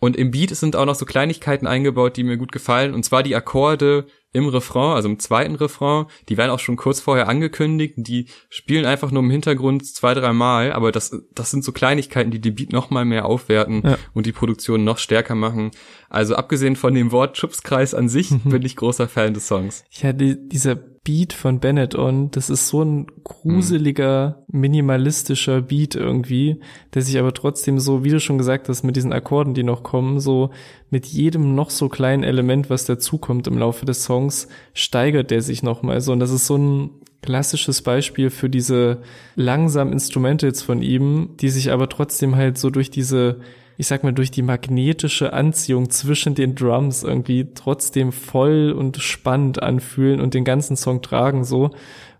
und 0.02 0.18
im 0.18 0.32
Beat 0.32 0.50
sind 0.50 0.76
auch 0.76 0.88
noch 0.88 0.96
so 0.96 1.06
Kleinigkeiten 1.06 1.68
eingebaut, 1.68 2.18
die 2.18 2.24
mir 2.24 2.38
gut 2.38 2.52
gefallen. 2.52 2.96
Und 2.96 3.06
zwar 3.06 3.22
die 3.22 3.36
Akkorde 3.36 4.08
im 4.34 4.48
Refrain, 4.48 4.96
also 4.96 5.08
im 5.08 5.20
zweiten 5.20 5.54
Refrain. 5.54 6.08
Die 6.28 6.38
werden 6.38 6.50
auch 6.50 6.58
schon 6.58 6.76
kurz 6.76 7.00
vorher 7.00 7.30
angekündigt. 7.30 7.94
Die 7.98 8.26
spielen 8.50 8.86
einfach 8.86 9.12
nur 9.12 9.22
im 9.22 9.30
Hintergrund 9.30 9.86
zwei, 9.86 10.16
drei 10.16 10.34
Mal. 10.34 10.74
Aber 10.74 10.92
das, 10.92 11.16
das 11.36 11.52
sind 11.52 11.64
so 11.64 11.72
Kleinigkeiten, 11.72 12.32
die 12.32 12.42
den 12.42 12.56
Beat 12.56 12.74
noch 12.74 12.90
mal 12.90 13.06
mehr 13.06 13.26
aufwerten 13.26 13.84
ja. 13.86 13.98
und 14.16 14.26
die 14.26 14.32
Produktion 14.32 14.84
noch 14.84 14.98
stärker 14.98 15.36
machen. 15.36 15.70
Also 16.10 16.34
abgesehen 16.36 16.76
von 16.76 16.96
dem 16.96 17.12
Wort 17.12 17.38
Schubskreis 17.38 17.94
an 17.94 18.10
sich 18.10 18.32
mhm. 18.32 18.50
bin 18.50 18.64
ich 18.64 18.76
großer 18.78 19.08
Fan 19.08 19.36
des 19.36 19.48
Songs. 19.48 19.84
Ja, 19.92 20.14
die, 20.14 20.36
dieser 20.50 20.80
Beat 21.04 21.34
von 21.34 21.60
Bennett 21.60 21.96
On, 21.96 22.30
das 22.30 22.52
ist 22.52 22.68
so 22.68 22.84
ein 22.84 23.08
gruseliger, 23.24 24.44
minimalistischer 24.48 25.62
Beat 25.62 25.96
irgendwie, 25.96 26.60
der 26.94 27.02
sich 27.02 27.18
aber 27.18 27.34
trotzdem 27.34 27.80
so, 27.80 28.04
wie 28.04 28.12
du 28.12 28.20
schon 28.20 28.38
gesagt 28.38 28.70
hast, 28.70 28.84
mit 28.84 28.96
diesen 28.96 29.12
Akkorden, 29.12 29.56
die 29.56 29.64
noch 29.64 29.82
kommen, 29.82 30.20
so 30.20 30.52
mit 30.92 31.08
jedem 31.08 31.56
noch 31.56 31.72
so 31.72 31.90
kleinen 31.90 32.24
Element, 32.24 32.70
was 32.70 32.86
dazukommt 32.86 33.48
im 33.48 33.58
Laufe 33.58 33.86
des 33.86 34.04
Songs, 34.04 34.48
steigert 34.74 35.32
der 35.32 35.42
sich 35.42 35.64
nochmal 35.64 36.02
so. 36.02 36.12
Und 36.12 36.20
das 36.20 36.30
ist 36.30 36.46
so 36.46 36.58
ein 36.58 36.92
klassisches 37.24 37.82
Beispiel 37.82 38.30
für 38.30 38.50
diese 38.50 39.02
langsamen 39.36 39.94
Instrumentals 39.94 40.62
von 40.62 40.84
ihm, 40.84 41.32
die 41.40 41.50
sich 41.50 41.72
aber 41.72 41.90
trotzdem 41.90 42.36
halt 42.36 42.60
so 42.60 42.70
durch 42.70 42.92
diese 42.92 43.40
ich 43.82 43.88
sag 43.88 44.04
mal, 44.04 44.13
durch 44.13 44.30
die 44.30 44.44
magnetische 44.44 45.34
Anziehung 45.34 45.89
zwischen 45.89 46.36
den 46.36 46.54
Drums 46.54 47.02
irgendwie 47.02 47.48
trotzdem 47.56 48.12
voll 48.12 48.76
und 48.78 48.98
spannend 48.98 49.63
anfühlen 49.63 50.22
und 50.22 50.36
den 50.36 50.46
ganzen 50.46 50.76
Song 50.76 51.02
tragen 51.02 51.44
so. 51.44 51.72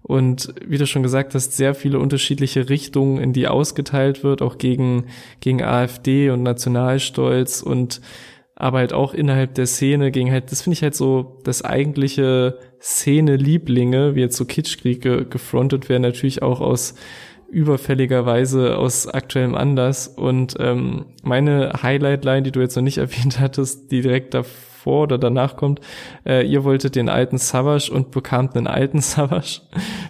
Und 0.02 0.56
wie 0.66 0.80
du 0.80 0.88
schon 0.88 1.04
gesagt 1.04 1.36
hast, 1.36 1.56
sehr 1.56 1.76
viele 1.76 2.00
unterschiedliche 2.00 2.68
Richtungen, 2.68 3.20
in 3.20 3.32
die 3.32 3.48
ausgeteilt 3.48 4.24
wird, 4.24 4.42
auch 4.42 4.58
gegen, 4.58 5.06
gegen 5.40 5.62
AfD 5.62 6.32
und 6.32 6.42
Nationalstolz 6.42 7.62
und 7.62 8.02
aber 8.56 8.80
halt 8.80 8.94
auch 8.94 9.14
innerhalb 9.14 9.54
der 9.54 9.68
Szene 9.68 10.10
gegen 10.10 10.32
halt, 10.32 10.52
das 10.52 10.64
finde 10.64 10.74
ich 10.74 10.82
halt 10.82 10.96
so 10.96 11.40
das 11.44 11.64
eigentliche 11.64 12.58
Szene-Lieblinge, 12.82 14.16
wie 14.16 14.22
jetzt 14.22 14.38
so 14.38 14.46
Kitschkrieg 14.46 15.02
ge 15.02 15.26
gefrontet 15.30 15.90
werden, 15.90 16.02
natürlich 16.02 16.42
auch 16.42 16.60
aus 16.60 16.96
überfälligerweise 17.52 18.78
aus 18.78 19.08
aktuellem 19.08 19.56
Anlass. 19.56 20.08
Und 20.08 20.56
ähm, 20.60 21.06
meine 21.22 21.74
Highlight-Line, 21.84 22.44
die 22.44 22.52
du 22.52 22.62
jetzt 22.62 22.76
noch 22.76 22.84
nicht 22.84 22.98
erwähnt 23.00 23.40
hattest, 23.40 23.92
die 23.92 24.02
direkt 24.02 24.34
davor 24.34 25.04
oder 25.04 25.18
danach 25.18 25.58
kommt, 25.58 25.82
äh, 26.26 26.46
ihr 26.48 26.64
wolltet 26.64 26.96
den 26.96 27.10
alten 27.10 27.38
Savage 27.38 27.92
und 27.92 28.12
bekamt 28.12 28.56
einen 28.56 28.68
alten 28.68 29.02
Savage. 29.02 29.62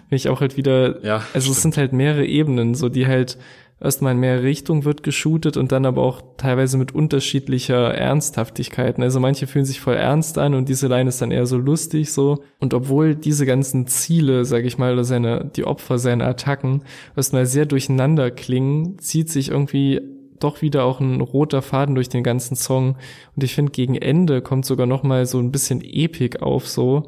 Bin 0.08 0.16
ich 0.16 0.28
auch 0.28 0.40
halt 0.40 0.56
wieder, 0.56 1.04
ja, 1.04 1.16
also 1.34 1.40
stimmt. 1.40 1.56
es 1.56 1.62
sind 1.62 1.76
halt 1.76 1.92
mehrere 1.92 2.24
Ebenen, 2.24 2.74
so 2.74 2.88
die 2.88 3.06
halt 3.06 3.38
erstmal 3.82 4.12
in 4.12 4.20
mehrere 4.20 4.44
Richtungen 4.44 4.84
wird 4.84 5.02
geshootet 5.02 5.56
und 5.56 5.72
dann 5.72 5.86
aber 5.86 6.02
auch 6.02 6.22
teilweise 6.36 6.78
mit 6.78 6.94
unterschiedlicher 6.94 7.94
Ernsthaftigkeiten. 7.94 9.02
Also 9.02 9.20
manche 9.20 9.46
fühlen 9.46 9.64
sich 9.64 9.80
voll 9.80 9.96
ernst 9.96 10.38
an 10.38 10.54
und 10.54 10.68
diese 10.68 10.88
Line 10.88 11.08
ist 11.08 11.20
dann 11.20 11.30
eher 11.30 11.46
so 11.46 11.56
lustig 11.56 12.12
so. 12.12 12.42
Und 12.60 12.74
obwohl 12.74 13.14
diese 13.14 13.46
ganzen 13.46 13.86
Ziele, 13.86 14.44
sage 14.44 14.66
ich 14.66 14.78
mal, 14.78 14.92
oder 14.92 15.04
seine, 15.04 15.50
die 15.56 15.64
Opfer 15.64 15.98
seiner 15.98 16.26
Attacken 16.26 16.82
erstmal 17.16 17.46
sehr 17.46 17.66
durcheinander 17.66 18.30
klingen, 18.30 18.98
zieht 18.98 19.28
sich 19.30 19.50
irgendwie 19.50 20.00
doch 20.38 20.62
wieder 20.62 20.84
auch 20.84 21.00
ein 21.00 21.20
roter 21.20 21.62
Faden 21.62 21.94
durch 21.94 22.08
den 22.08 22.22
ganzen 22.22 22.56
Song. 22.56 22.96
Und 23.36 23.44
ich 23.44 23.54
finde, 23.54 23.72
gegen 23.72 23.94
Ende 23.94 24.42
kommt 24.42 24.64
sogar 24.64 24.86
noch 24.86 25.02
mal 25.02 25.26
so 25.26 25.38
ein 25.38 25.52
bisschen 25.52 25.82
Epik 25.82 26.42
auf 26.42 26.68
so 26.68 27.06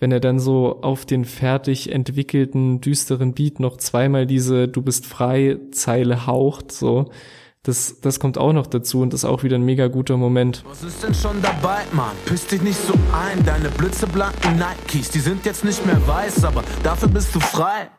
wenn 0.00 0.10
er 0.10 0.20
dann 0.20 0.40
so 0.40 0.80
auf 0.82 1.06
den 1.06 1.24
fertig 1.24 1.92
entwickelten, 1.92 2.80
düsteren 2.80 3.34
Beat 3.34 3.60
noch 3.60 3.76
zweimal 3.76 4.26
diese 4.26 4.66
Du 4.66 4.82
bist 4.82 5.06
frei 5.06 5.58
Zeile 5.70 6.26
haucht, 6.26 6.72
so. 6.72 7.10
Das, 7.62 8.00
das 8.00 8.18
kommt 8.18 8.38
auch 8.38 8.54
noch 8.54 8.66
dazu 8.66 9.02
und 9.02 9.12
ist 9.12 9.26
auch 9.26 9.42
wieder 9.42 9.56
ein 9.56 9.64
mega 9.64 9.88
guter 9.88 10.16
Moment. 10.16 10.64
Was 10.66 10.82
ist 10.82 11.02
denn 11.02 11.14
schon 11.14 11.42
dabei, 11.42 11.82
Mann? 11.92 12.16
Piss 12.24 12.46
dich 12.46 12.62
nicht 12.62 12.78
so 12.86 12.94
ein. 13.12 13.44
Deine 13.44 13.68
blitzeblanken 13.68 14.56
Nikes, 14.56 15.10
die 15.10 15.20
sind 15.20 15.44
jetzt 15.44 15.62
nicht 15.62 15.84
mehr 15.84 16.00
weiß, 16.08 16.44
aber 16.44 16.64
dafür 16.82 17.08
bist 17.08 17.34
du 17.34 17.40
frei. 17.40 17.90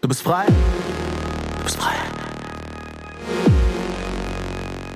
Du 0.00 0.08
bist 0.08 0.22
frei. 0.22 0.46
Du 0.46 1.64
bist 1.64 1.76
frei. 1.76 1.97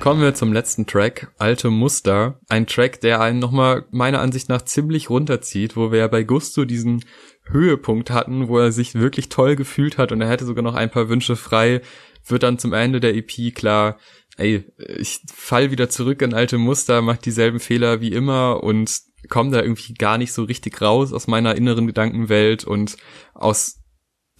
Kommen 0.03 0.21
wir 0.21 0.33
zum 0.33 0.51
letzten 0.51 0.85
Track, 0.85 1.31
Alte 1.37 1.69
Muster. 1.69 2.37
Ein 2.49 2.67
Track, 2.67 2.99
der 2.99 3.21
einen 3.21 3.39
nochmal 3.39 3.85
meiner 3.91 4.19
Ansicht 4.19 4.49
nach 4.49 4.63
ziemlich 4.63 5.09
runterzieht, 5.09 5.77
wo 5.77 5.93
wir 5.93 5.99
ja 5.99 6.07
bei 6.09 6.23
Gusto 6.23 6.65
diesen 6.65 7.05
Höhepunkt 7.45 8.09
hatten, 8.09 8.49
wo 8.49 8.59
er 8.59 8.73
sich 8.73 8.95
wirklich 8.95 9.29
toll 9.29 9.55
gefühlt 9.55 9.97
hat 9.97 10.11
und 10.11 10.19
er 10.19 10.27
hätte 10.27 10.43
sogar 10.43 10.61
noch 10.61 10.75
ein 10.75 10.91
paar 10.91 11.07
Wünsche 11.07 11.37
frei, 11.37 11.79
wird 12.27 12.43
dann 12.43 12.59
zum 12.59 12.73
Ende 12.73 12.99
der 12.99 13.15
EP 13.15 13.55
klar, 13.55 13.97
ey, 14.35 14.65
ich 14.77 15.21
fall 15.33 15.71
wieder 15.71 15.87
zurück 15.87 16.21
in 16.21 16.33
alte 16.33 16.57
Muster, 16.57 17.01
mach 17.01 17.15
dieselben 17.15 17.61
Fehler 17.61 18.01
wie 18.01 18.11
immer 18.11 18.61
und 18.61 18.99
komme 19.29 19.51
da 19.51 19.61
irgendwie 19.61 19.93
gar 19.93 20.17
nicht 20.17 20.33
so 20.33 20.43
richtig 20.43 20.81
raus 20.81 21.13
aus 21.13 21.27
meiner 21.27 21.55
inneren 21.55 21.87
Gedankenwelt 21.87 22.65
und 22.65 22.97
aus 23.33 23.79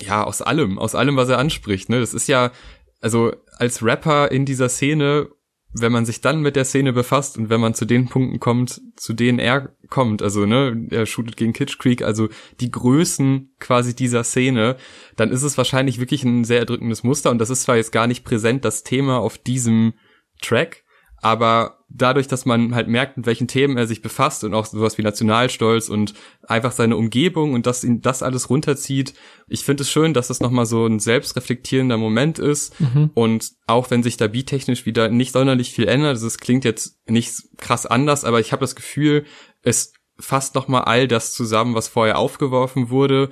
ja, 0.01 0.25
aus 0.25 0.41
allem, 0.41 0.77
aus 0.77 0.93
allem, 0.93 1.15
was 1.15 1.29
er 1.29 1.37
anspricht, 1.37 1.87
ne? 1.87 2.01
Das 2.01 2.13
ist 2.13 2.27
ja 2.27 2.51
also 2.99 3.31
als 3.57 3.81
Rapper 3.81 4.29
in 4.29 4.45
dieser 4.45 4.67
Szene 4.67 5.29
wenn 5.73 5.91
man 5.91 6.05
sich 6.05 6.21
dann 6.21 6.41
mit 6.41 6.55
der 6.55 6.65
Szene 6.65 6.93
befasst 6.93 7.37
und 7.37 7.49
wenn 7.49 7.59
man 7.59 7.73
zu 7.73 7.85
den 7.85 8.07
Punkten 8.07 8.39
kommt, 8.39 8.81
zu 8.95 9.13
denen 9.13 9.39
er 9.39 9.75
kommt, 9.89 10.21
also 10.21 10.45
ne, 10.45 10.87
er 10.91 11.05
shootet 11.05 11.35
gegen 11.37 11.53
Kitsch 11.53 11.79
Creek, 11.79 12.03
also 12.03 12.29
die 12.59 12.71
Größen 12.71 13.53
quasi 13.59 13.95
dieser 13.95 14.23
Szene, 14.23 14.77
dann 15.15 15.31
ist 15.31 15.43
es 15.43 15.57
wahrscheinlich 15.57 15.99
wirklich 15.99 16.23
ein 16.23 16.43
sehr 16.43 16.59
erdrückendes 16.59 17.03
Muster 17.03 17.31
und 17.31 17.39
das 17.39 17.49
ist 17.49 17.63
zwar 17.63 17.75
jetzt 17.75 17.91
gar 17.91 18.07
nicht 18.07 18.23
präsent 18.23 18.63
das 18.65 18.83
Thema 18.83 19.19
auf 19.19 19.37
diesem 19.37 19.93
Track, 20.41 20.83
aber 21.23 21.77
dadurch, 21.87 22.27
dass 22.27 22.45
man 22.45 22.75
halt 22.75 22.89
merkt, 22.89 23.15
mit 23.15 23.25
welchen 23.25 23.47
Themen 23.47 23.77
er 23.77 23.87
sich 23.87 24.01
befasst 24.01 24.43
und 24.43 24.53
auch 24.53 24.65
sowas 24.65 24.97
wie 24.97 25.03
Nationalstolz 25.03 25.87
und 25.87 26.13
einfach 26.47 26.73
seine 26.73 26.97
Umgebung 26.97 27.53
und 27.53 27.65
dass 27.65 27.85
ihn 27.85 28.01
das 28.01 28.21
alles 28.21 28.49
runterzieht. 28.49 29.13
Ich 29.47 29.63
finde 29.63 29.83
es 29.83 29.91
schön, 29.91 30.13
dass 30.13 30.27
das 30.27 30.41
nochmal 30.41 30.65
so 30.65 30.85
ein 30.85 30.99
selbstreflektierender 30.99 31.97
Moment 31.97 32.39
ist 32.39 32.79
mhm. 32.81 33.11
und 33.13 33.51
auch 33.67 33.89
wenn 33.89 34.03
sich 34.03 34.17
da 34.17 34.27
beattechnisch 34.27 34.85
wieder 34.85 35.07
nicht 35.07 35.31
sonderlich 35.31 35.71
viel 35.71 35.87
ändert, 35.87 36.09
also 36.09 36.27
es 36.27 36.39
klingt 36.39 36.65
jetzt 36.65 36.97
nicht 37.07 37.33
krass 37.57 37.85
anders, 37.85 38.25
aber 38.25 38.41
ich 38.41 38.51
habe 38.51 38.61
das 38.61 38.75
Gefühl, 38.75 39.25
es 39.61 39.93
fasst 40.19 40.55
nochmal 40.55 40.83
all 40.83 41.07
das 41.07 41.33
zusammen, 41.33 41.73
was 41.73 41.87
vorher 41.87 42.17
aufgeworfen 42.17 42.89
wurde 42.89 43.29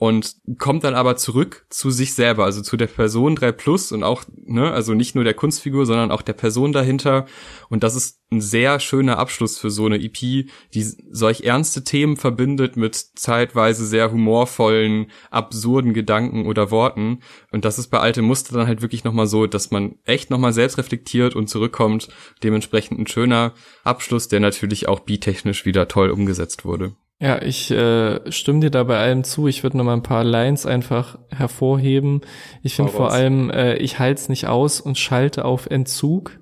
und 0.00 0.36
kommt 0.56 0.84
dann 0.84 0.94
aber 0.94 1.16
zurück 1.16 1.66
zu 1.68 1.90
sich 1.90 2.14
selber, 2.14 2.46
also 2.46 2.62
zu 2.62 2.78
der 2.78 2.86
Person 2.86 3.36
3 3.36 3.52
Plus 3.52 3.92
und 3.92 4.02
auch, 4.02 4.24
ne, 4.34 4.72
also 4.72 4.94
nicht 4.94 5.14
nur 5.14 5.24
der 5.24 5.34
Kunstfigur, 5.34 5.84
sondern 5.84 6.10
auch 6.10 6.22
der 6.22 6.32
Person 6.32 6.72
dahinter. 6.72 7.26
Und 7.68 7.82
das 7.82 7.94
ist 7.96 8.18
ein 8.32 8.40
sehr 8.40 8.80
schöner 8.80 9.18
Abschluss 9.18 9.58
für 9.58 9.68
so 9.68 9.84
eine 9.84 10.02
EP, 10.02 10.46
die 10.72 10.82
solch 11.10 11.42
ernste 11.42 11.84
Themen 11.84 12.16
verbindet 12.16 12.78
mit 12.78 12.94
zeitweise 12.94 13.84
sehr 13.84 14.10
humorvollen, 14.10 15.10
absurden 15.30 15.92
Gedanken 15.92 16.46
oder 16.46 16.70
Worten. 16.70 17.18
Und 17.52 17.66
das 17.66 17.78
ist 17.78 17.88
bei 17.88 17.98
Alte 17.98 18.22
Muster 18.22 18.56
dann 18.56 18.68
halt 18.68 18.80
wirklich 18.80 19.04
nochmal 19.04 19.26
so, 19.26 19.46
dass 19.46 19.70
man 19.70 19.96
echt 20.06 20.30
nochmal 20.30 20.54
selbst 20.54 20.78
reflektiert 20.78 21.36
und 21.36 21.48
zurückkommt. 21.48 22.08
Dementsprechend 22.42 22.98
ein 22.98 23.06
schöner 23.06 23.52
Abschluss, 23.84 24.28
der 24.28 24.40
natürlich 24.40 24.88
auch 24.88 25.00
beattechnisch 25.00 25.66
wieder 25.66 25.88
toll 25.88 26.08
umgesetzt 26.08 26.64
wurde. 26.64 26.94
Ja, 27.22 27.42
ich 27.42 27.70
äh, 27.70 28.32
stimme 28.32 28.60
dir 28.60 28.70
da 28.70 28.82
bei 28.82 28.96
allem 28.96 29.24
zu. 29.24 29.46
Ich 29.46 29.62
würde 29.62 29.76
noch 29.76 29.84
mal 29.84 29.92
ein 29.92 30.02
paar 30.02 30.24
Lines 30.24 30.64
einfach 30.64 31.18
hervorheben. 31.28 32.22
Ich 32.62 32.76
finde 32.76 32.92
vor 32.92 33.12
allem, 33.12 33.50
äh, 33.50 33.76
ich 33.76 33.98
halte 33.98 34.22
es 34.22 34.28
nicht 34.30 34.46
aus 34.46 34.80
und 34.80 34.96
schalte 34.96 35.44
auf 35.44 35.66
Entzug. 35.66 36.40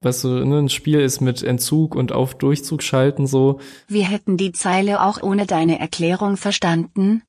Was 0.00 0.20
so 0.20 0.28
ne, 0.28 0.58
ein 0.58 0.68
Spiel 0.68 1.00
ist 1.00 1.20
mit 1.20 1.42
Entzug 1.42 1.96
und 1.96 2.12
auf 2.12 2.36
Durchzug 2.36 2.82
schalten 2.82 3.26
so. 3.26 3.58
Wir 3.88 4.04
hätten 4.04 4.36
die 4.36 4.52
Zeile 4.52 5.02
auch 5.02 5.20
ohne 5.20 5.46
deine 5.46 5.80
Erklärung 5.80 6.36
verstanden. 6.36 7.22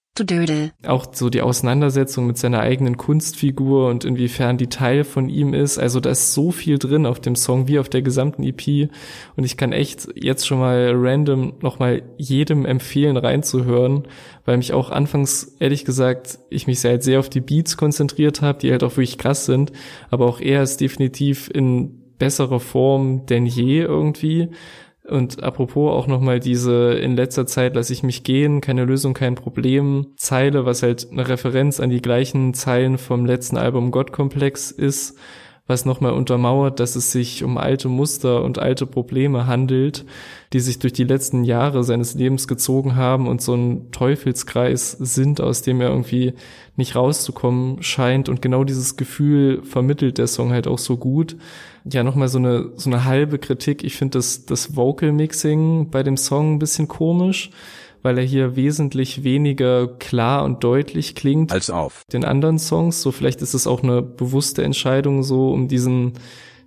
Auch 0.86 1.06
so 1.14 1.30
die 1.30 1.42
Auseinandersetzung 1.42 2.28
mit 2.28 2.38
seiner 2.38 2.60
eigenen 2.60 2.98
Kunstfigur 2.98 3.88
und 3.88 4.04
inwiefern 4.04 4.58
die 4.58 4.68
Teil 4.68 5.06
von 5.06 5.30
ihm 5.30 5.54
ist. 5.54 5.78
Also 5.78 6.02
da 6.02 6.10
ist 6.10 6.34
so 6.34 6.52
viel 6.52 6.78
drin 6.78 7.06
auf 7.06 7.22
dem 7.22 7.38
Song 7.38 7.70
wie 7.70 7.80
auf 7.80 7.88
der 7.88 8.02
gesamten 8.02 8.44
EP. 8.44 8.90
Und 9.38 9.46
ich 9.46 9.56
kann 9.56 9.72
echt 9.72 10.10
jetzt 10.16 10.46
schon 10.46 10.60
mal 10.60 10.92
random 10.94 11.54
nochmal 11.62 12.04
jedem 12.18 12.66
empfehlen 12.66 13.16
reinzuhören, 13.16 14.04
weil 14.44 14.58
mich 14.58 14.74
auch 14.74 14.90
anfangs, 14.90 15.56
ehrlich 15.60 15.86
gesagt, 15.86 16.40
ich 16.50 16.68
mich 16.68 16.84
halt 16.84 17.04
sehr 17.04 17.20
auf 17.20 17.30
die 17.30 17.42
Beats 17.42 17.78
konzentriert 17.78 18.42
habe, 18.42 18.60
die 18.60 18.72
halt 18.72 18.84
auch 18.84 18.98
wirklich 18.98 19.18
krass 19.18 19.46
sind. 19.46 19.72
Aber 20.10 20.26
auch 20.26 20.42
er 20.42 20.62
ist 20.62 20.82
definitiv 20.82 21.50
in 21.50 22.18
besserer 22.18 22.60
Form 22.60 23.26
denn 23.28 23.46
je 23.46 23.80
irgendwie. 23.80 24.50
Und 25.12 25.44
apropos 25.44 25.92
auch 25.92 26.08
nochmal 26.08 26.40
diese 26.40 26.94
in 26.94 27.18
letzter 27.18 27.46
Zeit 27.46 27.76
lasse 27.76 27.92
ich 27.92 28.02
mich 28.02 28.24
gehen, 28.24 28.62
keine 28.62 28.86
Lösung, 28.86 29.14
kein 29.14 29.36
Problem 29.36 30.08
Zeile, 30.16 30.66
was 30.66 30.84
halt 30.84 31.08
eine 31.12 31.28
Referenz 31.28 31.82
an 31.82 31.90
die 31.90 32.02
gleichen 32.02 32.54
Zeilen 32.54 32.98
vom 32.98 33.26
letzten 33.26 33.58
Album 33.58 33.92
Gottkomplex 33.92 34.72
ist, 34.72 35.18
was 35.68 35.86
nochmal 35.86 36.14
untermauert, 36.14 36.80
dass 36.80 36.96
es 36.96 37.12
sich 37.12 37.44
um 37.44 37.58
alte 37.58 37.90
Muster 37.90 38.42
und 38.44 38.58
alte 38.58 38.86
Probleme 38.86 39.48
handelt, 39.48 40.06
die 40.54 40.60
sich 40.62 40.80
durch 40.80 40.94
die 40.94 41.04
letzten 41.04 41.44
Jahre 41.44 41.84
seines 41.84 42.14
Lebens 42.14 42.48
gezogen 42.48 42.96
haben 42.96 43.28
und 43.28 43.42
so 43.42 43.54
ein 43.54 43.92
Teufelskreis 43.92 44.92
sind, 44.92 45.42
aus 45.42 45.62
dem 45.62 45.82
er 45.82 45.90
irgendwie 45.90 46.34
nicht 46.78 46.96
rauszukommen 46.96 47.84
scheint. 47.84 48.30
Und 48.30 48.42
genau 48.42 48.64
dieses 48.64 48.96
Gefühl 48.96 49.62
vermittelt 49.64 50.18
der 50.18 50.28
Song 50.28 50.52
halt 50.52 50.68
auch 50.68 50.80
so 50.80 50.96
gut 50.96 51.36
ja 51.84 52.04
nochmal 52.04 52.28
so 52.28 52.38
eine 52.38 52.72
so 52.76 52.90
eine 52.90 53.06
halbe 53.06 53.40
Kritik. 53.40 53.84
Ich 53.84 53.96
finde 53.96 54.18
das 54.18 54.46
das 54.46 54.76
Vocal 54.76 55.12
Mixing 55.12 55.90
bei 55.90 56.04
dem 56.04 56.18
Song 56.18 56.56
ein 56.56 56.60
bisschen 56.60 56.88
komisch, 56.88 57.50
weil 58.02 58.18
er 58.18 58.24
hier 58.24 58.56
wesentlich 58.56 59.24
weniger 59.24 59.88
klar 59.88 60.44
und 60.44 60.64
deutlich 60.64 61.16
klingt 61.16 61.52
als 61.52 61.70
auf 61.70 62.04
den 62.12 62.26
anderen 62.26 62.60
Songs. 62.60 63.02
So 63.02 63.12
vielleicht 63.12 63.42
ist 63.42 63.54
es 63.54 63.68
auch 63.68 63.84
eine 63.84 64.02
bewusste 64.02 64.64
Entscheidung 64.64 65.24
so, 65.24 65.52
um 65.52 65.68
diesen 65.68 66.14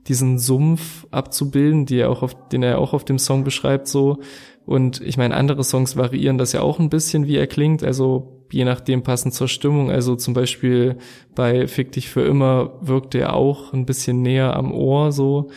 diesen 0.09 0.39
Sumpf 0.39 1.07
abzubilden, 1.11 1.87
die 1.87 1.99
er 1.99 2.11
auch 2.11 2.23
auf, 2.23 2.49
den 2.49 2.63
er 2.63 2.79
auch 2.79 2.93
auf 2.93 3.05
dem 3.05 3.19
Song 3.19 3.45
beschreibt 3.45 3.89
so. 3.89 4.19
Und 4.67 5.01
ich 5.03 5.17
meine, 5.17 5.35
andere 5.35 5.63
Songs 5.63 5.97
variieren 5.97 6.39
das 6.39 6.53
ja 6.53 6.63
auch 6.63 6.79
ein 6.79 6.89
bisschen, 6.89 7.27
wie 7.27 7.37
er 7.37 7.47
klingt. 7.47 7.83
Also 7.83 8.45
je 8.51 8.65
nachdem 8.65 9.03
passend 9.03 9.35
zur 9.35 9.49
Stimmung. 9.49 9.91
Also 9.91 10.17
zum 10.17 10.33
Beispiel 10.33 10.97
bei 11.35 11.67
Fick 11.67 11.93
dich 11.93 12.09
für 12.09 12.23
immer 12.23 12.79
wirkte 12.81 13.19
er 13.19 13.35
auch 13.35 13.73
ein 13.73 13.85
bisschen 13.85 14.23
näher 14.23 14.57
am 14.57 14.73
Ohr 14.73 15.13
so. 15.13 15.51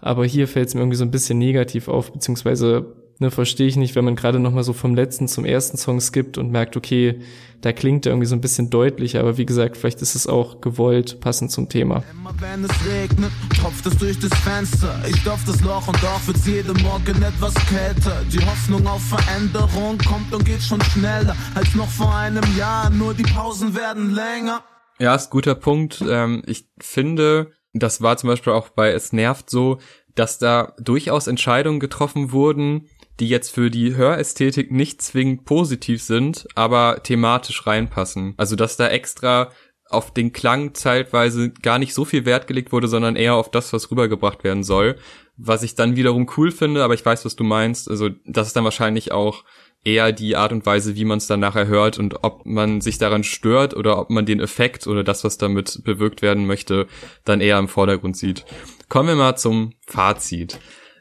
Aber 0.00 0.24
hier 0.24 0.48
fällt 0.48 0.68
es 0.68 0.74
mir 0.74 0.80
irgendwie 0.80 0.96
so 0.96 1.04
ein 1.04 1.10
bisschen 1.10 1.38
negativ 1.38 1.88
auf, 1.88 2.12
beziehungsweise 2.12 2.99
ne, 3.20 3.30
verstehe 3.30 3.68
ich 3.68 3.76
nicht, 3.76 3.94
wenn 3.94 4.04
man 4.04 4.16
gerade 4.16 4.40
nochmal 4.40 4.64
so 4.64 4.72
vom 4.72 4.94
letzten 4.94 5.28
zum 5.28 5.44
ersten 5.44 5.76
Song 5.76 6.00
skippt 6.00 6.38
und 6.38 6.50
merkt, 6.50 6.76
okay, 6.76 7.20
da 7.60 7.72
klingt 7.72 8.06
er 8.06 8.12
irgendwie 8.12 8.26
so 8.26 8.34
ein 8.34 8.40
bisschen 8.40 8.70
deutlicher, 8.70 9.20
aber 9.20 9.36
wie 9.36 9.44
gesagt, 9.44 9.76
vielleicht 9.76 10.00
ist 10.00 10.14
es 10.14 10.26
auch 10.26 10.62
gewollt, 10.62 11.20
passend 11.20 11.50
zum 11.50 11.68
Thema. 11.68 12.02
Immer 12.10 12.34
wenn 12.40 12.64
es 12.64 12.70
regnet, 12.86 13.30
tropft 13.54 13.86
es 13.86 13.96
durch 13.98 14.18
das 14.18 14.36
Fenster. 14.40 14.98
Ich 15.06 15.16
stopf 15.16 15.44
das 15.44 15.60
Loch 15.60 15.86
und 15.86 16.02
doch 16.02 16.26
wird 16.26 16.38
jeden 16.46 16.82
Morgen 16.82 17.22
etwas 17.22 17.54
kälter. 17.66 18.22
Die 18.32 18.40
Hoffnung 18.40 18.86
auf 18.86 19.02
Veränderung 19.02 19.98
kommt 19.98 20.32
und 20.32 20.44
geht 20.44 20.62
schon 20.62 20.80
schneller 20.80 21.36
als 21.54 21.74
noch 21.74 21.88
vor 21.88 22.14
einem 22.14 22.44
Jahr, 22.56 22.88
nur 22.88 23.12
die 23.12 23.24
Pausen 23.24 23.76
werden 23.76 24.14
länger. 24.14 24.64
Ja, 24.98 25.14
ist 25.14 25.30
guter 25.30 25.54
Punkt. 25.54 26.02
Ähm, 26.06 26.42
ich 26.46 26.68
finde, 26.78 27.52
das 27.74 28.00
war 28.00 28.16
zum 28.16 28.28
Beispiel 28.28 28.54
auch 28.54 28.70
bei 28.70 28.90
Es 28.90 29.12
nervt 29.12 29.50
so, 29.50 29.78
dass 30.14 30.38
da 30.38 30.74
durchaus 30.78 31.26
Entscheidungen 31.26 31.80
getroffen 31.80 32.32
wurden, 32.32 32.88
die 33.20 33.28
jetzt 33.28 33.54
für 33.54 33.70
die 33.70 33.94
Hörästhetik 33.94 34.72
nicht 34.72 35.02
zwingend 35.02 35.44
positiv 35.44 36.02
sind, 36.02 36.48
aber 36.54 37.02
thematisch 37.02 37.66
reinpassen. 37.66 38.34
Also 38.36 38.56
dass 38.56 38.76
da 38.76 38.88
extra 38.88 39.50
auf 39.90 40.12
den 40.12 40.32
Klang 40.32 40.74
zeitweise 40.74 41.50
gar 41.50 41.78
nicht 41.78 41.94
so 41.94 42.04
viel 42.04 42.24
Wert 42.24 42.46
gelegt 42.46 42.72
wurde, 42.72 42.88
sondern 42.88 43.16
eher 43.16 43.34
auf 43.34 43.50
das, 43.50 43.72
was 43.72 43.90
rübergebracht 43.90 44.44
werden 44.44 44.62
soll. 44.62 44.96
Was 45.36 45.62
ich 45.62 45.74
dann 45.74 45.96
wiederum 45.96 46.30
cool 46.36 46.52
finde, 46.52 46.84
aber 46.84 46.94
ich 46.94 47.04
weiß, 47.04 47.24
was 47.24 47.36
du 47.36 47.44
meinst. 47.44 47.90
Also 47.90 48.10
das 48.24 48.48
ist 48.48 48.56
dann 48.56 48.64
wahrscheinlich 48.64 49.10
auch 49.10 49.44
eher 49.82 50.12
die 50.12 50.36
Art 50.36 50.52
und 50.52 50.66
Weise, 50.66 50.94
wie 50.94 51.04
man 51.04 51.18
es 51.18 51.26
dann 51.26 51.40
nachher 51.40 51.66
hört 51.66 51.98
und 51.98 52.22
ob 52.22 52.44
man 52.44 52.80
sich 52.80 52.98
daran 52.98 53.24
stört 53.24 53.74
oder 53.74 53.98
ob 53.98 54.10
man 54.10 54.26
den 54.26 54.40
Effekt 54.40 54.86
oder 54.86 55.02
das, 55.02 55.24
was 55.24 55.38
damit 55.38 55.82
bewirkt 55.84 56.22
werden 56.22 56.46
möchte, 56.46 56.86
dann 57.24 57.40
eher 57.40 57.58
im 57.58 57.68
Vordergrund 57.68 58.16
sieht. 58.16 58.44
Kommen 58.88 59.08
wir 59.08 59.16
mal 59.16 59.36
zum 59.36 59.72
Fazit. 59.86 60.60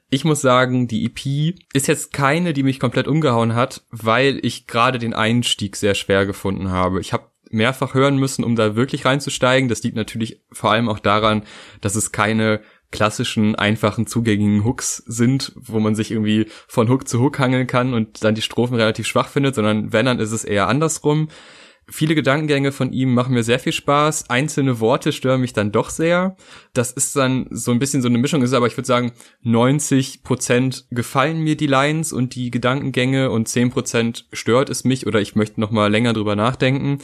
Ich 0.09 0.25
muss 0.25 0.41
sagen, 0.41 0.87
die 0.87 1.05
EP 1.05 1.55
ist 1.73 1.87
jetzt 1.87 2.13
keine, 2.13 2.53
die 2.53 2.63
mich 2.63 2.79
komplett 2.79 3.07
umgehauen 3.07 3.53
hat, 3.53 3.83
weil 3.91 4.39
ich 4.43 4.65
gerade 4.65 4.97
den 4.97 5.13
Einstieg 5.13 5.75
sehr 5.75 5.93
schwer 5.93 6.25
gefunden 6.25 6.71
habe. 6.71 6.99
Ich 6.99 7.13
habe 7.13 7.29
mehrfach 7.51 7.93
hören 7.93 8.17
müssen, 8.17 8.43
um 8.43 8.55
da 8.55 8.75
wirklich 8.75 9.05
reinzusteigen. 9.05 9.69
Das 9.69 9.83
liegt 9.83 9.95
natürlich 9.95 10.41
vor 10.51 10.71
allem 10.71 10.89
auch 10.89 10.99
daran, 10.99 11.43
dass 11.81 11.95
es 11.95 12.11
keine 12.11 12.61
klassischen, 12.91 13.55
einfachen, 13.55 14.07
zugängigen 14.07 14.65
Hooks 14.65 14.97
sind, 15.05 15.51
wo 15.55 15.79
man 15.79 15.93
sich 15.93 16.09
irgendwie 16.09 16.47
von 16.67 16.89
Hook 16.89 17.07
zu 17.07 17.21
Hook 17.21 17.37
hangeln 17.37 17.67
kann 17.67 17.93
und 17.93 18.23
dann 18.23 18.33
die 18.33 18.41
Strophen 18.41 18.75
relativ 18.75 19.05
schwach 19.05 19.27
findet, 19.27 19.53
sondern 19.53 19.93
wenn, 19.93 20.07
dann 20.07 20.19
ist 20.19 20.31
es 20.31 20.43
eher 20.43 20.67
andersrum. 20.67 21.29
Viele 21.91 22.15
Gedankengänge 22.15 22.71
von 22.71 22.93
ihm 22.93 23.13
machen 23.13 23.33
mir 23.33 23.43
sehr 23.43 23.59
viel 23.59 23.73
Spaß. 23.73 24.29
Einzelne 24.29 24.79
Worte 24.79 25.11
stören 25.11 25.41
mich 25.41 25.53
dann 25.53 25.71
doch 25.71 25.89
sehr. 25.89 26.35
Das 26.73 26.91
ist 26.91 27.15
dann 27.15 27.47
so 27.49 27.71
ein 27.71 27.79
bisschen 27.79 28.01
so 28.01 28.07
eine 28.07 28.17
Mischung, 28.17 28.41
ist 28.41 28.53
aber 28.53 28.67
ich 28.67 28.77
würde 28.77 28.87
sagen, 28.87 29.11
90 29.41 30.23
Prozent 30.23 30.85
gefallen 30.91 31.39
mir 31.41 31.57
die 31.57 31.67
Lines 31.67 32.13
und 32.13 32.35
die 32.35 32.51
Gedankengänge 32.51 33.31
und 33.31 33.47
10 33.47 33.71
Prozent 33.71 34.27
stört 34.33 34.69
es 34.69 34.83
mich 34.83 35.07
oder 35.07 35.19
ich 35.19 35.35
möchte 35.35 35.59
noch 35.59 35.71
mal 35.71 35.91
länger 35.91 36.13
drüber 36.13 36.35
nachdenken 36.35 36.99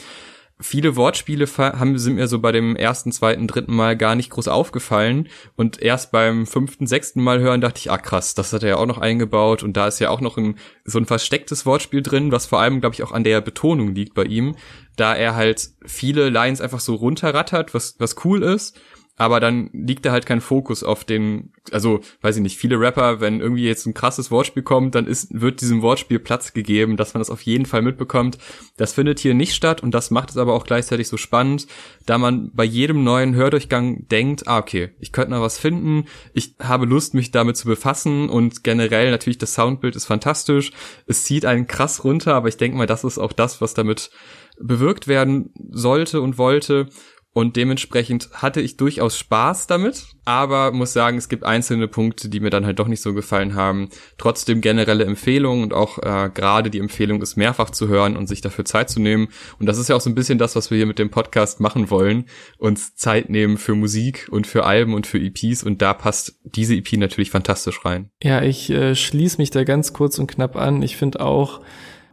viele 0.58 0.96
Wortspiele 0.96 1.46
haben, 1.58 1.98
sind 1.98 2.14
mir 2.14 2.28
so 2.28 2.38
bei 2.38 2.50
dem 2.50 2.76
ersten, 2.76 3.12
zweiten, 3.12 3.46
dritten 3.46 3.74
Mal 3.74 3.96
gar 3.96 4.14
nicht 4.14 4.30
groß 4.30 4.48
aufgefallen. 4.48 5.28
Und 5.54 5.80
erst 5.82 6.12
beim 6.12 6.46
fünften, 6.46 6.86
sechsten 6.86 7.22
Mal 7.22 7.40
hören 7.40 7.60
dachte 7.60 7.78
ich, 7.78 7.90
ah 7.90 7.98
krass, 7.98 8.34
das 8.34 8.52
hat 8.52 8.62
er 8.62 8.70
ja 8.70 8.76
auch 8.76 8.86
noch 8.86 8.98
eingebaut. 8.98 9.62
Und 9.62 9.76
da 9.76 9.86
ist 9.86 9.98
ja 9.98 10.10
auch 10.10 10.20
noch 10.20 10.38
ein, 10.38 10.56
so 10.84 10.98
ein 10.98 11.06
verstecktes 11.06 11.66
Wortspiel 11.66 12.02
drin, 12.02 12.32
was 12.32 12.46
vor 12.46 12.60
allem, 12.60 12.80
glaube 12.80 12.94
ich, 12.94 13.02
auch 13.02 13.12
an 13.12 13.24
der 13.24 13.40
Betonung 13.42 13.94
liegt 13.94 14.14
bei 14.14 14.24
ihm. 14.24 14.56
Da 14.96 15.14
er 15.14 15.34
halt 15.34 15.68
viele 15.84 16.30
Lines 16.30 16.62
einfach 16.62 16.80
so 16.80 16.94
runterrattert, 16.94 17.74
was, 17.74 17.96
was 17.98 18.24
cool 18.24 18.42
ist 18.42 18.78
aber 19.16 19.40
dann 19.40 19.70
liegt 19.72 20.04
da 20.04 20.12
halt 20.12 20.26
kein 20.26 20.42
Fokus 20.42 20.82
auf 20.82 21.04
den, 21.04 21.52
also 21.72 22.00
weiß 22.20 22.36
ich 22.36 22.42
nicht, 22.42 22.58
viele 22.58 22.78
Rapper, 22.78 23.20
wenn 23.20 23.40
irgendwie 23.40 23.64
jetzt 23.64 23.86
ein 23.86 23.94
krasses 23.94 24.30
Wortspiel 24.30 24.62
kommt, 24.62 24.94
dann 24.94 25.06
ist, 25.06 25.28
wird 25.40 25.62
diesem 25.62 25.80
Wortspiel 25.80 26.18
Platz 26.18 26.52
gegeben, 26.52 26.98
dass 26.98 27.14
man 27.14 27.20
das 27.20 27.30
auf 27.30 27.42
jeden 27.42 27.64
Fall 27.64 27.80
mitbekommt. 27.80 28.36
Das 28.76 28.92
findet 28.92 29.18
hier 29.18 29.32
nicht 29.32 29.54
statt 29.54 29.82
und 29.82 29.92
das 29.92 30.10
macht 30.10 30.30
es 30.30 30.36
aber 30.36 30.52
auch 30.52 30.64
gleichzeitig 30.64 31.08
so 31.08 31.16
spannend, 31.16 31.66
da 32.04 32.18
man 32.18 32.50
bei 32.52 32.64
jedem 32.64 33.04
neuen 33.04 33.34
Hördurchgang 33.34 34.06
denkt, 34.08 34.46
ah 34.48 34.58
okay, 34.58 34.90
ich 35.00 35.12
könnte 35.12 35.30
noch 35.30 35.40
was 35.40 35.58
finden, 35.58 36.04
ich 36.34 36.54
habe 36.60 36.84
Lust, 36.84 37.14
mich 37.14 37.30
damit 37.30 37.56
zu 37.56 37.66
befassen 37.66 38.28
und 38.28 38.64
generell 38.64 39.10
natürlich 39.10 39.38
das 39.38 39.54
Soundbild 39.54 39.96
ist 39.96 40.04
fantastisch, 40.04 40.72
es 41.06 41.24
zieht 41.24 41.46
einen 41.46 41.66
krass 41.66 42.04
runter, 42.04 42.34
aber 42.34 42.48
ich 42.48 42.58
denke 42.58 42.76
mal, 42.76 42.86
das 42.86 43.04
ist 43.04 43.18
auch 43.18 43.32
das, 43.32 43.60
was 43.60 43.72
damit 43.72 44.10
bewirkt 44.58 45.08
werden 45.08 45.50
sollte 45.70 46.20
und 46.20 46.38
wollte 46.38 46.88
und 47.36 47.56
dementsprechend 47.56 48.30
hatte 48.32 48.62
ich 48.62 48.78
durchaus 48.78 49.18
Spaß 49.18 49.66
damit, 49.66 50.06
aber 50.24 50.72
muss 50.72 50.94
sagen, 50.94 51.18
es 51.18 51.28
gibt 51.28 51.44
einzelne 51.44 51.86
Punkte, 51.86 52.30
die 52.30 52.40
mir 52.40 52.48
dann 52.48 52.64
halt 52.64 52.78
doch 52.78 52.88
nicht 52.88 53.02
so 53.02 53.12
gefallen 53.12 53.54
haben. 53.54 53.90
Trotzdem 54.16 54.62
generelle 54.62 55.04
Empfehlungen 55.04 55.62
und 55.62 55.74
auch 55.74 55.98
äh, 55.98 56.30
gerade 56.32 56.70
die 56.70 56.78
Empfehlung 56.78 57.20
ist 57.20 57.36
mehrfach 57.36 57.68
zu 57.68 57.88
hören 57.88 58.16
und 58.16 58.26
sich 58.26 58.40
dafür 58.40 58.64
Zeit 58.64 58.88
zu 58.88 59.00
nehmen. 59.00 59.28
Und 59.58 59.66
das 59.66 59.76
ist 59.76 59.88
ja 59.88 59.96
auch 59.96 60.00
so 60.00 60.08
ein 60.08 60.14
bisschen 60.14 60.38
das, 60.38 60.56
was 60.56 60.70
wir 60.70 60.78
hier 60.78 60.86
mit 60.86 60.98
dem 60.98 61.10
Podcast 61.10 61.60
machen 61.60 61.90
wollen, 61.90 62.24
uns 62.56 62.96
Zeit 62.96 63.28
nehmen 63.28 63.58
für 63.58 63.74
Musik 63.74 64.28
und 64.30 64.46
für 64.46 64.64
Alben 64.64 64.94
und 64.94 65.06
für 65.06 65.18
EPs 65.18 65.62
und 65.62 65.82
da 65.82 65.92
passt 65.92 66.40
diese 66.42 66.74
EP 66.74 66.94
natürlich 66.94 67.30
fantastisch 67.30 67.84
rein. 67.84 68.08
Ja, 68.22 68.40
ich 68.40 68.70
äh, 68.70 68.94
schließe 68.94 69.36
mich 69.36 69.50
da 69.50 69.64
ganz 69.64 69.92
kurz 69.92 70.18
und 70.18 70.26
knapp 70.26 70.56
an. 70.56 70.80
Ich 70.80 70.96
finde 70.96 71.20
auch, 71.20 71.60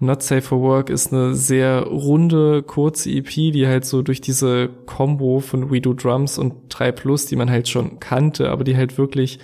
Not 0.03 0.21
Safe 0.21 0.41
for 0.41 0.61
Work 0.61 0.89
ist 0.89 1.11
eine 1.11 1.33
sehr 1.35 1.83
runde, 1.83 2.63
kurze 2.63 3.09
EP, 3.09 3.29
die 3.29 3.67
halt 3.67 3.85
so 3.85 4.01
durch 4.01 4.21
diese 4.21 4.69
Combo 4.85 5.39
von 5.39 5.71
We 5.71 5.81
Do 5.81 5.93
Drums 5.93 6.37
und 6.37 6.53
3 6.69 6.91
Plus, 6.91 7.25
die 7.25 7.35
man 7.35 7.49
halt 7.49 7.67
schon 7.67 7.99
kannte, 7.99 8.49
aber 8.49 8.63
die 8.63 8.77
halt 8.77 8.97
wirklich 8.97 9.39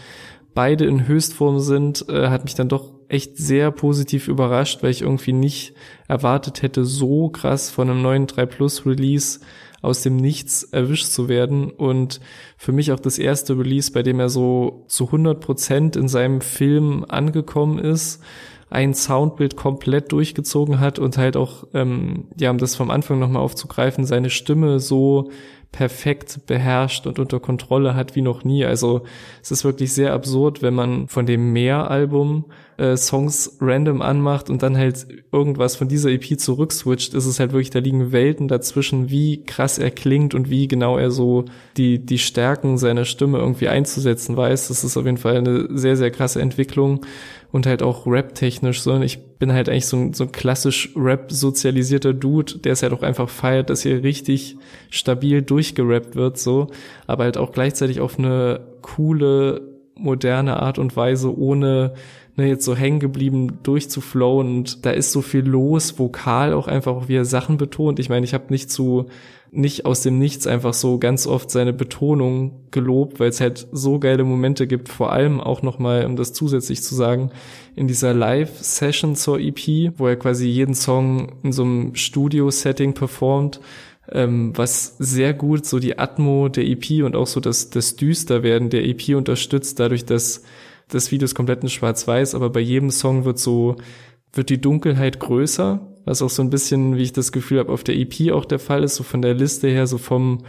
beide 0.53 0.85
in 0.85 1.07
Höchstform 1.07 1.59
sind, 1.59 2.07
äh, 2.09 2.27
hat 2.27 2.43
mich 2.43 2.55
dann 2.55 2.69
doch 2.69 2.91
echt 3.07 3.37
sehr 3.37 3.71
positiv 3.71 4.27
überrascht, 4.27 4.83
weil 4.83 4.91
ich 4.91 5.01
irgendwie 5.01 5.33
nicht 5.33 5.73
erwartet 6.07 6.61
hätte, 6.61 6.85
so 6.85 7.29
krass 7.29 7.69
von 7.69 7.89
einem 7.89 8.01
neuen 8.01 8.27
3 8.27 8.45
Plus 8.45 8.85
Release 8.85 9.39
aus 9.81 10.03
dem 10.03 10.17
Nichts 10.17 10.63
erwischt 10.63 11.07
zu 11.07 11.29
werden. 11.29 11.71
Und 11.71 12.19
für 12.57 12.71
mich 12.71 12.91
auch 12.91 12.99
das 12.99 13.17
erste 13.17 13.57
Release, 13.57 13.91
bei 13.91 14.03
dem 14.03 14.19
er 14.19 14.29
so 14.29 14.83
zu 14.87 15.05
100 15.05 15.39
Prozent 15.39 15.95
in 15.95 16.07
seinem 16.07 16.41
Film 16.41 17.05
angekommen 17.07 17.79
ist 17.79 18.21
ein 18.69 18.93
Soundbild 18.93 19.55
komplett 19.55 20.11
durchgezogen 20.11 20.79
hat 20.79 20.99
und 20.99 21.17
halt 21.17 21.35
auch, 21.35 21.65
ähm, 21.73 22.27
ja, 22.39 22.51
um 22.51 22.57
das 22.59 22.75
vom 22.75 22.91
Anfang 22.91 23.19
nochmal 23.19 23.41
aufzugreifen, 23.41 24.05
seine 24.05 24.29
Stimme 24.29 24.79
so 24.79 25.31
perfekt 25.71 26.47
beherrscht 26.47 27.05
und 27.05 27.19
unter 27.19 27.39
Kontrolle 27.39 27.93
hat 27.93 28.15
wie 28.15 28.23
noch 28.23 28.43
nie. 28.43 28.65
Also 28.65 29.03
es 29.41 29.51
ist 29.51 29.63
wirklich 29.63 29.93
sehr 29.93 30.13
absurd, 30.13 30.63
wenn 30.63 30.73
man 30.73 31.07
von 31.07 31.27
dem 31.27 31.53
Mehr-Album 31.53 32.45
äh, 32.77 32.97
Songs 32.97 33.57
random 33.61 34.01
anmacht 34.01 34.49
und 34.49 34.63
dann 34.63 34.75
halt 34.75 35.07
irgendwas 35.31 35.75
von 35.75 35.87
dieser 35.87 36.09
EP 36.09 36.39
zurückswitcht, 36.39 37.13
ist 37.13 37.27
es 37.27 37.39
halt 37.39 37.51
wirklich, 37.51 37.69
da 37.69 37.79
liegen 37.79 38.11
Welten 38.11 38.47
dazwischen, 38.47 39.11
wie 39.11 39.43
krass 39.43 39.77
er 39.77 39.91
klingt 39.91 40.33
und 40.33 40.49
wie 40.49 40.67
genau 40.67 40.97
er 40.97 41.11
so 41.11 41.45
die, 41.77 42.03
die 42.03 42.17
Stärken 42.17 42.79
seiner 42.79 43.05
Stimme 43.05 43.37
irgendwie 43.37 43.67
einzusetzen 43.67 44.35
weiß. 44.35 44.69
Das 44.69 44.83
ist 44.83 44.97
auf 44.97 45.05
jeden 45.05 45.17
Fall 45.17 45.37
eine 45.37 45.67
sehr, 45.77 45.95
sehr 45.95 46.09
krasse 46.09 46.41
Entwicklung 46.41 47.05
und 47.51 47.67
halt 47.67 47.83
auch 47.83 48.07
rap-technisch 48.07 48.81
so. 48.81 48.93
Und 48.93 49.03
ich 49.03 49.19
bin 49.39 49.53
halt 49.53 49.69
eigentlich 49.69 49.87
so 49.87 49.97
ein, 49.97 50.13
so 50.13 50.25
ein 50.25 50.31
klassisch 50.33 50.91
Rap-sozialisierter 50.95 52.13
Dude, 52.13 52.59
der 52.59 52.73
es 52.73 52.83
halt 52.83 52.93
auch 52.93 53.03
einfach 53.03 53.29
feiert, 53.29 53.69
dass 53.69 53.83
hier 53.83 54.03
richtig 54.03 54.57
stabil 54.89 55.41
durchgerappt 55.41 56.15
wird, 56.15 56.37
so. 56.37 56.67
Aber 57.07 57.23
halt 57.23 57.37
auch 57.37 57.53
gleichzeitig 57.53 58.01
auf 58.01 58.19
eine 58.19 58.59
coole, 58.81 59.61
moderne 59.95 60.61
Art 60.61 60.77
und 60.77 60.95
Weise, 60.95 61.37
ohne 61.37 61.93
ne, 62.35 62.47
jetzt 62.47 62.65
so 62.65 62.75
hängen 62.75 62.99
geblieben 62.99 63.59
durchzuflowen 63.63 64.57
und 64.57 64.85
da 64.85 64.91
ist 64.91 65.11
so 65.11 65.21
viel 65.21 65.45
los, 65.45 65.99
vokal 65.99 66.53
auch 66.53 66.67
einfach 66.67 67.07
wie 67.07 67.15
er 67.15 67.25
Sachen 67.25 67.57
betont. 67.57 67.99
Ich 67.99 68.09
meine, 68.09 68.25
ich 68.25 68.33
habe 68.33 68.45
nicht 68.49 68.69
zu 68.69 69.07
nicht 69.51 69.85
aus 69.85 70.01
dem 70.01 70.19
Nichts 70.19 70.47
einfach 70.47 70.73
so 70.73 70.99
ganz 70.99 71.25
oft 71.25 71.49
seine 71.49 71.73
Betonung 71.73 72.67
gelobt, 72.71 73.19
weil 73.19 73.29
es 73.29 73.41
halt 73.41 73.67
so 73.71 73.99
geile 73.99 74.23
Momente 74.23 74.67
gibt, 74.67 74.89
vor 74.89 75.11
allem 75.11 75.41
auch 75.41 75.61
nochmal, 75.61 76.05
um 76.05 76.15
das 76.15 76.33
zusätzlich 76.33 76.83
zu 76.83 76.95
sagen, 76.95 77.31
in 77.75 77.87
dieser 77.87 78.13
Live-Session 78.13 79.15
zur 79.15 79.39
EP, 79.39 79.93
wo 79.97 80.07
er 80.07 80.17
quasi 80.17 80.47
jeden 80.47 80.75
Song 80.75 81.39
in 81.43 81.51
so 81.51 81.63
einem 81.63 81.95
Studio-Setting 81.95 82.93
performt, 82.93 83.59
ähm, 84.11 84.53
was 84.55 84.95
sehr 84.99 85.33
gut 85.33 85.65
so 85.65 85.79
die 85.79 85.97
Atmo 85.97 86.49
der 86.49 86.67
EP 86.67 87.03
und 87.03 87.15
auch 87.15 87.27
so 87.27 87.39
das, 87.39 87.69
das 87.69 87.95
Düsterwerden 87.95 88.69
der 88.69 88.85
EP 88.85 89.15
unterstützt, 89.15 89.79
dadurch, 89.79 90.05
dass 90.05 90.43
das 90.89 91.11
Video 91.11 91.25
ist 91.25 91.35
komplett 91.35 91.63
in 91.63 91.69
schwarz-weiß, 91.69 92.35
aber 92.35 92.49
bei 92.49 92.59
jedem 92.59 92.89
Song 92.91 93.25
wird 93.25 93.39
so, 93.39 93.77
wird 94.33 94.49
die 94.49 94.61
Dunkelheit 94.61 95.19
größer, 95.19 95.88
was 96.09 96.23
auch 96.23 96.29
so 96.29 96.41
ein 96.41 96.49
bisschen, 96.49 96.97
wie 96.97 97.03
ich 97.03 97.13
das 97.13 97.31
Gefühl 97.31 97.59
habe, 97.59 97.71
auf 97.71 97.83
der 97.83 97.95
EP 97.95 98.31
auch 98.31 98.45
der 98.45 98.57
Fall 98.57 98.83
ist, 98.83 98.95
so 98.95 99.03
von 99.03 99.21
der 99.21 99.35
Liste 99.35 99.67
her, 99.67 99.85
so 99.85 99.99
vom 99.99 100.39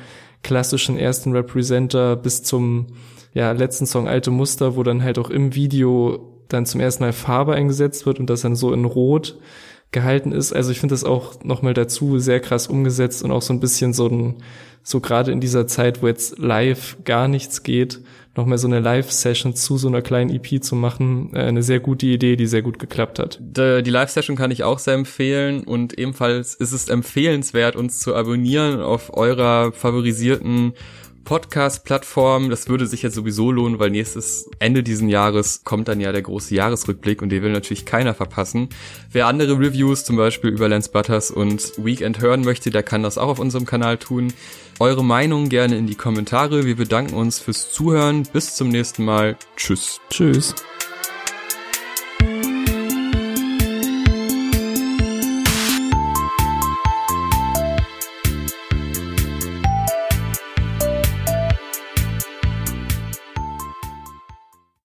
klassischen 0.43 0.97
ersten 0.97 1.33
Representer 1.33 2.17
bis 2.17 2.43
zum 2.43 2.87
ja, 3.35 3.53
letzten 3.53 3.85
Song 3.85 4.09
Alte 4.09 4.31
Muster, 4.31 4.75
wo 4.75 4.83
dann 4.83 5.03
halt 5.03 5.19
auch 5.19 5.29
im 5.29 5.55
Video 5.55 6.35
dann 6.49 6.65
zum 6.65 6.81
ersten 6.81 7.05
Mal 7.05 7.13
Farbe 7.13 7.53
eingesetzt 7.53 8.07
wird 8.07 8.19
und 8.19 8.31
das 8.31 8.41
dann 8.41 8.57
so 8.57 8.73
in 8.73 8.87
Rot 8.87 9.39
gehalten 9.93 10.33
ist. 10.33 10.55
Also 10.55 10.73
ich 10.73 10.81
finde 10.81 10.95
das 10.95 11.05
auch 11.05 11.45
nochmal 11.45 11.75
dazu 11.75 12.19
sehr 12.19 12.41
krass 12.41 12.67
umgesetzt 12.67 13.23
und 13.23 13.31
auch 13.31 13.43
so 13.43 13.53
ein 13.53 13.61
bisschen 13.61 13.93
so 13.93 14.07
ein, 14.09 14.37
so 14.83 15.01
gerade 15.01 15.31
in 15.31 15.41
dieser 15.41 15.67
Zeit, 15.67 16.03
wo 16.03 16.07
jetzt 16.07 16.39
live 16.39 16.97
gar 17.05 17.29
nichts 17.29 17.63
geht, 17.63 18.01
nochmal 18.37 18.59
so 18.59 18.69
eine 18.69 18.81
Live-Session 18.81 19.55
zu 19.55 19.77
so 19.77 19.89
einer 19.89 20.03
kleinen 20.03 20.31
EP 20.31 20.63
zu 20.63 20.77
machen, 20.77 21.31
äh, 21.35 21.41
eine 21.41 21.63
sehr 21.63 21.81
gute 21.81 22.07
Idee, 22.07 22.37
die 22.37 22.47
sehr 22.47 22.63
gut 22.63 22.79
geklappt 22.79 23.19
hat. 23.19 23.39
Die 23.41 23.91
Live-Session 23.91 24.37
kann 24.37 24.51
ich 24.51 24.65
auch 24.65 24.79
sehr 24.79 24.95
empfehlen 24.95 25.65
und 25.65 25.99
ebenfalls 25.99 26.55
ist 26.55 26.73
es 26.73 26.89
empfehlenswert, 26.89 27.77
uns 27.77 27.99
zu 27.99 28.15
abonnieren 28.15 28.81
auf 28.81 29.17
eurer 29.17 29.73
favorisierten 29.73 30.75
Podcast-Plattform. 31.25 32.51
Das 32.51 32.69
würde 32.69 32.87
sich 32.87 33.03
jetzt 33.03 33.15
sowieso 33.15 33.53
lohnen, 33.53 33.79
weil 33.79 33.91
nächstes 33.91 34.51
Ende 34.59 34.83
diesen 34.83 35.09
Jahres 35.09 35.65
kommt 35.65 35.89
dann 35.89 36.01
ja 36.01 36.13
der 36.13 36.23
große 36.23 36.55
Jahresrückblick 36.55 37.23
und 37.23 37.29
den 37.29 37.43
will 37.43 37.53
natürlich 37.53 37.85
keiner 37.85 38.15
verpassen. 38.15 38.69
Wer 39.13 39.27
andere 39.27 39.59
Reviews 39.59 40.05
zum 40.05 40.17
Beispiel 40.17 40.51
über 40.51 40.69
Lance 40.69 40.91
Butters 40.91 41.31
und 41.31 41.73
Weekend 41.77 42.21
hören 42.21 42.43
möchte, 42.43 42.71
der 42.71 42.83
kann 42.83 43.03
das 43.03 43.19
auch 43.19 43.29
auf 43.29 43.39
unserem 43.39 43.67
Kanal 43.67 43.99
tun. 43.99 44.33
Eure 44.81 45.05
Meinung 45.05 45.51
gerne 45.51 45.77
in 45.77 45.87
die 45.87 45.95
Kommentare. 45.95 46.65
Wir 46.65 46.75
bedanken 46.75 47.13
uns 47.13 47.39
fürs 47.39 47.71
Zuhören. 47.71 48.23
Bis 48.23 48.55
zum 48.55 48.71
nächsten 48.71 49.05
Mal. 49.05 49.37
Tschüss. 49.55 50.01
Tschüss. 50.09 50.55